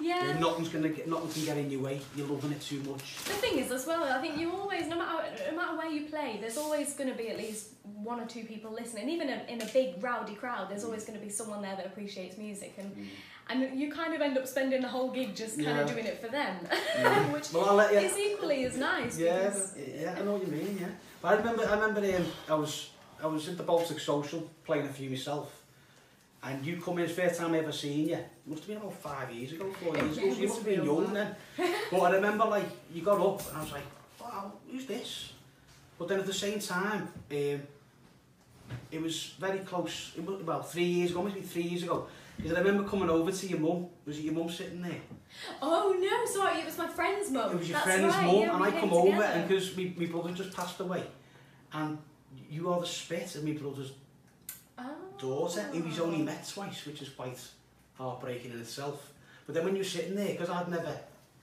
yeah. 0.00 0.38
Nothing's 0.38 0.68
gonna 0.68 0.88
get, 0.90 1.08
nothing 1.08 1.30
can 1.30 1.44
get 1.44 1.56
in 1.56 1.70
your 1.70 1.80
way. 1.82 2.00
You're 2.14 2.26
loving 2.26 2.52
it 2.52 2.60
too 2.60 2.78
much. 2.82 3.16
The 3.24 3.32
thing 3.32 3.58
is, 3.58 3.70
as 3.70 3.86
well, 3.86 4.04
I 4.04 4.20
think 4.20 4.38
you 4.38 4.52
always, 4.52 4.86
no 4.88 4.98
matter 4.98 5.26
no 5.50 5.56
matter 5.56 5.76
where 5.78 5.88
you 5.90 6.06
play, 6.08 6.36
there's 6.40 6.58
always 6.58 6.94
gonna 6.94 7.14
be 7.14 7.28
at 7.28 7.38
least 7.38 7.68
one 7.82 8.20
or 8.20 8.26
two 8.26 8.44
people 8.44 8.72
listening. 8.72 9.08
Even 9.08 9.28
in, 9.28 9.62
a 9.62 9.66
big 9.66 10.02
rowdy 10.02 10.34
crowd, 10.34 10.68
there's 10.68 10.84
always 10.84 11.04
mm. 11.04 11.08
gonna 11.08 11.18
be 11.20 11.28
someone 11.30 11.62
there 11.62 11.74
that 11.76 11.86
appreciates 11.86 12.36
music, 12.36 12.74
and 12.78 12.94
mm. 12.94 13.06
and 13.48 13.78
you 13.80 13.90
kind 13.90 14.14
of 14.14 14.20
end 14.20 14.36
up 14.36 14.46
spending 14.46 14.82
the 14.82 14.88
whole 14.88 15.10
gig 15.10 15.34
just 15.34 15.56
kind 15.56 15.66
yeah. 15.68 15.80
of 15.80 15.88
doing 15.90 16.04
it 16.04 16.20
for 16.20 16.28
them, 16.28 16.56
yeah. 16.98 17.14
Mm. 17.28 17.32
which 17.32 17.52
well, 17.52 17.92
you, 17.92 17.98
is 17.98 18.18
equally 18.18 18.64
as 18.66 18.76
nice. 18.76 19.18
Yeah, 19.18 19.54
yeah, 19.98 20.14
I 20.18 20.22
know 20.22 20.32
what 20.32 20.46
you 20.46 20.52
mean. 20.52 20.76
Yeah, 20.80 20.88
but 21.22 21.28
I 21.28 21.34
remember, 21.36 21.66
I 21.68 21.74
remember, 21.74 22.16
um, 22.16 22.26
I 22.50 22.54
was 22.54 22.90
I 23.22 23.26
was 23.26 23.48
at 23.48 23.56
the 23.56 23.62
Baltic 23.62 23.98
Social 23.98 24.48
playing 24.64 24.84
a 24.86 24.90
few 24.90 25.08
myself 25.08 25.62
and 26.46 26.64
you 26.64 26.76
come 26.80 26.98
in, 26.98 27.08
first 27.08 27.40
time 27.40 27.54
I 27.54 27.58
ever 27.58 27.72
seen 27.72 28.08
you. 28.10 28.18
Must 28.46 28.60
have 28.60 28.68
been 28.68 28.76
about 28.76 28.94
five 28.94 29.32
years 29.32 29.52
ago, 29.52 29.66
four 29.72 29.96
years 29.96 30.16
ago. 30.16 30.26
You 30.28 30.46
must 30.46 30.58
have 30.62 30.64
been 30.64 30.84
young 30.84 31.12
then. 31.12 31.34
But 31.90 32.00
I 32.02 32.10
remember 32.14 32.44
like, 32.44 32.68
you 32.94 33.02
got 33.02 33.20
up 33.20 33.44
and 33.48 33.56
I 33.56 33.60
was 33.62 33.72
like, 33.72 33.82
wow, 34.20 34.52
who's 34.70 34.86
this? 34.86 35.32
But 35.98 36.06
then 36.06 36.20
at 36.20 36.26
the 36.26 36.32
same 36.32 36.60
time, 36.60 37.08
um, 37.32 37.62
it 38.92 39.02
was 39.02 39.34
very 39.40 39.58
close, 39.60 40.12
it 40.16 40.24
was 40.24 40.40
about 40.40 40.70
three 40.70 40.84
years 40.84 41.10
ago, 41.10 41.22
maybe 41.24 41.40
three 41.40 41.62
years 41.64 41.82
ago. 41.82 42.06
Because 42.36 42.52
I 42.56 42.60
remember 42.60 42.88
coming 42.88 43.10
over 43.10 43.32
to 43.32 43.46
your 43.48 43.58
mum, 43.58 43.86
was 44.04 44.16
it 44.18 44.22
your 44.26 44.34
mum 44.34 44.48
sitting 44.48 44.82
there? 44.82 45.00
Oh 45.60 45.96
no, 45.98 46.32
sorry, 46.32 46.60
it 46.60 46.66
was 46.66 46.78
my 46.78 46.86
friend's 46.86 47.30
mum. 47.32 47.50
It 47.50 47.58
was 47.58 47.68
your 47.70 47.74
That's 47.74 47.86
friend's 47.86 48.14
right, 48.14 48.26
mum, 48.26 48.36
yeah, 48.36 48.54
and 48.54 48.62
I 48.62 48.70
come 48.70 48.88
together. 48.90 48.94
over, 49.08 49.22
and 49.22 49.48
because 49.48 49.74
we 49.74 49.94
my 49.98 50.06
brother 50.06 50.30
just 50.32 50.52
passed 50.54 50.78
away, 50.78 51.02
and 51.72 51.98
you 52.50 52.70
are 52.70 52.78
the 52.80 52.86
spit 52.86 53.34
of 53.34 53.44
my 53.44 53.52
brother's 53.52 53.92
daughter 55.18 55.62
who 55.64 55.82
he's 55.82 56.00
only 56.00 56.20
ah. 56.22 56.24
met 56.24 56.46
twice, 56.46 56.84
which 56.86 57.02
is 57.02 57.08
quite 57.10 57.38
heartbreaking 57.94 58.52
in 58.52 58.60
itself. 58.60 59.12
But 59.46 59.54
then 59.54 59.64
when 59.64 59.76
you're 59.76 59.84
sitting 59.84 60.14
there, 60.16 60.28
because 60.32 60.50
I'd 60.50 60.68
never, 60.68 60.96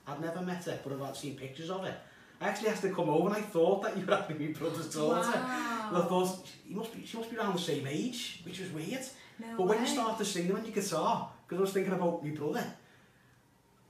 I'd 0.06 0.20
never 0.20 0.42
met 0.42 0.64
her, 0.64 0.78
but 0.82 0.92
I've 0.92 1.00
had 1.00 1.16
seen 1.16 1.36
pictures 1.36 1.70
of 1.70 1.84
her, 1.84 1.96
I 2.40 2.48
actually 2.48 2.68
asked 2.68 2.82
her 2.82 2.90
to 2.90 2.94
come 2.94 3.08
over 3.08 3.28
and 3.28 3.36
I 3.36 3.40
thought 3.40 3.82
that 3.84 3.96
you 3.96 4.04
were 4.04 4.14
having 4.16 4.38
my 4.52 4.58
brother's 4.58 4.92
daughter. 4.94 5.22
Wow. 5.30 5.86
And 5.88 5.96
I 5.98 6.04
thought, 6.06 6.46
he 6.66 6.74
must 6.74 6.92
be, 6.94 7.06
she 7.06 7.16
must 7.16 7.30
be 7.30 7.36
around 7.36 7.54
the 7.54 7.60
same 7.62 7.86
age, 7.86 8.42
which 8.44 8.60
was 8.60 8.70
weird. 8.72 9.02
No 9.38 9.54
but 9.58 9.62
way. 9.66 9.76
when 9.76 9.86
you 9.86 9.90
start 9.92 10.18
to 10.18 10.24
sing 10.24 10.48
them 10.48 10.56
on 10.58 10.64
your 10.64 10.74
guitar, 10.74 11.28
because 11.46 11.58
I 11.58 11.62
was 11.62 11.72
thinking 11.72 11.92
about 11.92 12.22
my 12.24 12.30
brother, 12.30 12.64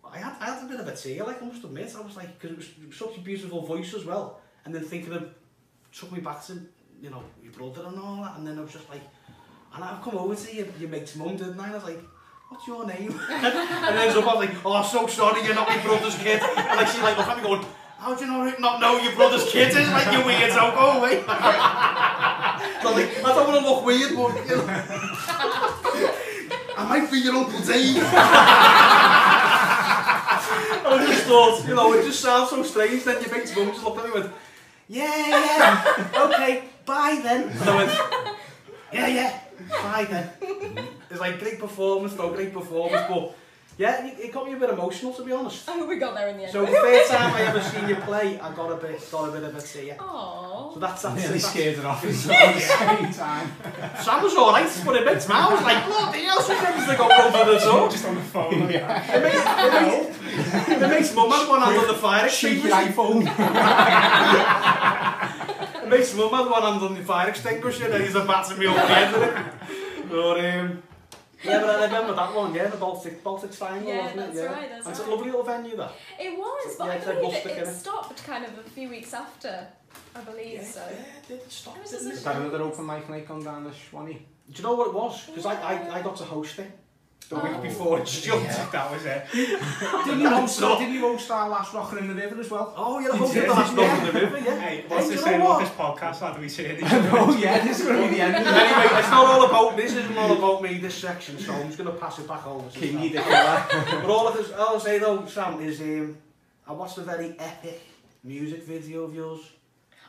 I 0.04 0.18
had, 0.18 0.34
I 0.40 0.54
had 0.54 0.64
a 0.64 0.68
bit 0.68 0.78
of 0.80 0.86
a 0.86 0.94
tear, 0.94 1.24
like 1.24 1.42
I 1.42 1.46
must 1.46 1.64
admit. 1.64 1.92
I 1.96 2.00
was 2.00 2.16
like, 2.16 2.38
because 2.38 2.58
it 2.68 2.86
was 2.88 2.96
such 2.96 3.16
a 3.16 3.20
beautiful 3.20 3.62
voice 3.62 3.94
as 3.94 4.04
well. 4.04 4.40
And 4.64 4.74
then 4.74 4.82
thinking 4.84 5.12
of, 5.12 5.28
took 5.92 6.12
me 6.12 6.20
back 6.20 6.44
to, 6.46 6.60
you 7.02 7.10
know, 7.10 7.24
your 7.42 7.52
brother 7.52 7.88
and 7.88 7.98
all 7.98 8.22
that. 8.22 8.36
And 8.36 8.46
then 8.46 8.58
I 8.58 8.62
was 8.62 8.72
just 8.72 8.88
like, 8.88 9.00
And 9.74 9.82
I've 9.82 10.00
come 10.00 10.16
over 10.18 10.34
to 10.36 10.54
your, 10.54 10.66
your 10.78 10.88
mate's 10.88 11.16
mum, 11.16 11.36
didn't 11.36 11.58
I? 11.58 11.64
And 11.64 11.72
I 11.72 11.74
was 11.74 11.84
like, 11.84 12.00
what's 12.48 12.66
your 12.68 12.86
name? 12.86 13.10
and 13.28 13.42
then 13.42 14.12
someone's 14.12 14.28
I'm 14.28 14.36
like, 14.54 14.64
oh, 14.66 14.72
I'm 14.74 14.84
so 14.86 15.06
sorry, 15.08 15.42
you're 15.44 15.54
not 15.56 15.68
my 15.68 15.82
brother's 15.82 16.14
kid. 16.16 16.40
And 16.40 16.56
like, 16.78 16.86
she's 16.86 17.02
like, 17.02 17.18
look 17.18 17.26
at 17.26 17.36
me 17.38 17.42
going, 17.42 17.66
how 17.98 18.14
do 18.14 18.24
you 18.24 18.30
know, 18.30 18.54
not 18.60 18.80
know 18.80 19.00
your 19.00 19.14
brother's 19.16 19.44
kid 19.50 19.68
is? 19.70 19.88
Like, 19.90 20.12
you 20.12 20.18
weirdo, 20.18 20.74
go 20.76 20.98
away. 21.00 21.20
so 21.22 21.26
I'm 21.28 22.94
like, 22.94 23.10
I 23.18 23.32
don't 23.34 23.48
want 23.48 23.60
to 23.60 23.68
look 23.68 23.84
weird, 23.84 24.14
but, 24.14 24.48
you 24.48 24.56
know. 24.58 24.84
I 26.76 26.86
might 26.98 27.10
be 27.10 27.18
your 27.18 27.34
Uncle 27.34 27.58
Dave. 27.60 27.98
I 30.86 31.06
just 31.08 31.24
thought, 31.24 31.64
you 31.66 31.74
know, 31.74 31.92
it 31.94 32.04
just 32.04 32.20
sounds 32.20 32.50
so 32.50 32.62
strange. 32.62 33.02
Then 33.04 33.20
your 33.22 33.30
big 33.30 33.56
mum 33.56 33.68
just 33.72 33.82
looked 33.82 33.98
at 33.98 34.04
me 34.04 34.10
and 34.14 34.20
went, 34.22 34.36
yeah, 34.86 35.28
yeah, 35.28 36.24
okay, 36.26 36.62
bye 36.86 37.18
then. 37.24 37.48
And 37.48 37.70
I 37.70 37.74
went, 37.76 38.36
yeah, 38.92 39.06
yeah. 39.08 39.40
Bye 39.70 40.06
then. 40.10 40.28
it's 41.10 41.20
like 41.20 41.38
great 41.40 41.58
performance, 41.60 42.14
no 42.16 42.30
great 42.30 42.52
performance, 42.54 43.04
but 43.08 43.36
yeah, 43.76 44.06
it, 44.06 44.32
got 44.32 44.46
me 44.46 44.52
a 44.52 44.56
bit 44.56 44.70
emotional 44.70 45.12
to 45.14 45.24
be 45.24 45.32
honest. 45.32 45.68
I 45.68 45.72
hope 45.72 45.88
we 45.88 45.96
got 45.96 46.14
there 46.14 46.28
in 46.28 46.36
the 46.36 46.44
end. 46.44 46.52
So 46.52 46.64
the 46.64 46.70
first 46.70 47.10
time 47.10 47.34
I 47.34 47.40
ever 47.42 47.60
seen 47.60 47.88
you 47.88 47.96
play, 47.96 48.38
I 48.38 48.54
got 48.54 48.70
a 48.70 48.76
bit, 48.76 49.00
got 49.10 49.30
a 49.30 49.32
bit 49.32 49.42
of 49.42 49.52
a 49.56 49.60
tear. 49.60 49.96
Aww. 49.96 50.72
So 50.74 50.78
that's 50.80 51.02
that. 51.02 51.16
Nearly 51.16 51.38
scared 51.40 51.78
her 51.78 51.88
off 51.88 52.04
as 52.04 52.24
well 52.26 52.36
at 52.48 52.54
the 52.54 52.60
same 52.60 53.12
time. 53.12 53.50
Sam 54.00 54.22
was 54.22 54.34
all 54.36 54.52
right, 54.52 54.70
but 54.86 54.96
a 54.96 55.00
bit. 55.04 55.28
I 55.30 55.52
was 55.52 55.62
like, 55.62 55.86
bloody 55.86 56.22
hell, 56.22 56.40
sometimes 56.40 56.86
they 56.86 56.96
got 56.96 57.10
run 57.10 57.34
over 57.34 57.54
the 57.58 57.64
door. 57.64 57.88
Just 57.90 58.04
on 58.06 58.14
the 58.14 58.20
phone. 58.20 58.70
Yeah. 58.70 59.12
It 59.12 59.22
makes, 59.24 59.44
it 59.58 59.70
makes, 60.70 60.82
it 60.84 60.88
makes 60.88 61.12
mum 61.14 61.30
have 61.30 61.48
one 61.48 61.60
hand 61.62 61.76
on 61.76 61.86
the 61.88 61.94
fire 61.94 62.26
extinguisher. 62.26 62.74
iPhone. 62.74 63.26
makes 65.88 66.14
my 66.14 66.28
mother 66.30 66.50
one 66.50 66.62
hand 66.62 66.82
on 66.82 66.94
the 66.94 67.02
fire 67.04 67.28
extinguisher 67.28 67.92
en 67.92 68.00
he's 68.00 68.14
a 68.14 68.24
batting 68.24 68.58
me 68.58 68.66
all 68.66 68.74
together. 68.74 69.44
but, 70.08 70.38
ja 71.44 71.50
yeah, 71.50 71.60
but 71.60 71.70
I 71.70 71.84
remember 71.84 72.14
dat 72.14 72.34
one, 72.34 72.54
yeah, 72.54 72.70
the 72.70 72.76
Baltic 72.76 73.22
Baltic 73.22 73.50
Triangle, 73.52 73.88
yeah, 73.88 74.02
wasn't 74.02 74.50
right, 74.50 74.70
that's 74.70 74.88
It's 74.88 74.98
right. 74.98 75.08
a 75.08 75.10
lovely 75.10 75.26
little 75.30 75.42
venue 75.42 75.76
that. 75.76 75.92
It 76.18 76.38
was, 76.38 76.76
but 76.78 76.86
yeah, 76.86 77.10
I 77.12 77.14
believe 77.14 77.46
it, 77.46 77.58
it 77.68 77.74
stopped 77.84 78.24
kind 78.26 78.44
of 78.46 78.52
a 78.58 78.62
few 78.70 78.88
weeks 78.88 79.12
after, 79.12 79.52
I 80.16 80.20
believe, 80.30 80.60
yeah, 80.62 80.76
so. 80.76 80.80
Yeah, 80.90 81.18
it 81.20 81.28
did 81.28 81.52
stop. 81.52 81.76
It 81.76 81.82
was 81.82 82.22
didn't 82.24 82.62
open 82.68 82.86
mic 82.86 83.10
night 83.10 83.30
on 83.30 83.44
down 83.44 83.70
Swanee. 83.90 84.22
Do 84.50 84.56
you 84.56 84.62
know 84.66 84.74
what 84.74 84.86
it 84.88 84.94
was? 84.94 85.26
Because 85.26 85.46
I, 85.52 85.54
I, 85.72 85.74
I 85.98 86.02
got 86.02 86.16
to 86.16 86.24
host 86.24 86.58
it. 86.58 86.70
The 87.30 87.36
week 87.36 87.52
oh. 87.56 87.62
before, 87.62 88.00
jumped 88.04 88.44
yeah. 88.46 88.68
that 88.70 88.90
was 88.92 89.06
it. 89.06 89.24
didn't 89.32 90.20
you 90.20 90.28
host 90.28 90.60
that? 90.60 90.78
Didn't 90.78 90.92
you 90.94 91.00
host 91.00 91.30
our 91.30 91.48
last 91.48 91.72
Rocker 91.72 91.98
in 91.98 92.08
the 92.08 92.14
River 92.14 92.38
as 92.38 92.50
well? 92.50 92.74
Oh, 92.76 92.98
yeah, 92.98 93.12
I 93.12 93.16
hosted 93.16 93.46
the 93.46 93.50
last 93.52 93.74
Rocker 93.74 93.98
in 93.98 94.06
the 94.12 94.12
River, 94.20 94.40
yeah. 94.40 94.60
Hey, 94.60 94.84
what's 94.88 95.08
hey, 95.08 95.16
the 95.16 95.22
same 95.22 95.40
about 95.40 95.60
this 95.60 95.70
podcast, 95.70 96.20
that 96.20 96.38
We 96.38 96.50
say 96.50 96.78
Oh, 96.82 97.34
yeah, 97.40 97.64
this 97.64 97.80
is 97.80 97.86
going 97.86 98.02
to 98.02 98.08
be 98.10 98.14
the 98.16 98.20
end. 98.20 98.34
anyway, 98.36 98.98
it's 99.00 99.08
not 99.10 99.24
all 99.24 99.46
about 99.46 99.74
this. 99.76 99.94
Isn't 99.94 100.18
all 100.18 100.32
about 100.36 100.62
me. 100.62 100.78
This 100.78 100.96
section, 100.98 101.38
so 101.38 101.54
I'm 101.54 101.66
just 101.66 101.78
going 101.78 101.90
to 101.90 101.96
pass 101.98 102.18
it 102.18 102.28
back 102.28 102.46
over. 102.46 102.68
King, 102.68 103.00
you 103.00 103.08
did 103.10 103.24
But 103.24 104.04
all 104.06 104.28
of 104.28 104.36
us, 104.36 104.52
all 104.52 104.78
say 104.78 104.98
though, 104.98 105.24
Sam, 105.24 105.60
is 105.62 105.80
um, 105.80 106.18
I 106.66 106.72
watched 106.72 106.98
a 106.98 107.02
very 107.02 107.34
epic 107.38 107.80
music 108.22 108.64
video 108.64 109.04
of 109.04 109.14
yours. 109.14 109.40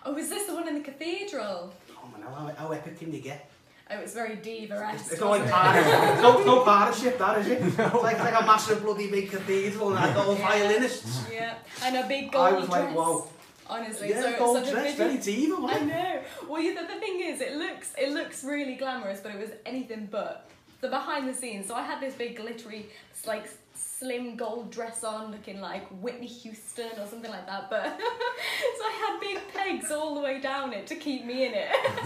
Oh, 0.03 0.17
is 0.17 0.27
this 0.29 0.47
the 0.47 0.53
one 0.53 0.67
in 0.67 0.73
the 0.75 0.81
cathedral? 0.81 1.73
Oh 2.03 2.07
man, 2.09 2.23
how, 2.27 2.51
how 2.57 2.71
epic 2.71 2.99
can 2.99 3.13
you 3.13 3.21
get? 3.21 3.49
Oh, 3.91 3.97
it's 3.99 4.13
very 4.15 4.35
diva-esque. 4.37 5.11
It's 5.11 5.21
not 5.21 5.29
like 5.39 5.49
partnership. 5.49 6.21
no, 6.23 6.43
no 6.43 6.63
partnership, 6.63 7.19
that 7.19 7.39
is 7.41 7.47
it. 7.47 7.61
It's 7.63 7.77
like, 7.77 8.15
it's 8.17 8.23
like 8.25 8.41
a 8.41 8.45
massive 8.45 8.81
bloody 8.81 9.11
big 9.11 9.29
cathedral 9.29 9.95
and 9.95 10.17
all 10.17 10.35
yeah. 10.35 10.47
violinists. 10.49 11.23
Yeah, 11.31 11.53
and 11.83 11.97
a 11.97 12.07
big 12.07 12.31
gold 12.31 12.45
I 12.47 12.51
was 12.57 12.69
like, 12.69 12.93
dress. 12.93 13.21
Honestly, 13.67 14.09
yeah, 14.09 14.21
so 14.21 14.37
gold 14.39 14.57
it's 14.57 14.71
dress, 14.71 14.95
very 14.95 15.17
diva. 15.17 15.55
Like. 15.55 15.81
I 15.81 15.85
know. 15.85 16.21
Well, 16.49 16.61
yeah, 16.61 16.81
the, 16.81 16.87
the 16.93 16.99
thing 16.99 17.19
is, 17.21 17.41
it 17.41 17.55
looks 17.57 17.93
it 17.97 18.11
looks 18.11 18.43
really 18.43 18.75
glamorous, 18.75 19.19
but 19.21 19.31
it 19.33 19.39
was 19.39 19.49
anything 19.65 20.07
but 20.11 20.47
the 20.81 20.87
behind 20.87 21.27
the 21.27 21.33
scenes. 21.33 21.67
So 21.67 21.73
I 21.75 21.81
had 21.83 21.99
this 21.99 22.13
big 22.15 22.37
glittery 22.37 22.87
like 23.25 23.49
slim 23.75 24.35
gold 24.37 24.71
dress 24.71 25.03
on 25.03 25.31
looking 25.31 25.59
like 25.59 25.85
Whitney 26.01 26.27
Houston 26.27 26.89
or 26.99 27.05
something 27.05 27.29
like 27.31 27.45
that 27.47 27.69
but 27.69 27.83
so 27.99 28.85
I 28.85 29.19
had 29.21 29.21
big 29.21 29.39
pegs 29.53 29.91
all 29.91 30.15
the 30.15 30.21
way 30.21 30.39
down 30.39 30.71
it 30.73 30.87
to 30.87 30.95
keep 30.95 31.25
me 31.25 31.45
in 31.45 31.51
it 31.55 31.69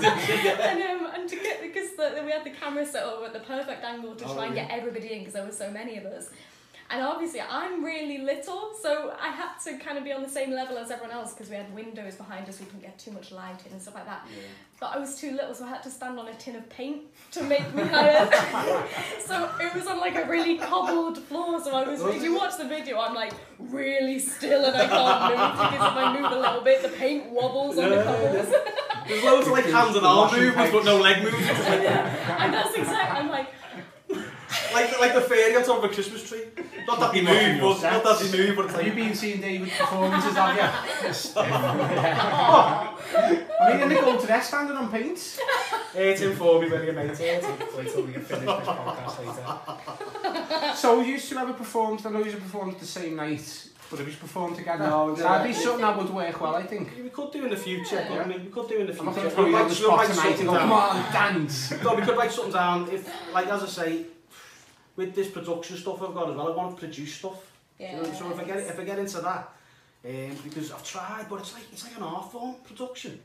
and, 0.63 0.82
um, 1.05 1.12
and 1.13 1.29
to 1.29 1.36
get 1.36 1.62
because 1.62 1.91
the, 1.95 2.21
we 2.25 2.32
had 2.32 2.43
the 2.43 2.49
camera 2.51 2.86
set 2.86 3.03
up 3.03 3.23
at 3.23 3.34
the 3.34 3.39
perfect 3.39 3.84
angle 3.84 4.15
to 4.15 4.25
oh, 4.25 4.34
try 4.34 4.45
and 4.47 4.55
yeah. 4.55 4.67
get 4.67 4.79
everybody 4.79 5.12
in 5.13 5.19
because 5.19 5.34
there 5.34 5.45
were 5.45 5.51
so 5.51 5.69
many 5.69 5.97
of 5.97 6.05
us 6.05 6.29
and 6.91 7.04
obviously, 7.04 7.39
I'm 7.39 7.84
really 7.86 8.17
little, 8.17 8.71
so 8.82 9.15
I 9.21 9.28
had 9.28 9.58
to 9.65 9.78
kind 9.78 9.99
of 9.99 10.04
be 10.04 10.12
on 10.12 10.23
the 10.23 10.30
same 10.30 10.49
level 10.49 10.75
as 10.75 10.89
everyone 10.89 11.12
else 11.15 11.34
because 11.36 11.47
we 11.47 11.56
had 11.56 11.71
windows 11.75 12.15
behind 12.15 12.49
us, 12.49 12.60
we 12.60 12.65
couldn't 12.65 12.82
get 12.82 12.97
too 12.97 13.12
much 13.12 13.32
light 13.32 13.63
in 13.67 13.73
and 13.73 13.82
stuff 13.82 13.93
like 13.93 14.08
that. 14.08 14.25
Yeah. 14.36 14.41
But 14.80 14.95
I 14.95 14.97
was 14.97 15.15
too 15.15 15.32
little, 15.34 15.54
so 15.54 15.65
I 15.65 15.69
had 15.69 15.84
to 15.84 15.91
stand 15.91 16.17
on 16.17 16.28
a 16.28 16.34
tin 16.36 16.56
of 16.56 16.67
paint 16.69 17.04
to 17.34 17.43
make 17.43 17.75
me 17.75 17.84
higher. 17.84 18.25
so 19.19 19.52
it 19.60 19.75
was 19.75 19.86
on 19.86 19.99
like 19.99 20.15
a 20.15 20.28
really 20.28 20.58
cobbled 20.58 21.19
floor, 21.25 21.63
so 21.63 21.75
I 21.75 21.88
was, 21.88 22.02
if 22.02 22.23
you 22.23 22.34
watch 22.34 22.58
the 22.58 22.65
video, 22.67 22.97
I'm 22.99 23.13
like 23.13 23.34
really 23.60 24.17
still 24.17 24.65
and 24.65 24.75
I 24.75 24.88
can't 24.88 25.23
move 25.30 25.71
because 25.71 25.73
if 25.75 25.80
I 25.80 26.19
move 26.21 26.32
a 26.32 26.39
little 26.39 26.62
bit, 26.62 26.82
the 26.82 26.89
paint 26.89 27.30
wobbles 27.30 27.78
on 27.78 27.91
the 27.91 28.04
cobbles. 28.04 28.47
There's 29.08 29.23
loads 29.23 29.45
of 29.45 29.54
like 29.54 29.65
hands 29.65 29.95
and 29.95 30.06
arm 30.08 30.34
movements, 30.36 30.71
but 30.73 30.86
no 30.86 30.97
leg 30.99 31.21
movements. 31.21 31.60
and 31.67 32.52
that's 32.54 32.73
exactly, 32.73 33.19
I'm 33.19 33.30
like, 33.30 33.49
like, 34.82 34.92
the, 34.92 34.98
like 35.02 35.13
the 35.13 35.22
fairy 35.22 35.56
on 35.56 35.63
top 35.63 35.80
of 35.84 35.89
a 35.89 35.94
Christmas 35.94 36.28
tree. 36.28 36.44
Not 36.88 37.00
that 37.00 37.13
he 37.13 37.22
moved, 37.22 37.62
but 37.82 37.92
not 37.92 38.04
that 38.04 38.22
he 38.26 38.38
moved, 38.38 38.56
but 38.56 38.65
it's 38.65 38.74
like... 38.76 38.86
Have 38.86 38.98
you 38.98 39.04
been 39.04 39.15
seeing 39.15 39.42
David 39.42 39.70
performances, 39.70 40.34
have 40.34 40.56
you? 40.56 41.10
Me 43.60 43.84
I 43.84 43.86
Nicole 43.88 44.20
standing 44.42 44.78
on 44.78 44.92
paint. 44.92 45.39
18 45.96 46.36
for 46.36 46.62
me 46.62 46.70
when 46.70 46.84
you're 46.84 46.94
19. 46.94 47.18
Wait 47.20 47.94
till 47.94 48.04
we 48.04 48.13
finish 48.13 48.28
this 48.28 48.39
podcast 48.39 49.02
later. 50.24 50.76
So 50.76 51.02
you 51.02 51.13
used 51.13 51.30
to 51.30 51.38
have 51.39 51.50
a 51.50 51.54
performance, 51.54 52.06
I 52.06 52.10
know 52.12 52.24
you 52.24 52.32
performed 52.32 52.78
the 52.80 52.86
same 52.86 53.15
night 53.15 53.65
but 53.92 54.02
if 54.02 54.06
he's 54.06 54.15
performed 54.18 54.56
together, 54.56 54.88
that'd 55.18 55.48
be 55.48 55.52
something 55.52 55.82
that 55.82 55.98
would 55.98 56.12
work 56.12 56.39
well, 56.42 56.54
I 56.54 56.62
think. 56.62 56.92
We 57.02 57.10
could 57.10 57.32
do 57.32 57.44
in 57.46 57.50
the 57.50 57.58
future, 57.58 57.98
I 58.00 58.24
mean, 58.28 58.46
we 58.46 58.52
could 58.52 58.70
do 58.70 58.78
in 58.82 58.86
the 58.86 58.94
future. 58.94 59.10
I'm 59.10 59.15
not 59.15 59.36
going 59.36 59.70
to 59.70 60.44
the 60.44 60.46
come 60.46 60.72
on, 60.74 61.12
dance. 61.12 61.72
no, 61.84 61.96
we 61.96 62.04
could 62.04 62.15
write 62.15 62.32
something 62.32 62.54
down. 62.54 62.88
If, 62.92 63.12
like, 63.34 63.48
as 63.48 63.63
I 63.63 63.65
say, 63.65 64.06
with 65.00 65.16
this 65.16 65.30
production 65.32 65.78
stuff 65.78 66.02
I've 66.04 66.14
got 66.14 66.30
as 66.30 66.36
well, 66.36 66.52
I 66.52 66.56
want 66.56 66.76
to 66.76 66.80
produce 66.86 67.14
stuff. 67.16 67.38
Yeah, 67.80 67.96
you 67.96 68.04
know, 68.04 68.14
so 68.14 68.30
if 68.32 68.40
I 68.40 68.44
get 68.44 68.58
if 68.58 68.78
I 68.80 68.84
get 68.84 69.00
into 69.00 69.22
that, 69.22 69.50
um, 70.06 70.38
because 70.44 70.72
I've 70.74 70.84
tried, 70.84 71.26
but 71.30 71.38
it's 71.40 71.54
like 71.54 71.64
it's 71.72 71.86
like 71.86 71.96
an 71.96 72.04
art 72.04 72.30
form 72.32 72.56
production. 72.68 73.20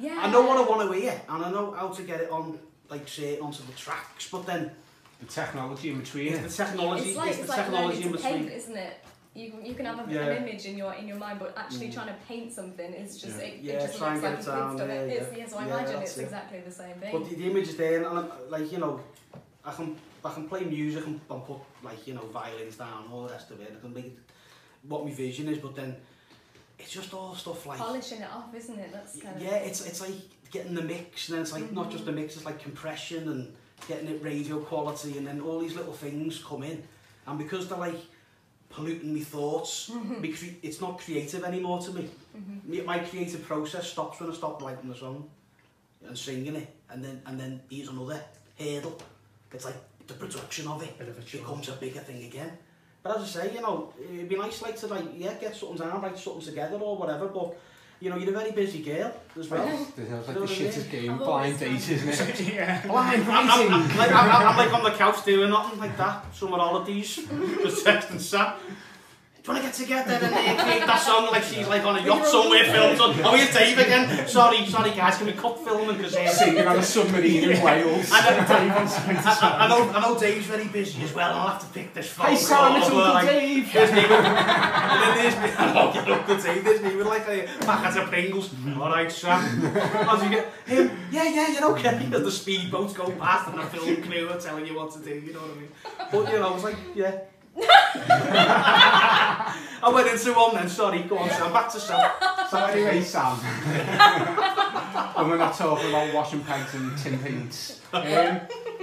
Yeah. 0.00 0.18
I 0.20 0.30
know 0.30 0.42
what 0.42 0.58
I 0.58 0.68
want 0.68 0.92
to 0.92 1.00
hear, 1.00 1.20
and 1.28 1.44
I 1.44 1.50
know 1.52 1.70
how 1.70 1.88
to 1.88 2.02
get 2.02 2.20
it 2.20 2.30
on, 2.30 2.58
like 2.90 3.06
say, 3.06 3.38
onto 3.38 3.62
the 3.62 3.72
tracks. 3.72 4.28
But 4.30 4.44
then 4.46 4.72
the 5.20 5.26
technology 5.26 5.90
in 5.90 6.00
between. 6.00 6.42
the 6.42 6.48
technology. 6.48 7.10
It's 7.16 7.46
the 7.46 7.52
technology 7.54 8.02
in 8.02 8.12
between. 8.12 8.48
isn't 8.48 8.76
it? 8.76 8.98
You, 9.32 9.52
you 9.62 9.74
can 9.74 9.86
have 9.86 10.08
a, 10.08 10.12
yeah. 10.12 10.22
an 10.22 10.42
image 10.44 10.66
in 10.66 10.76
your 10.76 10.92
in 10.94 11.06
your 11.06 11.16
mind, 11.16 11.38
but 11.38 11.54
actually 11.56 11.86
mm. 11.86 11.94
trying 11.94 12.08
to 12.08 12.16
paint 12.26 12.52
something 12.52 12.92
is 12.92 13.16
just 13.16 13.38
yeah. 13.38 13.44
it, 13.44 13.62
just 13.86 14.00
looks 14.00 14.00
like 14.00 14.16
it 14.18 14.22
yeah, 14.26 15.46
so 15.46 15.58
I 15.58 15.64
imagine 15.66 16.02
it's 16.02 16.18
exactly 16.18 16.60
the 16.60 16.72
same 16.72 16.96
thing. 16.96 17.12
But 17.12 17.28
the, 17.30 17.36
the 17.36 17.44
image 17.50 17.68
is 17.68 17.76
there, 17.76 17.98
and 18.08 18.18
I'm, 18.18 18.28
like 18.50 18.72
you 18.72 18.78
know, 18.78 19.00
I 19.64 19.72
can 19.72 19.94
I 20.24 20.34
can 20.34 20.48
play 20.48 20.60
music 20.64 21.06
and, 21.06 21.20
and 21.30 21.44
put 21.44 21.56
like 21.82 22.06
you 22.06 22.14
know 22.14 22.26
violins 22.26 22.76
down 22.76 23.08
all 23.12 23.22
the 23.26 23.32
rest 23.32 23.50
of 23.50 23.60
it 23.60 23.74
I 23.76 23.80
can 23.80 23.92
make 23.94 24.06
it 24.06 24.18
what 24.86 25.04
my 25.04 25.12
vision 25.12 25.48
is 25.48 25.58
but 25.58 25.74
then 25.76 25.96
it's 26.78 26.90
just 26.90 27.12
all 27.12 27.34
stuff 27.34 27.66
like 27.66 27.78
polishing 27.78 28.20
it 28.22 28.28
off 28.30 28.54
isn't 28.54 28.78
it 28.78 28.92
that's 28.92 29.20
kind 29.20 29.40
yeah, 29.40 29.56
of 29.56 29.66
it's 29.68 29.86
it's 29.86 30.00
like 30.00 30.16
getting 30.50 30.74
the 30.74 30.82
mix 30.82 31.28
and 31.28 31.36
then 31.36 31.42
it's 31.42 31.52
like 31.52 31.64
mm-hmm. 31.64 31.74
not 31.74 31.90
just 31.90 32.04
the 32.06 32.10
mm-hmm. 32.10 32.20
mix 32.20 32.36
it's 32.36 32.44
like 32.44 32.58
compression 32.60 33.28
and 33.28 33.54
getting 33.88 34.08
it 34.08 34.22
radio 34.22 34.58
quality 34.60 35.16
and 35.18 35.26
then 35.26 35.40
all 35.40 35.58
these 35.58 35.74
little 35.74 35.92
things 35.92 36.42
come 36.46 36.62
in 36.62 36.82
and 37.26 37.38
because 37.38 37.68
they're 37.68 37.78
like 37.78 37.96
polluting 38.70 39.12
my 39.14 39.20
thoughts 39.20 39.90
mm-hmm. 39.90 40.20
because 40.22 40.44
it's 40.62 40.80
not 40.80 40.98
creative 40.98 41.44
anymore 41.44 41.80
to 41.80 41.92
me 41.92 42.08
mm-hmm. 42.36 42.84
my 42.86 42.98
creative 42.98 43.42
process 43.46 43.90
stops 43.90 44.20
when 44.20 44.30
I 44.30 44.34
stop 44.34 44.62
writing 44.62 44.88
the 44.90 44.94
song 44.94 45.28
and 46.06 46.16
singing 46.16 46.56
it 46.56 46.74
and 46.90 47.02
then 47.04 47.20
and 47.26 47.38
then 47.40 47.60
here's 47.70 47.88
another 47.88 48.22
hurdle 48.58 49.00
it's 49.52 49.64
like 49.66 49.76
the 50.10 50.18
production 50.26 50.66
of 50.68 50.82
it 50.82 50.94
it 51.00 51.32
becomes 51.32 51.68
a 51.68 51.72
bigger 51.72 52.00
thing 52.00 52.22
again. 52.24 52.52
But 53.02 53.16
as 53.16 53.36
I 53.36 53.42
say, 53.46 53.54
you 53.54 53.62
know, 53.62 53.92
it'd 53.98 54.28
be 54.28 54.36
nice 54.36 54.60
like 54.62 54.76
to 54.78 54.86
like, 54.88 55.06
yeah, 55.16 55.32
get 55.34 55.56
something 55.56 55.78
down, 55.78 56.02
write 56.02 56.18
something 56.18 56.42
together 56.42 56.76
or 56.76 56.98
whatever, 56.98 57.28
but 57.28 57.56
you 58.00 58.10
know, 58.10 58.16
you're 58.16 58.30
a 58.34 58.38
very 58.38 58.50
busy 58.50 58.82
girl 58.82 59.12
as 59.38 59.48
well. 59.48 59.64
Yeah. 59.66 60.14
like 60.26 60.26
the 60.34 60.40
shittest 60.40 60.90
game, 60.90 61.16
blind 61.18 61.58
date, 61.58 61.72
isn't 61.88 62.08
it? 62.08 62.18
Blind 62.86 63.26
writing! 63.28 63.72
I'm, 63.72 63.72
I'm, 63.74 63.90
I'm, 63.90 63.96
like, 63.98 64.12
I'm, 64.12 64.46
I'm 64.48 64.56
like 64.56 64.74
on 64.74 64.82
the 64.84 64.90
couch 64.96 65.24
doing 65.24 65.50
nothing 65.50 65.78
like 65.78 65.96
that, 65.96 66.24
of 66.42 66.86
these. 66.86 67.16
just 67.62 67.84
text 67.84 68.10
and 68.10 68.20
do 69.42 69.52
you 69.52 69.54
want 69.54 69.64
to 69.72 69.86
get 69.86 70.04
together 70.04 70.26
and 70.26 70.34
uh, 70.60 70.64
create 70.64 70.86
that 70.86 71.00
song 71.00 71.26
like 71.32 71.42
she's 71.42 71.66
like 71.66 71.82
on 71.82 71.96
a 71.98 72.02
yacht 72.04 72.26
somewhere 72.26 72.62
filmed 72.64 73.00
on? 73.00 73.18
Oh, 73.24 73.34
here's 73.34 73.54
Dave 73.54 73.78
again. 73.78 74.28
Sorry, 74.28 74.66
sorry 74.66 74.90
guys, 74.90 75.16
can 75.16 75.28
we 75.28 75.32
cut 75.32 75.58
filming? 75.64 75.96
Because 75.96 76.14
uh, 76.14 76.28
singing 76.28 76.66
on 76.66 76.76
a 76.78 76.82
submarine 76.82 77.48
in 77.48 77.62
Wales. 77.62 78.10
I 78.12 78.20
know, 78.20 78.38
Dave 78.40 78.50
I, 79.26 79.56
I, 79.60 79.68
know, 79.68 79.90
I 79.92 80.00
know 80.02 80.20
Dave's 80.20 80.44
very 80.46 80.68
busy 80.68 81.02
as 81.04 81.14
well, 81.14 81.32
I'll 81.34 81.48
have 81.48 81.60
to 81.66 81.72
pick 81.72 81.94
this 81.94 82.10
phone. 82.10 82.26
Hey, 82.26 82.36
Sam, 82.36 82.76
it's 82.76 82.84
Uncle 82.86 82.98
like, 83.00 83.26
Dave. 83.30 83.72
There's 83.72 83.92
me 83.92 84.02
with, 84.02 84.10
and 84.10 85.02
then 85.02 85.16
there's 85.16 85.36
me, 85.50 85.56
oh, 85.58 85.90
get 85.94 86.08
Uncle 86.10 86.36
Dave, 86.36 86.64
there's 86.64 86.82
me 86.82 86.96
with 86.96 87.06
like 87.06 87.28
a 87.28 87.46
packet 87.64 88.02
of 88.02 88.08
Pringles. 88.10 88.54
All 88.78 88.90
right, 88.90 89.10
Sam. 89.10 89.42
As 89.76 90.22
you 90.22 90.28
get, 90.28 90.52
him, 90.66 90.98
yeah, 91.10 91.24
yeah, 91.24 91.48
you're 91.48 91.70
okay. 91.72 91.88
As 91.88 92.04
the 92.44 92.52
speedboats 92.52 92.94
go 92.94 93.10
past 93.12 93.48
and 93.48 93.58
the 93.58 93.64
film 93.64 94.02
crew 94.02 94.28
are 94.28 94.38
telling 94.38 94.66
you 94.66 94.76
what 94.76 94.90
to 94.92 94.98
do, 94.98 95.14
you 95.14 95.32
know 95.32 95.40
what 95.40 95.52
I 95.56 95.60
mean? 95.60 95.68
But, 96.12 96.30
you 96.32 96.38
know, 96.38 96.50
I 96.50 96.52
was 96.52 96.64
like, 96.64 96.76
yeah. 96.94 97.18
I 97.68 99.90
went 99.92 100.08
into 100.08 100.32
one 100.34 100.54
then, 100.54 100.66
sorry, 100.68 101.00
go 101.02 101.18
on 101.18 101.28
I'm 101.30 101.52
back 101.52 101.68
to 101.72 101.80
Sam. 101.80 102.08
So 102.50 102.64
anyway, 102.64 103.02
Sam, 103.02 103.38
and 103.40 105.28
we're 105.30 105.38
not 105.38 105.54
talking 105.56 105.88
about 105.88 106.12
washing 106.14 106.42
pegs 106.44 106.74
and 106.74 106.96
tin 106.98 107.18
paints. 107.20 107.80
Um, 107.92 108.40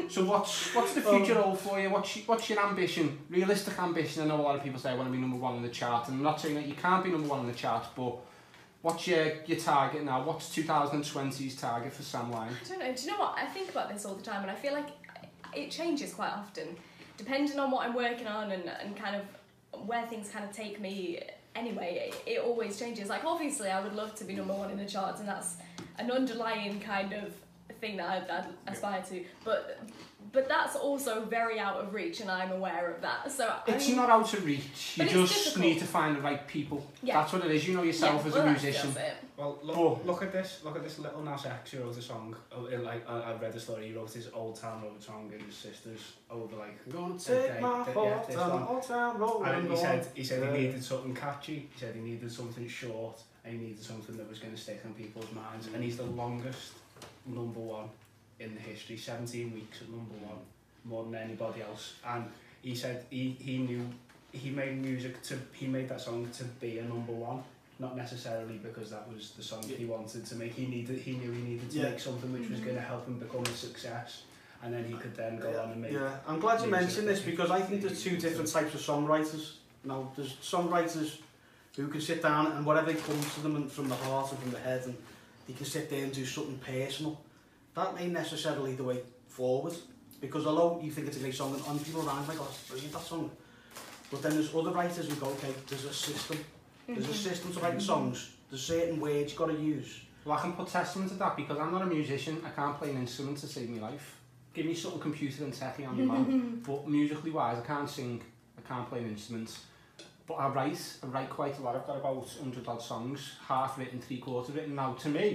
so 0.09 0.25
what's 0.25 0.73
what's 0.75 0.93
the 0.93 1.01
future 1.01 1.37
all 1.39 1.53
for 1.55 1.79
you? 1.79 1.89
What's 1.89 2.15
what's 2.27 2.49
your 2.49 2.59
ambition? 2.65 3.19
Realistic 3.29 3.77
ambition. 3.79 4.23
I 4.23 4.25
know 4.27 4.41
a 4.41 4.43
lot 4.43 4.55
of 4.57 4.63
people 4.63 4.79
say 4.79 4.89
I 4.91 4.95
want 4.95 5.07
to 5.09 5.13
be 5.13 5.17
number 5.17 5.35
one 5.37 5.55
in 5.57 5.63
the 5.63 5.69
chart, 5.69 6.07
and 6.07 6.15
I'm 6.17 6.23
not 6.23 6.39
saying 6.39 6.55
that 6.55 6.65
you 6.65 6.75
can't 6.75 7.03
be 7.03 7.09
number 7.11 7.27
one 7.27 7.41
in 7.41 7.47
the 7.47 7.53
chart, 7.53 7.85
but 7.95 8.15
what's 8.81 9.07
your 9.07 9.25
your 9.45 9.59
target 9.59 10.03
now? 10.03 10.23
What's 10.23 10.47
2020's 10.55 11.55
target 11.59 11.93
for 11.93 12.03
Sam 12.03 12.31
Lyon? 12.31 12.53
I 12.63 12.67
don't 12.67 12.79
know. 12.79 12.93
Do 12.93 13.01
you 13.01 13.07
know 13.11 13.19
what? 13.19 13.35
I 13.37 13.45
think 13.47 13.69
about 13.69 13.89
this 13.91 14.05
all 14.05 14.13
the 14.15 14.23
time, 14.23 14.43
and 14.43 14.51
I 14.51 14.55
feel 14.55 14.71
like 14.73 14.87
it 15.53 15.69
changes 15.71 16.13
quite 16.13 16.31
often 16.31 16.77
depending 17.17 17.59
on 17.59 17.71
what 17.71 17.85
I'm 17.87 17.95
working 17.95 18.27
on 18.27 18.51
and, 18.51 18.69
and 18.81 18.95
kind 18.95 19.15
of 19.15 19.23
where 19.87 20.05
things 20.05 20.29
kind 20.29 20.45
of 20.45 20.51
take 20.51 20.79
me 20.79 21.21
anyway, 21.55 22.11
it, 22.25 22.33
it 22.35 22.39
always 22.39 22.77
changes. 22.79 23.09
Like, 23.09 23.25
obviously, 23.25 23.69
I 23.69 23.81
would 23.81 23.93
love 23.95 24.15
to 24.15 24.23
be 24.23 24.35
number 24.35 24.53
one 24.53 24.69
in 24.71 24.77
the 24.77 24.85
charts, 24.85 25.19
and 25.19 25.27
that's 25.27 25.55
an 25.97 26.11
underlying 26.11 26.79
kind 26.79 27.13
of 27.13 27.33
thing 27.81 27.97
that 27.97 28.29
I, 28.31 28.35
I 28.35 28.71
aspire 28.71 29.03
to. 29.09 29.23
But 29.43 29.79
but 30.31 30.47
that's 30.47 30.75
also 30.75 31.23
very 31.25 31.59
out 31.59 31.75
of 31.77 31.93
reach, 31.93 32.19
and 32.21 32.29
I'm 32.29 32.51
aware 32.51 32.91
of 32.91 33.01
that. 33.01 33.31
So 33.31 33.45
I 33.47 33.71
it's 33.73 33.87
mean, 33.87 33.95
not 33.97 34.09
out 34.09 34.33
of 34.33 34.45
reach. 34.45 34.93
You 34.97 35.05
just 35.05 35.43
difficult. 35.45 35.59
need 35.65 35.79
to 35.79 35.85
find 35.85 36.15
the 36.17 36.21
right 36.21 36.45
people. 36.47 36.85
Yeah. 37.01 37.19
That's 37.21 37.33
what 37.33 37.45
it 37.45 37.51
is. 37.51 37.67
You 37.67 37.75
know 37.75 37.83
yourself 37.83 38.21
yeah, 38.21 38.27
as 38.27 38.33
well, 38.33 38.47
a 38.47 38.51
musician. 38.51 38.95
Well, 39.37 39.59
look, 39.61 39.77
oh. 39.77 40.01
look 40.05 40.23
at 40.23 40.31
this. 40.33 40.61
Look 40.63 40.75
at 40.75 40.83
this 40.83 40.99
little 40.99 41.23
Nas 41.23 41.45
X 41.45 41.71
who 41.71 41.79
wrote 41.83 41.97
a 41.97 42.01
song. 42.01 42.35
Oh, 42.55 42.61
like 42.83 43.07
I, 43.09 43.33
read 43.33 43.53
the 43.53 43.59
story. 43.59 43.87
He 43.87 43.93
wrote 43.93 44.11
his 44.11 44.29
Old 44.33 44.59
Town 44.59 44.81
Road 44.81 45.01
song 45.01 45.29
and 45.33 45.41
his 45.41 45.55
sisters 45.55 46.13
over 46.29 46.55
like. 46.55 46.89
Go 46.91 47.09
take 47.17 47.27
day, 47.53 47.57
my 47.61 47.83
whole 47.83 48.05
yeah, 48.05 48.35
town, 48.35 48.65
Old 48.67 48.83
Town 48.83 49.17
Road. 49.19 49.43
And 49.43 49.69
he 49.71 49.77
said 49.77 50.07
he 50.15 50.23
said 50.23 50.43
yeah. 50.43 50.55
he 50.55 50.65
needed 50.67 50.83
something 50.83 51.15
catchy. 51.15 51.69
He 51.73 51.79
said 51.79 51.95
he 51.95 52.01
needed 52.01 52.31
something 52.31 52.67
short. 52.67 53.21
And 53.45 53.61
he 53.61 53.67
needed 53.67 53.81
something 53.83 54.17
that 54.17 54.27
was 54.27 54.39
going 54.39 54.53
to 54.53 54.59
stick 54.61 54.81
in 54.83 54.93
people's 54.93 55.27
minds. 55.31 55.67
Mm. 55.67 55.75
And 55.75 55.83
he's 55.85 55.95
the 55.95 56.03
longest 56.03 56.73
number 57.27 57.61
one 57.61 57.85
in 58.39 58.55
the 58.55 58.61
history, 58.61 58.97
17 58.97 59.53
weeks 59.53 59.81
at 59.81 59.89
number 59.89 60.13
one, 60.25 60.37
more 60.85 61.03
than 61.03 61.15
anybody 61.15 61.61
else. 61.61 61.95
And 62.07 62.25
he 62.61 62.75
said 62.75 63.05
he, 63.09 63.35
he 63.39 63.57
knew, 63.57 63.87
he 64.31 64.49
made 64.51 64.81
music 64.81 65.21
to, 65.23 65.35
he 65.53 65.67
made 65.67 65.89
that 65.89 66.01
song 66.01 66.29
to 66.33 66.43
be 66.43 66.79
a 66.79 66.83
number 66.83 67.11
one. 67.13 67.43
Not 67.79 67.95
necessarily 67.95 68.57
because 68.57 68.89
that 68.89 69.07
was 69.07 69.33
the 69.37 69.43
song 69.43 69.63
yeah. 69.67 69.75
he 69.77 69.85
wanted 69.85 70.25
to 70.25 70.35
make. 70.35 70.55
He 70.55 70.65
needed, 70.65 70.97
he 70.99 71.11
knew 71.13 71.31
he 71.31 71.41
needed 71.41 71.69
to 71.71 71.77
yeah. 71.77 71.89
make 71.89 71.99
something 71.99 72.33
which 72.33 72.49
was 72.49 72.57
mm-hmm. 72.57 72.69
going 72.69 72.77
to 72.77 72.81
help 72.83 73.07
him 73.07 73.19
become 73.19 73.43
a 73.43 73.49
success. 73.49 74.23
And 74.63 74.73
then 74.73 74.83
he 74.85 74.93
could 74.95 75.15
then 75.15 75.37
go 75.37 75.51
yeah. 75.51 75.59
on 75.59 75.71
and 75.71 75.81
make. 75.83 75.91
Yeah, 75.91 76.09
I'm 76.27 76.39
glad 76.39 76.61
you 76.61 76.67
mentioned 76.71 77.07
this 77.07 77.19
because 77.19 77.51
I 77.51 77.61
think 77.61 77.83
there's 77.83 78.01
two 78.03 78.17
different 78.17 78.51
types 78.51 78.73
of 78.73 78.81
songwriters. 78.81 79.53
Now, 79.83 80.11
there's 80.15 80.33
songwriters 80.37 81.19
who 81.75 81.87
can 81.87 82.01
sit 82.01 82.23
down 82.23 82.47
and 82.53 82.65
whatever 82.65 82.91
comes 82.91 83.33
to 83.35 83.41
them 83.41 83.55
and 83.55 83.71
from 83.71 83.87
the 83.89 83.95
heart 83.95 84.31
and 84.31 84.39
from 84.39 84.49
the 84.49 84.59
head, 84.59 84.81
and 84.85 84.97
they 85.47 85.53
can 85.53 85.67
sit 85.67 85.91
there 85.91 86.03
and 86.03 86.11
do 86.11 86.25
something 86.25 86.57
personal. 86.57 87.21
that 87.77 87.93
may 87.95 88.07
necessarily 88.09 88.73
the 88.75 88.83
way 88.83 89.03
forward. 89.27 89.73
Because 90.19 90.47
although 90.47 90.81
you 90.81 90.89
think 90.91 91.07
it's 91.07 91.17
a 91.17 91.19
great 91.19 91.35
song, 91.35 91.53
and 91.53 91.63
on 91.65 91.77
people 91.79 92.05
around 92.07 92.27
like, 92.27 92.41
oh, 92.41 92.45
that's 92.45 92.67
brilliant, 92.67 92.91
that 92.93 93.03
song. 93.03 93.29
But 94.09 94.23
then 94.23 94.33
there's 94.33 94.53
other 94.53 94.71
writers 94.71 95.07
who 95.07 95.15
go, 95.15 95.27
okay, 95.27 95.53
there's 95.69 95.85
a 95.85 95.93
system. 95.93 96.39
There's 96.87 96.97
mm 96.97 97.03
-hmm. 97.03 97.07
a 97.07 97.13
mm-hmm. 97.13 97.29
system 97.29 97.53
to 97.53 97.59
writing 97.61 97.79
songs. 97.85 98.17
There's 98.49 98.65
certain 98.73 98.99
words 98.99 99.31
you've 99.31 99.41
got 99.45 99.49
to 99.55 99.59
use. 99.75 99.89
Well, 100.25 100.35
I 100.37 100.41
can 100.41 100.53
put 100.59 100.67
testament 100.79 101.07
to 101.11 101.17
that 101.23 101.33
because 101.41 101.57
I'm 101.61 101.71
not 101.75 101.83
a 101.83 101.89
musician. 101.97 102.35
I 102.49 102.51
can't 102.59 102.75
play 102.79 102.89
an 102.95 102.99
instrument 103.05 103.35
to 103.41 103.47
save 103.55 103.67
my 103.75 103.81
life. 103.89 104.07
Give 104.55 104.65
me 104.69 104.73
of 104.87 104.99
computer 105.07 105.39
and 105.45 105.53
techie, 105.61 105.85
on 105.87 105.93
am 105.93 105.97
your 105.99 106.07
man. 106.13 106.25
But 106.69 106.79
musically 106.99 107.31
wise, 107.39 107.57
I 107.63 107.65
can't 107.73 107.89
sing. 107.97 108.15
I 108.59 108.63
can't 108.71 108.87
play 108.91 108.99
an 109.05 109.09
instrument. 109.15 109.49
But 110.27 110.35
I 110.43 110.45
write, 110.55 110.83
I 111.03 111.05
write 111.15 111.29
quite 111.39 111.55
a 111.59 111.61
lot. 111.65 111.71
I've 111.77 111.87
got 111.91 111.97
about 112.03 112.25
100 112.43 112.67
odd 112.71 112.81
songs, 112.91 113.19
half 113.51 113.71
written, 113.77 113.97
three 114.05 114.19
quarters 114.25 114.53
written. 114.55 114.75
Now, 114.83 114.89
to 115.03 115.09
me, 115.17 115.27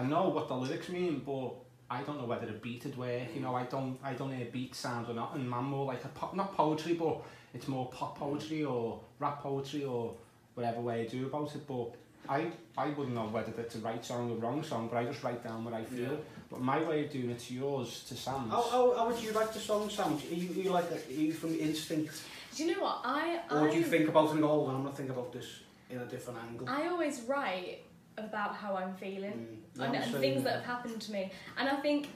I 0.00 0.02
know 0.02 0.30
what 0.30 0.48
the 0.48 0.56
lyrics 0.56 0.88
mean, 0.88 1.22
but 1.26 1.52
I 1.90 2.02
don't 2.02 2.18
know 2.18 2.24
whether 2.24 2.48
a 2.48 2.52
beat 2.54 2.84
would 2.86 2.96
work. 2.96 3.28
You 3.34 3.42
know, 3.42 3.54
I 3.54 3.64
don't 3.64 3.98
I 4.02 4.14
don't 4.14 4.32
hear 4.34 4.46
beat 4.50 4.74
sounds 4.74 5.10
or 5.10 5.14
not, 5.14 5.34
and 5.34 5.48
man, 5.48 5.64
more 5.64 5.84
like 5.84 6.04
a 6.06 6.08
pop, 6.08 6.34
not 6.34 6.56
poetry, 6.56 6.94
but 6.94 7.20
it's 7.52 7.68
more 7.68 7.90
pop 7.90 8.16
poetry 8.18 8.64
or 8.64 9.00
rap 9.18 9.42
poetry 9.42 9.84
or 9.84 10.14
whatever 10.54 10.80
way 10.80 11.02
I 11.02 11.06
do 11.06 11.26
about 11.26 11.54
it. 11.54 11.66
But 11.66 11.90
I 12.30 12.46
I 12.78 12.86
wouldn't 12.88 13.14
know 13.14 13.26
whether 13.26 13.50
that's 13.52 13.74
a 13.74 13.78
right 13.80 14.02
song 14.02 14.30
or 14.30 14.36
wrong 14.36 14.62
song, 14.64 14.88
but 14.90 14.96
I 14.96 15.04
just 15.04 15.22
write 15.22 15.44
down 15.44 15.66
what 15.66 15.74
I 15.74 15.84
feel. 15.84 16.12
Yeah. 16.12 16.16
But 16.50 16.60
my 16.62 16.82
way 16.82 17.04
of 17.04 17.10
doing 17.12 17.28
it's 17.30 17.50
yours, 17.50 18.02
to 18.08 18.14
Sam. 18.16 18.48
How, 18.48 18.62
how, 18.68 18.94
how 18.96 19.06
would 19.08 19.22
you 19.22 19.30
like 19.32 19.52
the 19.52 19.60
song, 19.60 19.88
Sam? 19.90 20.14
Are 20.14 20.34
you, 20.34 20.48
are 20.50 20.62
you 20.64 20.70
like 20.70 20.90
are 20.90 21.12
you 21.12 21.30
from 21.32 21.54
instinct? 21.56 22.22
Do 22.56 22.64
you 22.64 22.74
know 22.74 22.82
what 22.84 23.02
I? 23.04 23.40
Or 23.50 23.70
do 23.70 23.76
you 23.76 23.84
think 23.84 24.08
about 24.08 24.30
it 24.30 24.36
and 24.36 24.44
I'm 24.46 24.82
gonna 24.82 24.92
think 24.92 25.10
about 25.10 25.30
this 25.30 25.46
in 25.90 25.98
a 25.98 26.06
different 26.06 26.38
angle? 26.42 26.68
I 26.70 26.86
always 26.88 27.20
write 27.28 27.80
about 28.18 28.54
how 28.54 28.76
I'm 28.76 28.94
feeling 28.94 29.58
mm, 29.76 29.84
and, 29.84 29.94
and 29.94 30.14
things 30.16 30.42
that 30.44 30.54
have 30.56 30.64
happened 30.64 31.00
to 31.02 31.12
me. 31.12 31.30
And 31.56 31.68
I 31.68 31.76
think 31.76 32.08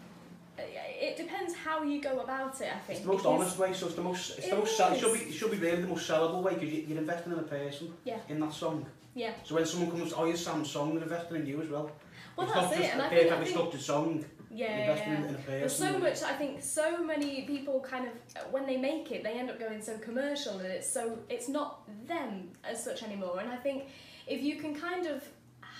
it 0.58 1.16
depends 1.16 1.54
how 1.54 1.82
you 1.82 2.00
go 2.00 2.20
about 2.20 2.60
it. 2.60 2.68
I 2.74 2.78
think 2.78 2.98
it's 2.98 3.00
the 3.00 3.08
most 3.12 3.26
honest 3.26 3.58
way. 3.58 3.72
So 3.72 3.86
it's 3.86 3.94
the 3.96 4.02
most. 4.02 4.38
It's 4.38 4.48
the 4.48 4.56
most. 4.56 4.76
Sell- 4.76 4.92
it 4.92 4.98
should 5.00 5.12
be. 5.14 5.20
It 5.20 5.32
should 5.32 5.50
be 5.50 5.56
really 5.58 5.82
the 5.82 5.88
most 5.88 6.08
sellable 6.08 6.42
way 6.42 6.54
because 6.54 6.70
you, 6.72 6.94
are 6.96 7.00
investing 7.00 7.32
in 7.32 7.38
a 7.38 7.42
person. 7.42 7.92
Yeah. 8.04 8.18
In 8.28 8.40
that 8.40 8.52
song. 8.52 8.86
Yeah. 9.14 9.32
So 9.44 9.54
when 9.56 9.66
someone 9.66 9.96
comes, 9.96 10.12
oh, 10.16 10.24
you're 10.24 10.36
Sam's 10.36 10.70
song, 10.70 10.94
they're 10.94 11.04
investing 11.04 11.36
in 11.36 11.46
you 11.46 11.62
as 11.62 11.68
well. 11.68 11.90
Well, 12.36 12.46
it's 12.48 12.54
that's 12.56 12.66
not 12.70 12.76
it. 12.76 12.82
Just 12.82 12.92
and 12.92 13.00
a 13.00 13.04
I 13.04 13.08
think, 13.10 13.22
we 13.22 13.28
think 13.28 13.46
structured 13.48 13.80
song. 13.80 14.24
Yeah, 14.50 14.96
yeah. 14.96 15.32
There's 15.46 15.74
so 15.76 15.98
much. 15.98 16.22
I 16.22 16.32
think 16.34 16.62
so 16.62 17.02
many 17.02 17.42
people 17.42 17.80
kind 17.80 18.06
of 18.08 18.52
when 18.52 18.66
they 18.66 18.76
make 18.76 19.10
it, 19.10 19.24
they 19.24 19.32
end 19.38 19.50
up 19.50 19.58
going 19.58 19.82
so 19.82 19.98
commercial, 19.98 20.58
and 20.58 20.66
it's 20.68 20.88
so 20.88 21.18
it's 21.28 21.48
not 21.48 21.80
them 22.06 22.50
as 22.62 22.82
such 22.82 23.02
anymore. 23.02 23.40
And 23.40 23.50
I 23.50 23.56
think 23.56 23.84
if 24.28 24.42
you 24.42 24.56
can 24.56 24.72
kind 24.74 25.06
of 25.06 25.24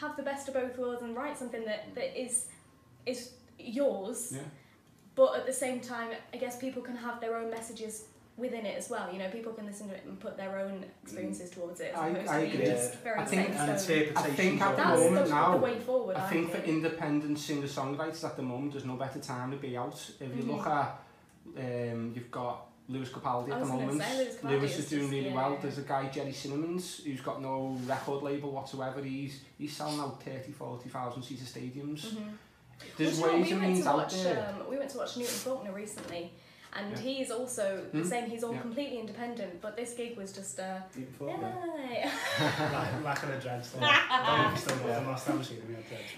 have 0.01 0.16
the 0.16 0.22
best 0.22 0.49
of 0.49 0.55
both 0.55 0.76
worlds 0.78 1.03
and 1.03 1.16
write 1.16 1.36
something 1.38 1.64
that, 1.64 1.95
that 1.95 2.20
is 2.20 2.47
is 3.07 3.32
yours. 3.59 4.32
Yeah. 4.34 4.40
But 5.14 5.36
at 5.36 5.47
the 5.47 5.53
same 5.53 5.80
time, 5.80 6.09
I 6.32 6.36
guess 6.38 6.59
people 6.59 6.82
can 6.82 6.97
have 6.97 7.20
their 7.20 7.36
own 7.36 7.51
messages 7.51 8.05
within 8.36 8.66
it 8.66 8.76
as 8.76 8.90
well. 8.90 9.12
You 9.12 9.20
know, 9.20 9.28
people 9.28 9.53
can 9.53 9.64
listen 9.66 9.88
to 9.88 9.95
it 9.95 10.03
and 10.05 10.18
put 10.18 10.36
their 10.36 10.59
own 10.59 10.84
experiences 11.05 11.51
mm. 11.51 11.55
towards 11.55 11.80
it. 11.80 11.92
I, 11.97 12.07
I 12.09 12.38
agree. 12.38 12.66
I 13.16 13.24
think, 13.24 13.51
I 13.57 13.74
think 14.22 14.61
at 14.61 14.76
the 14.76 14.82
moment 14.84 15.26
the, 15.26 15.30
now, 15.30 15.57
the 15.59 15.68
forward, 15.80 16.16
I, 16.16 16.26
I 16.26 16.30
think, 16.30 16.51
think 16.51 16.64
for 16.64 16.68
independent 16.68 17.38
singer 17.38 17.68
songwriters 17.68 18.24
at 18.24 18.34
the 18.36 18.42
moment, 18.42 18.72
there's 18.72 18.86
no 18.86 18.95
better 18.97 19.20
time 19.20 19.53
to 19.53 19.57
be 19.57 19.76
out. 19.76 19.95
If 20.18 20.34
you 20.34 20.42
mm-hmm. 20.42 20.51
look 20.51 20.66
at, 20.66 20.99
um, 21.59 22.11
you've 22.12 22.30
got 22.32 22.66
Lewis 22.89 23.09
Capaldi 23.09 23.51
at 23.51 23.61
the 23.61 23.66
moment. 23.66 23.93
Lewis, 24.43 24.43
Lewis, 24.45 24.78
is 24.78 24.91
doing 24.91 25.11
really 25.11 25.28
yeah. 25.30 25.35
well. 25.35 25.59
There's 25.61 25.78
a 25.78 25.82
guy, 25.82 26.09
Jerry 26.09 26.32
Cinnamons, 26.32 26.99
who's 27.05 27.22
got 27.22 27.41
no 27.41 27.78
record 27.87 28.22
label 28.22 28.51
whatsoever. 28.53 29.03
He's 29.03 29.41
he's 29.57 29.74
selling 29.74 29.99
out 30.01 30.22
30, 30.22 30.53
40,000 30.53 31.22
seats 31.22 31.43
of 31.43 31.49
stadiums. 31.49 32.01
Mm-hmm. 32.09 32.28
There's 32.99 33.20
well, 33.20 33.35
ways 33.39 33.51
and 33.53 33.61
means 33.62 33.87
out 33.87 33.97
watch, 33.97 34.22
there. 34.22 34.55
Um, 34.61 34.68
we 34.68 34.76
went 34.76 34.91
to 34.91 34.99
watch 34.99 35.16
Newton 35.16 35.35
Faulkner 35.35 35.72
recently 35.72 36.32
and 36.77 36.93
yeah. 36.93 36.99
he's 37.03 37.31
also 37.31 37.85
the 37.93 37.99
mm-hmm. 38.01 38.09
same. 38.09 38.29
He's 38.31 38.43
all 38.43 38.53
yeah. 38.55 38.61
completely 38.61 38.99
independent, 38.99 39.61
but 39.61 39.77
this 39.77 39.95
gig 39.95 40.16
was 40.16 40.33
just 40.33 40.59
uh, 40.59 40.62
a 40.97 41.25
yeah. 41.25 42.11
lack, 43.05 43.22
of 43.22 43.29
a 43.31 43.39
dread. 43.41 43.64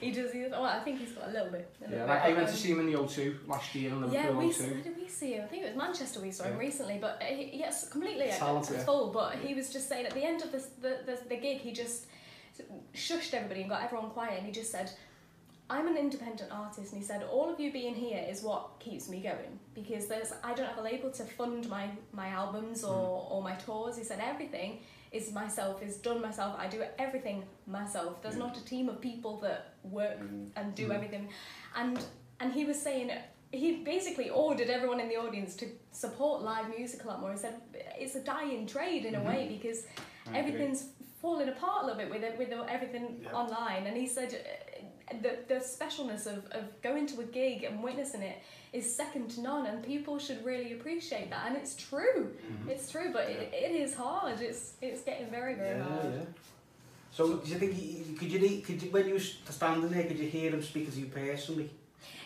He 0.01 0.11
does. 0.13 0.33
He, 0.33 0.41
well, 0.51 0.65
I 0.65 0.81
think 0.81 1.01
he's 1.01 1.13
got 1.13 1.29
a 1.29 1.31
little 1.33 1.51
bit. 1.51 1.69
A 1.87 1.91
little 1.91 2.07
yeah, 2.07 2.27
bit 2.27 2.33
I 2.35 2.35
went 2.35 2.49
to 2.49 2.57
see 2.57 2.71
him 2.73 2.81
in 2.81 2.87
the 2.87 2.95
O2 2.99 3.47
last 3.47 3.75
year 3.75 3.91
in 3.91 4.01
Liverpool. 4.01 4.15
Yeah, 4.23 4.31
we, 4.31 4.47
O2. 4.47 4.83
did 4.83 4.97
we 4.97 5.09
see 5.09 5.33
him? 5.35 5.45
I 5.45 5.47
think 5.49 5.65
it 5.65 5.75
was 5.75 5.77
Manchester 5.77 6.21
we 6.21 6.31
saw 6.31 6.45
him 6.45 6.59
recently, 6.59 6.99
but 7.01 7.19
uh, 7.21 7.27
he, 7.27 7.51
yes, 7.59 7.89
completely 7.89 8.31
uh, 8.31 8.37
Talented. 8.39 8.81
full. 8.83 9.09
But 9.11 9.35
he 9.37 9.53
was 9.55 9.71
just 9.71 9.89
saying 9.89 10.07
at 10.07 10.15
the 10.15 10.25
end 10.25 10.43
of 10.43 10.53
the, 10.53 10.65
the, 10.81 11.19
the 11.29 11.37
gig, 11.37 11.59
he 11.59 11.73
just 11.73 12.07
shushed 12.95 13.35
everybody 13.35 13.61
and 13.61 13.69
got 13.71 13.83
everyone 13.83 14.09
quiet, 14.11 14.39
and 14.39 14.47
he 14.47 14.53
just 14.53 14.73
said 14.73 14.91
I'm 15.69 15.89
an 15.89 15.97
independent 15.97 16.53
artist 16.53 16.93
and 16.93 17.01
he 17.01 17.05
said 17.05 17.25
all 17.25 17.51
of 17.53 17.59
you 17.59 17.73
being 17.73 17.95
here 17.95 18.25
is 18.29 18.43
what 18.43 18.79
keeps 18.79 19.09
me 19.09 19.21
going 19.21 19.59
because 19.75 20.07
there's 20.07 20.33
I 20.45 20.55
don't 20.55 20.67
have 20.69 20.79
a 20.79 20.83
label 20.83 21.11
to 21.11 21.25
fund 21.25 21.69
my 21.69 21.89
my 22.13 22.29
albums 22.29 22.85
or, 22.85 22.95
mm. 22.95 23.31
or 23.33 23.43
my 23.43 23.55
tours 23.55 23.97
he 23.97 24.05
said 24.05 24.21
everything 24.23 24.79
is 25.11 25.33
myself 25.33 25.83
is 25.83 25.97
done 25.97 26.23
myself 26.23 26.55
I 26.59 26.69
do 26.69 26.85
everything 27.01 27.45
myself 27.67 28.23
there's 28.23 28.37
mm. 28.37 28.41
not 28.41 28.57
a 28.57 28.65
team 28.65 28.89
of 28.89 29.01
people 29.01 29.39
that 29.41 29.75
work 29.83 30.21
mm. 30.21 30.49
and 30.57 30.75
do 30.75 30.87
hmm. 30.87 30.93
everything 30.93 31.29
and 31.77 31.99
and 32.39 32.53
he 32.53 32.65
was 32.65 32.81
saying 32.81 33.11
he 33.53 33.77
basically 33.79 34.31
ordered 34.31 34.69
everyone 34.71 35.01
in 35.01 35.09
the 35.09 35.17
audience 35.17 35.57
to 35.57 35.67
support 35.91 36.43
live 36.43 36.69
music 36.77 37.03
a 37.05 37.09
lot 37.09 37.21
more 37.21 37.33
he 37.33 37.39
said 37.39 37.55
it's 37.99 38.15
a 38.15 38.21
dying 38.21 38.67
trade 38.67 39.05
in 39.05 39.15
mm-hmm. 39.15 39.27
a 39.27 39.31
hmm. 39.31 39.37
way 39.37 39.49
because 39.49 39.85
I 40.33 40.39
everything's 40.39 40.83
agree. 40.83 40.93
falling 41.23 41.49
apart 41.49 41.85
a 41.85 41.87
little 41.87 41.99
bit 42.03 42.11
with 42.11 42.23
it, 42.25 42.37
with 42.39 42.51
everything 42.69 43.21
yep. 43.23 43.33
online 43.33 43.87
and 43.87 43.97
he 43.97 44.07
said 44.09 44.45
the, 45.11 45.37
the 45.49 45.55
specialness 45.57 46.27
of, 46.27 46.45
of 46.51 46.83
going 46.83 47.07
to 47.07 47.21
a 47.21 47.25
gig 47.25 47.65
and 47.65 47.83
witnessing 47.83 48.23
it 48.23 48.43
is 48.73 48.93
second 48.97 49.31
to 49.31 49.41
none 49.41 49.67
and 49.67 49.83
people 49.85 50.19
should 50.19 50.45
really 50.45 50.73
appreciate 50.73 51.31
that 51.31 51.47
and 51.47 51.57
it's 51.57 51.77
true 51.77 52.31
mm-hmm. 52.45 52.71
it's 52.71 52.91
true 52.91 53.11
but 53.13 53.29
yeah. 53.29 53.37
it, 53.37 53.51
it 53.73 53.81
is 53.81 53.95
hard 53.95 54.41
it's 54.41 54.73
it's 54.83 55.03
getting 55.03 55.31
very 55.31 55.55
very 55.55 55.79
yeah, 55.79 55.85
hard 55.85 56.15
yeah. 56.15 56.21
so 57.13 57.37
do 57.37 57.51
you 57.51 57.57
think 57.59 58.19
could 58.19 58.31
you 58.31 58.61
could 58.63 58.83
you, 58.83 58.91
when 58.91 59.07
you 59.07 59.15
were 59.15 59.21
standing 59.53 59.89
there 59.89 60.05
could 60.05 60.19
you 60.19 60.29
hear 60.29 60.51
him 60.51 60.63
speak 60.63 60.93
to 60.93 60.99
you 60.99 61.07
personally 61.07 61.71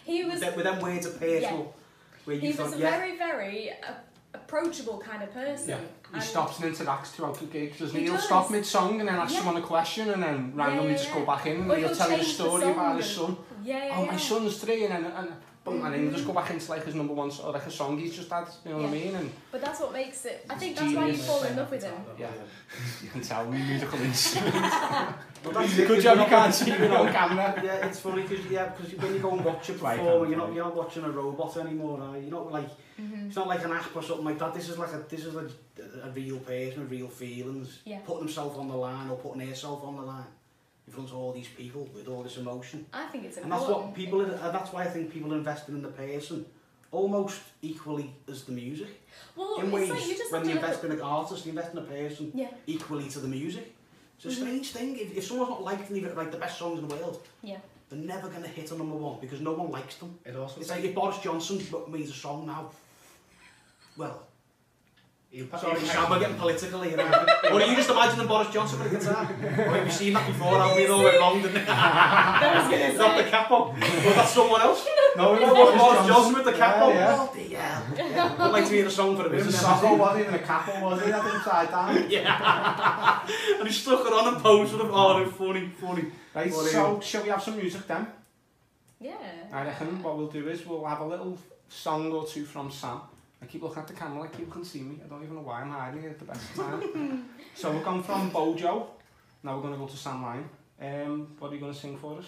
he 0.05 0.25
was 0.25 0.41
with 0.41 0.65
them 0.65 0.81
words 0.81 1.05
of 1.05 1.21
personal 1.21 1.61
yeah. 1.77 2.19
where 2.25 2.37
you 2.37 2.43
he 2.43 2.53
thought, 2.53 2.71
was 2.71 2.79
yeah. 2.81 2.91
very 2.99 3.19
very 3.19 3.71
uh, 3.73 3.93
approachable 4.35 4.99
kind 4.99 5.23
of 5.23 5.33
person. 5.33 5.71
Yeah. 5.71 5.79
He 6.11 6.15
and 6.15 6.23
stops 6.23 6.61
and 6.61 6.73
interacts 6.75 7.07
throughout 7.09 7.39
the 7.39 7.47
gig, 7.47 7.77
doesn't 7.79 7.97
he? 7.97 8.05
He'll 8.05 8.15
does. 8.15 8.25
stop 8.25 8.51
mid-song 8.51 9.01
and 9.01 9.09
then 9.09 9.17
ask 9.17 9.33
yeah. 9.35 9.39
someone 9.43 9.63
a 9.63 9.67
question 9.67 10.11
and 10.11 10.23
then 10.23 10.53
randomly 10.55 10.75
yeah, 10.75 10.81
yeah, 10.81 10.91
yeah. 10.91 10.97
just 11.03 11.13
go 11.13 11.25
back 11.27 11.47
in 11.47 11.53
and 11.63 11.71
he'll, 11.71 11.75
he'll 11.89 11.95
tell 11.97 12.11
you 12.11 12.17
a 12.21 12.25
story 12.25 12.65
about 12.71 12.97
his 12.97 13.07
son. 13.07 13.37
Yeah, 13.65 13.87
yeah, 13.87 13.95
oh, 13.97 14.05
yeah. 14.05 14.11
my 14.11 14.17
son's 14.17 14.57
three 14.59 14.85
and 14.85 14.93
then... 15.05 15.13
And, 15.17 15.29
boom, 15.65 15.75
mm 15.75 15.79
-hmm. 15.81 15.85
and 15.85 15.95
then 15.95 16.03
he'll 16.03 16.13
just 16.15 16.25
mm. 16.25 16.29
go 16.29 16.33
back 16.41 16.51
into 16.51 16.73
like 16.73 16.85
his 16.87 16.95
number 16.95 17.15
one 17.23 17.31
or 17.45 17.53
like 17.57 17.67
a 17.67 17.71
song 17.71 17.99
he's 18.01 18.17
just 18.21 18.31
had, 18.37 18.47
you 18.65 18.71
know 18.73 18.81
yeah. 18.81 18.91
what 18.91 18.99
I 18.99 19.03
mean? 19.05 19.13
And 19.21 19.29
But 19.53 19.61
that's 19.65 19.81
what 19.83 19.93
makes 20.01 20.21
it, 20.31 20.37
I 20.53 20.55
think 20.61 20.73
that's 20.77 20.95
why 20.99 21.07
you 21.11 21.19
fall 21.31 21.43
in 21.51 21.57
love 21.57 21.71
with 21.75 21.85
him. 21.89 21.97
Yeah, 22.25 22.35
you 23.03 23.09
can 23.13 23.21
tell, 23.31 23.43
we 23.53 23.59
musical 23.73 23.99
instruments. 24.09 24.75
Well, 25.43 25.53
that's 25.55 25.87
Good 25.91 26.03
job 26.07 26.17
you 26.23 26.29
can't 26.37 26.55
see 26.61 26.73
it 26.87 26.91
on 27.01 27.07
camera. 27.21 27.47
Yeah, 27.69 27.87
it's 27.87 28.01
funny 28.07 28.23
because 28.23 28.45
yeah, 28.57 28.79
when 29.03 29.13
you 29.15 29.21
go 29.29 29.31
and 29.37 29.45
watch 29.51 29.71
a 29.73 29.75
play, 29.83 29.97
you're 29.99 30.39
not, 30.43 30.49
you're 30.55 30.67
not 30.69 30.77
watching 30.83 31.05
a 31.11 31.13
robot 31.21 31.57
anymore, 31.65 31.97
are 32.07 32.17
you? 32.19 32.23
You're 32.25 32.37
not 32.39 32.47
like, 32.59 32.71
Mm-hmm. 33.01 33.27
It's 33.29 33.37
not 33.37 33.49
like 33.49 33.65
an 33.65 33.73
app 33.73 33.95
or 33.97 34.03
something 34.03 34.25
like 34.27 34.39
that. 34.39 34.53
This 34.55 34.69
is 34.69 34.79
like 34.79 34.93
a 34.93 35.03
this 35.09 35.25
is 35.25 35.35
a, 35.35 35.49
a 36.07 36.11
real 36.11 36.39
person, 36.41 36.89
real 36.89 37.09
feelings, 37.09 37.81
yeah. 37.85 38.01
putting 38.05 38.25
himself 38.25 38.59
on 38.59 38.69
the 38.69 38.77
line 38.77 39.09
or 39.09 39.17
putting 39.17 39.41
herself 39.49 39.83
on 39.85 39.97
the 39.97 40.03
line 40.03 40.27
in 40.87 40.93
front 40.93 41.09
of 41.09 41.17
all 41.17 41.33
these 41.33 41.49
people 41.49 41.89
with 41.95 42.09
all 42.09 42.23
this 42.23 42.37
emotion. 42.37 42.85
I 42.93 43.07
think 43.07 43.25
it's 43.27 43.39
important. 43.39 43.61
And 43.71 43.75
that's 43.75 43.85
what 43.87 43.95
people. 43.95 44.27
Yeah. 44.27 44.35
Uh, 44.35 44.51
that's 44.51 44.73
why 44.73 44.83
I 44.85 44.89
think 44.89 45.11
people 45.13 45.33
investing 45.33 45.77
in 45.77 45.83
the 45.83 45.89
person 45.89 46.45
almost 46.91 47.41
equally 47.63 48.11
as 48.29 48.43
the 48.45 48.53
music. 48.53 48.89
Well, 49.37 49.61
in 49.61 49.71
ways, 49.71 49.89
like 49.91 50.07
you 50.07 50.19
when 50.31 50.45
you 50.49 50.55
invest 50.57 50.85
in 50.85 50.93
an 50.93 51.01
artist, 51.01 51.47
you 51.47 51.51
invest 51.51 51.73
in 51.73 51.79
a 51.79 51.83
person 51.83 52.33
yeah. 52.35 52.49
equally 52.67 53.09
to 53.11 53.21
the 53.21 53.29
music. 53.29 53.75
It's 54.17 54.25
a 54.25 54.29
mm-hmm. 54.29 54.39
strange 54.63 54.71
thing. 54.73 54.99
If, 54.99 55.17
if 55.17 55.25
someone's 55.25 55.51
not 55.51 55.63
liked 55.65 55.91
even 55.91 56.15
like 56.15 56.31
the 56.33 56.37
best 56.39 56.59
songs 56.59 56.81
in 56.81 56.87
the 56.89 56.95
world, 56.97 57.23
yeah. 57.43 57.57
they're 57.89 57.99
never 57.99 58.29
going 58.29 58.43
to 58.43 58.49
hit 58.51 58.71
a 58.71 58.77
number 58.77 58.97
one 58.97 59.19
because 59.21 59.41
no 59.41 59.53
one 59.55 59.71
likes 59.71 59.95
them. 59.95 60.19
It 60.27 60.37
also 60.37 60.61
it's 60.61 60.69
like 60.69 60.85
if 60.85 60.95
Boris 60.95 61.19
Johnson 61.21 61.59
means 61.89 62.11
a 62.11 62.13
song 62.13 62.47
now, 62.47 62.71
Well, 64.01 64.21
Sorry, 65.61 65.79
Sam, 65.81 66.09
we're 66.11 66.19
getting 66.19 66.39
political 66.39 66.81
here. 66.81 66.99
or 66.99 67.05
are 67.05 67.61
you 67.67 67.77
just 67.77 67.91
imagining 67.91 68.27
Boris 68.27 68.49
Johnson 68.51 68.79
with 68.79 68.93
a 68.93 68.97
guitar? 68.97 69.21
Or 69.23 69.27
have 69.77 69.85
you 69.87 69.93
seen 69.93 70.13
that 70.15 70.27
before? 70.27 70.57
I'll 70.57 70.75
be 70.75 70.87
all 70.87 71.07
it 71.07 71.19
wrong, 71.21 71.43
didn't 71.43 71.65
I? 71.69 72.95
Not 72.97 73.23
the 73.25 73.31
cap 73.31 73.51
on. 73.51 73.79
Was 73.79 73.91
that 73.91 74.27
someone 74.29 74.63
else? 74.63 74.87
No, 75.17 75.35
it 75.35 75.43
was 75.43 75.53
Boris 75.53 75.75
Johnson. 75.77 76.07
Johnson 76.07 76.33
with 76.35 76.45
the 76.45 76.53
cap 76.53 76.77
yeah, 76.79 77.15
on. 77.19 77.51
Yeah. 77.51 77.83
yeah. 77.97 78.37
I'd 78.39 78.51
like 78.53 78.65
to 78.65 78.71
hear 78.73 78.87
a 78.87 78.91
song 78.91 79.17
for 79.17 79.27
a 79.27 79.29
bit. 79.29 79.41
It 79.41 79.47
was 79.47 79.55
a 79.55 79.59
soccer, 79.59 79.93
wasn't 79.95 80.21
even 80.27 80.35
a 80.35 80.39
cap 80.39 80.69
on, 80.69 80.83
was 80.83 81.03
it? 81.03 81.11
try 81.11 81.65
it 81.65 81.71
down. 81.73 82.11
Yeah. 82.11 83.21
and 83.59 83.67
he 83.69 83.75
stuck 83.75 84.05
her 84.07 84.15
on 84.15 84.35
a 84.37 84.41
pose 84.41 84.71
with 84.73 84.81
a 84.83 84.91
Oh, 84.91 85.27
funny, 85.31 85.67
funny. 85.69 86.05
Right, 86.35 86.55
funny. 86.55 86.69
so 86.71 87.01
shall 87.01 87.23
we 87.25 87.29
have 87.29 87.43
some 87.43 87.57
music 87.57 87.89
then? 87.89 88.07
Yeah. 89.01 89.15
I 89.53 89.65
reckon 89.65 90.01
what 90.01 90.17
we'll 90.17 90.29
do 90.29 90.49
is 90.49 90.65
we'll 90.65 90.87
have 90.87 91.01
a 91.01 91.07
little 91.07 91.37
song 91.69 92.11
or 92.13 92.25
two 92.25 92.47
from 92.47 92.71
Sam. 92.71 93.01
I 93.43 93.47
keep 93.47 93.63
looking 93.63 93.79
at 93.83 93.89
the 93.89 93.95
camera 93.95 94.21
like 94.21 94.37
people 94.37 94.53
can 94.53 94.65
see 94.65 94.81
me. 94.81 94.99
I 95.05 95.09
don't 95.09 95.23
even 95.23 95.35
know 95.37 95.43
why 95.43 95.63
I'm 95.63 95.71
hiding 95.71 96.05
it 96.05 96.11
at 96.11 96.19
the 96.19 96.25
best 96.27 96.55
time. 96.55 97.25
so 97.55 97.73
we're 97.73 97.83
gone 97.83 98.03
from 98.03 98.29
Bojo. 98.31 98.89
Now 99.43 99.57
we're 99.57 99.63
going 99.63 99.75
to 99.75 99.81
go 99.81 99.87
to 99.87 99.97
Sandline. 99.97 100.45
Um, 100.81 101.35
what 101.39 101.51
are 101.51 101.55
you 101.55 101.61
going 101.61 101.73
to 101.73 101.79
sing 101.79 101.97
for 101.97 102.19
us? 102.19 102.27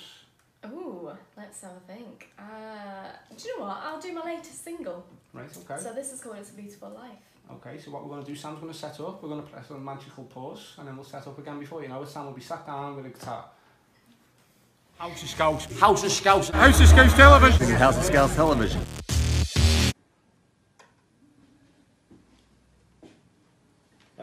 Oh, 0.64 1.12
let's 1.36 1.60
have 1.62 1.72
a 1.72 1.80
think. 1.92 2.28
Uh, 2.38 2.42
do 3.36 3.48
you 3.48 3.58
know 3.58 3.66
what? 3.66 3.76
I'll 3.82 4.00
do 4.00 4.12
my 4.12 4.24
latest 4.24 4.64
single. 4.64 5.04
Right, 5.34 5.50
okay. 5.68 5.82
So 5.82 5.92
this 5.92 6.12
is 6.12 6.20
called 6.20 6.36
It's 6.38 6.50
a 6.50 6.54
Beautiful 6.54 6.90
Life. 6.90 7.18
Okay, 7.52 7.76
so 7.78 7.90
what 7.90 8.04
we're 8.04 8.10
going 8.10 8.22
to 8.24 8.30
do, 8.30 8.36
Sam's 8.36 8.60
going 8.60 8.72
to 8.72 8.78
set 8.78 8.98
up, 9.00 9.22
we're 9.22 9.28
going 9.28 9.42
to 9.42 9.48
press 9.50 9.66
some 9.66 9.84
magical 9.84 10.24
pause, 10.24 10.74
and 10.78 10.86
then 10.88 10.96
we'll 10.96 11.04
set 11.04 11.26
up 11.26 11.36
again 11.38 11.58
before 11.58 11.82
you 11.82 11.88
know 11.88 12.00
it. 12.02 12.08
Sam 12.08 12.26
will 12.26 12.32
be 12.32 12.40
sat 12.40 12.64
down 12.66 12.96
with 12.96 13.04
a 13.06 13.10
guitar. 13.10 13.46
House 14.96 15.22
of 15.22 15.28
Scouts. 15.28 15.80
House 15.80 16.04
of 16.04 16.12
Scouts. 16.12 16.48
House 16.50 16.80
of 16.80 16.86
Scouts 16.86 17.14
Television. 17.14 17.66
House 17.72 17.98
of 17.98 18.04
Scouts 18.04 18.34
Television. 18.36 18.80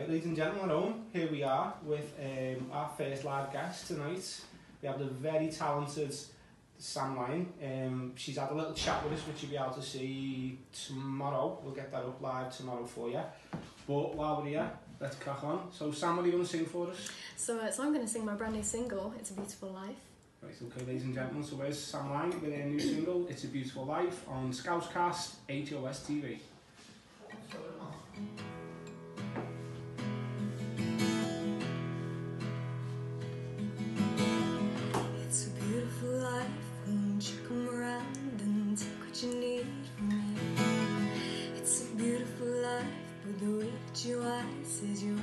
ladies 0.10 0.26
and 0.26 0.36
gentlemen 0.36 0.70
at 0.72 0.76
home, 0.76 1.02
here 1.14 1.30
we 1.32 1.44
are 1.44 1.72
with 1.84 2.14
um, 2.20 2.72
our 2.74 2.90
first 2.98 3.24
live 3.26 3.54
guest 3.54 3.86
tonight. 3.88 4.42
We 4.82 4.88
have 4.88 4.98
the 4.98 5.06
very 5.06 5.50
talented 5.52 6.16
Sam 6.80 7.16
Lyon. 7.16 7.54
Um, 7.64 8.14
she's 8.16 8.36
had 8.40 8.50
a 8.50 8.56
little 8.56 8.74
chat 8.74 9.04
with 9.04 9.14
us, 9.14 9.28
which 9.28 9.44
you'll 9.44 9.52
be 9.52 9.58
able 9.58 9.76
to 9.76 9.84
see 9.84 10.58
tomorrow. 10.88 11.60
We'll 11.64 11.76
get 11.76 11.92
that 11.92 12.00
up 12.02 12.20
live 12.24 12.58
tomorrow 12.58 12.86
for 12.86 13.08
you. 13.12 13.20
But 13.88 14.16
while 14.16 14.42
we're 14.42 14.50
here, 14.50 14.72
let's 15.00 15.16
crack 15.18 15.44
on. 15.44 15.68
So, 15.72 15.92
Sam, 15.92 16.16
what 16.16 16.24
are 16.24 16.26
you 16.26 16.32
going 16.32 16.44
to 16.44 16.50
sing 16.50 16.66
for 16.66 16.90
us? 16.90 17.08
So, 17.38 17.60
uh, 17.60 17.70
so 17.70 17.84
I'm 17.84 17.94
going 17.94 18.04
to 18.06 18.12
sing 18.12 18.26
my 18.26 18.34
brand 18.34 18.56
new 18.56 18.64
single, 18.64 19.14
It's 19.20 19.30
a 19.30 19.34
Beautiful 19.36 19.70
Life. 19.70 19.96
Right, 20.42 20.56
okay, 20.76 20.86
ladies 20.88 21.04
and 21.04 21.14
gentlemen, 21.14 21.44
so 21.44 21.58
where's 21.58 21.78
Sam 21.80 22.10
Lyon 22.10 22.30
with 22.42 22.52
her 22.52 22.64
new 22.64 22.80
single, 22.80 23.28
It's 23.28 23.44
a 23.44 23.48
Beautiful 23.48 23.86
Life, 23.86 24.28
on 24.28 24.52
Scoutcast 24.52 25.36
HOS 25.72 26.08
TV. 26.10 26.40
your 44.06 44.24
eyes 44.24 44.82
as 44.92 45.04
you 45.04 45.18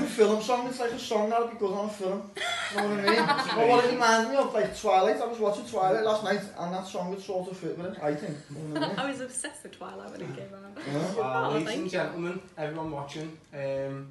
like 0.00 0.08
a 0.08 0.12
film 0.12 0.42
song, 0.42 0.66
it's 0.68 0.80
like 0.80 0.92
a 0.92 0.98
song 0.98 1.30
that'll 1.30 1.48
be 1.48 1.56
good 1.56 1.72
on 1.72 1.86
a 1.86 1.88
film. 1.88 2.30
You 2.36 2.76
know 2.76 2.88
what 2.88 2.98
I 2.98 3.02
mean? 3.06 3.26
But 3.26 3.56
well, 3.56 3.68
what 3.68 3.84
it 3.84 3.92
reminds 3.92 4.30
me 4.30 4.36
of, 4.36 4.54
like 4.54 4.78
Twilight, 4.78 5.20
I 5.20 5.26
was 5.26 5.38
watching 5.38 5.64
Twilight 5.64 6.04
last 6.04 6.24
night, 6.24 6.40
and 6.58 6.74
that 6.74 6.86
song 6.86 7.10
would 7.10 7.20
sort 7.20 7.50
of 7.50 7.56
fit 7.56 7.76
with 7.78 7.96
it, 7.96 8.02
I 8.02 8.14
think. 8.14 8.36
You 8.50 8.74
know 8.74 8.80
I, 8.80 8.88
mean? 8.88 8.98
I 8.98 9.10
was 9.10 9.20
obsessed 9.20 9.62
with 9.62 9.72
Twilight 9.76 10.10
when 10.10 10.20
it 10.22 10.36
came 10.36 10.48
out. 10.54 10.76
Yeah. 10.86 11.14
Well, 11.14 11.14
oh, 11.18 11.22
uh, 11.22 11.58
ladies 11.58 11.76
and 11.82 11.90
gentlemen, 11.90 12.40
everyone 12.56 12.90
watching, 12.90 13.36
um, 13.54 14.08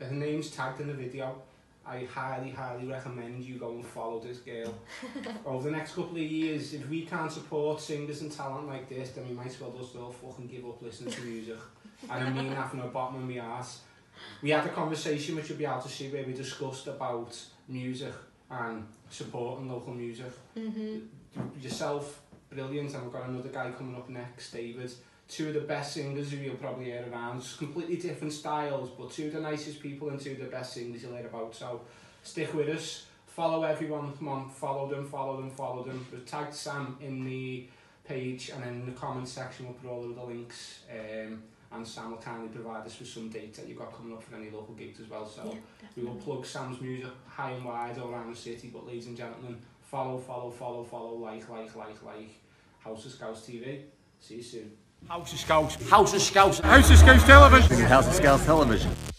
her 0.00 0.10
name's 0.10 0.50
tagged 0.50 0.80
in 0.80 0.88
the 0.88 0.94
video. 0.94 1.40
I 1.84 2.04
highly, 2.04 2.50
highly 2.50 2.86
recommend 2.86 3.42
you 3.42 3.56
go 3.58 3.72
and 3.72 3.84
follow 3.84 4.20
this 4.20 4.38
girl. 4.38 4.72
Over 5.44 5.68
the 5.70 5.76
next 5.76 5.94
couple 5.96 6.12
of 6.16 6.22
years, 6.22 6.74
if 6.74 6.88
we 6.88 7.04
can't 7.04 7.30
support 7.30 7.80
singers 7.80 8.20
and 8.20 8.30
talent 8.30 8.68
like 8.68 8.88
this, 8.88 9.10
then 9.10 9.26
we 9.28 9.34
might 9.34 9.48
as 9.48 9.60
well 9.60 9.72
just 9.76 9.96
all 9.96 10.12
fucking 10.12 10.46
give 10.46 10.64
up 10.64 10.80
listening 10.80 11.10
to 11.12 11.20
music. 11.22 11.56
and 12.08 12.24
I 12.24 12.30
mean 12.30 12.50
that 12.52 12.70
from 12.70 12.80
the 12.80 12.86
bottom 12.86 13.16
of 13.16 13.28
my 13.28 13.36
ass 13.42 13.80
we 14.42 14.50
had 14.50 14.64
a 14.66 14.70
conversation 14.70 15.36
which 15.36 15.48
you'll 15.48 15.58
be 15.58 15.64
able 15.64 15.80
to 15.80 15.88
see 15.88 16.08
where 16.08 16.24
we 16.24 16.32
discussed 16.32 16.86
about 16.86 17.36
music 17.68 18.12
and 18.50 18.86
supporting 19.10 19.68
local 19.70 19.94
music. 19.94 20.30
Mm 20.58 20.72
-hmm. 20.72 21.00
Yourself, 21.62 22.22
brilliant, 22.50 22.94
and 22.94 23.02
we've 23.04 23.12
got 23.18 23.28
another 23.28 23.50
guy 23.50 23.72
coming 23.78 23.96
up 23.96 24.08
next, 24.08 24.52
David. 24.52 24.90
Two 25.28 25.46
of 25.48 25.54
the 25.54 25.66
best 25.74 25.92
singers 25.92 26.30
who 26.30 26.36
you'll 26.36 26.62
probably 26.66 26.84
hear 26.90 27.04
around, 27.12 27.40
just 27.42 27.58
completely 27.58 27.96
different 28.02 28.32
styles, 28.32 28.90
but 28.98 29.10
two 29.16 29.26
of 29.28 29.32
the 29.32 29.40
nicest 29.50 29.80
people 29.82 30.10
and 30.10 30.20
two 30.22 30.32
of 30.32 30.38
the 30.38 30.50
best 30.56 30.72
singers 30.72 31.02
you'll 31.02 31.16
hear 31.18 31.26
about. 31.32 31.54
So 31.54 31.80
stick 32.22 32.54
with 32.54 32.68
us, 32.76 33.06
follow 33.26 33.64
everyone, 33.72 34.06
come 34.18 34.28
on, 34.30 34.50
follow 34.50 34.84
them, 34.92 35.04
follow 35.16 35.36
them, 35.40 35.50
follow 35.50 35.82
them. 35.88 36.06
We've 36.12 36.26
tagged 36.34 36.54
Sam 36.54 36.84
in 37.00 37.14
the 37.24 37.46
page 38.08 38.42
and 38.54 38.62
then 38.64 38.74
in 38.80 38.86
the 38.92 39.00
comment 39.00 39.28
section 39.28 39.60
we'll 39.66 39.78
put 39.80 39.88
all 39.92 40.02
of 40.10 40.14
the 40.20 40.26
links. 40.34 40.80
Um, 40.98 41.42
and 41.74 41.86
Sam 41.86 42.10
will 42.10 42.18
kindly 42.18 42.48
provide 42.48 42.86
us 42.86 42.98
with 42.98 43.08
some 43.08 43.28
dates 43.28 43.58
that 43.58 43.68
you've 43.68 43.78
got 43.78 43.94
coming 43.96 44.12
up 44.14 44.22
for 44.22 44.36
any 44.36 44.50
local 44.50 44.74
gigs 44.74 45.00
as 45.00 45.08
well. 45.08 45.26
So 45.26 45.42
yeah, 45.52 45.88
we 45.96 46.02
will 46.04 46.16
plug 46.16 46.44
Sam's 46.44 46.80
music 46.80 47.08
high 47.28 47.52
and 47.52 47.64
wide 47.64 47.98
all 47.98 48.10
around 48.10 48.30
the 48.30 48.36
city. 48.36 48.70
But 48.72 48.86
ladies 48.86 49.06
and 49.06 49.16
gentlemen, 49.16 49.58
follow, 49.82 50.18
follow, 50.18 50.50
follow, 50.50 50.84
follow, 50.84 51.14
like, 51.16 51.48
like, 51.48 51.74
like, 51.74 52.02
like. 52.04 52.38
House 52.80 53.06
of 53.06 53.12
Scouts 53.12 53.42
TV. 53.42 53.82
See 54.18 54.34
you 54.34 54.42
soon. 54.42 54.72
House 55.08 55.32
of 55.32 55.38
Scouts. 55.38 55.88
House 55.88 56.14
of 56.14 56.20
Scouts. 56.20 56.58
House 56.58 56.90
of 56.90 56.96
Scouts 56.98 57.22
Television. 57.22 57.76
House 57.82 58.08
of 58.08 58.14
Scouts 58.14 58.44
Television. 58.44 59.11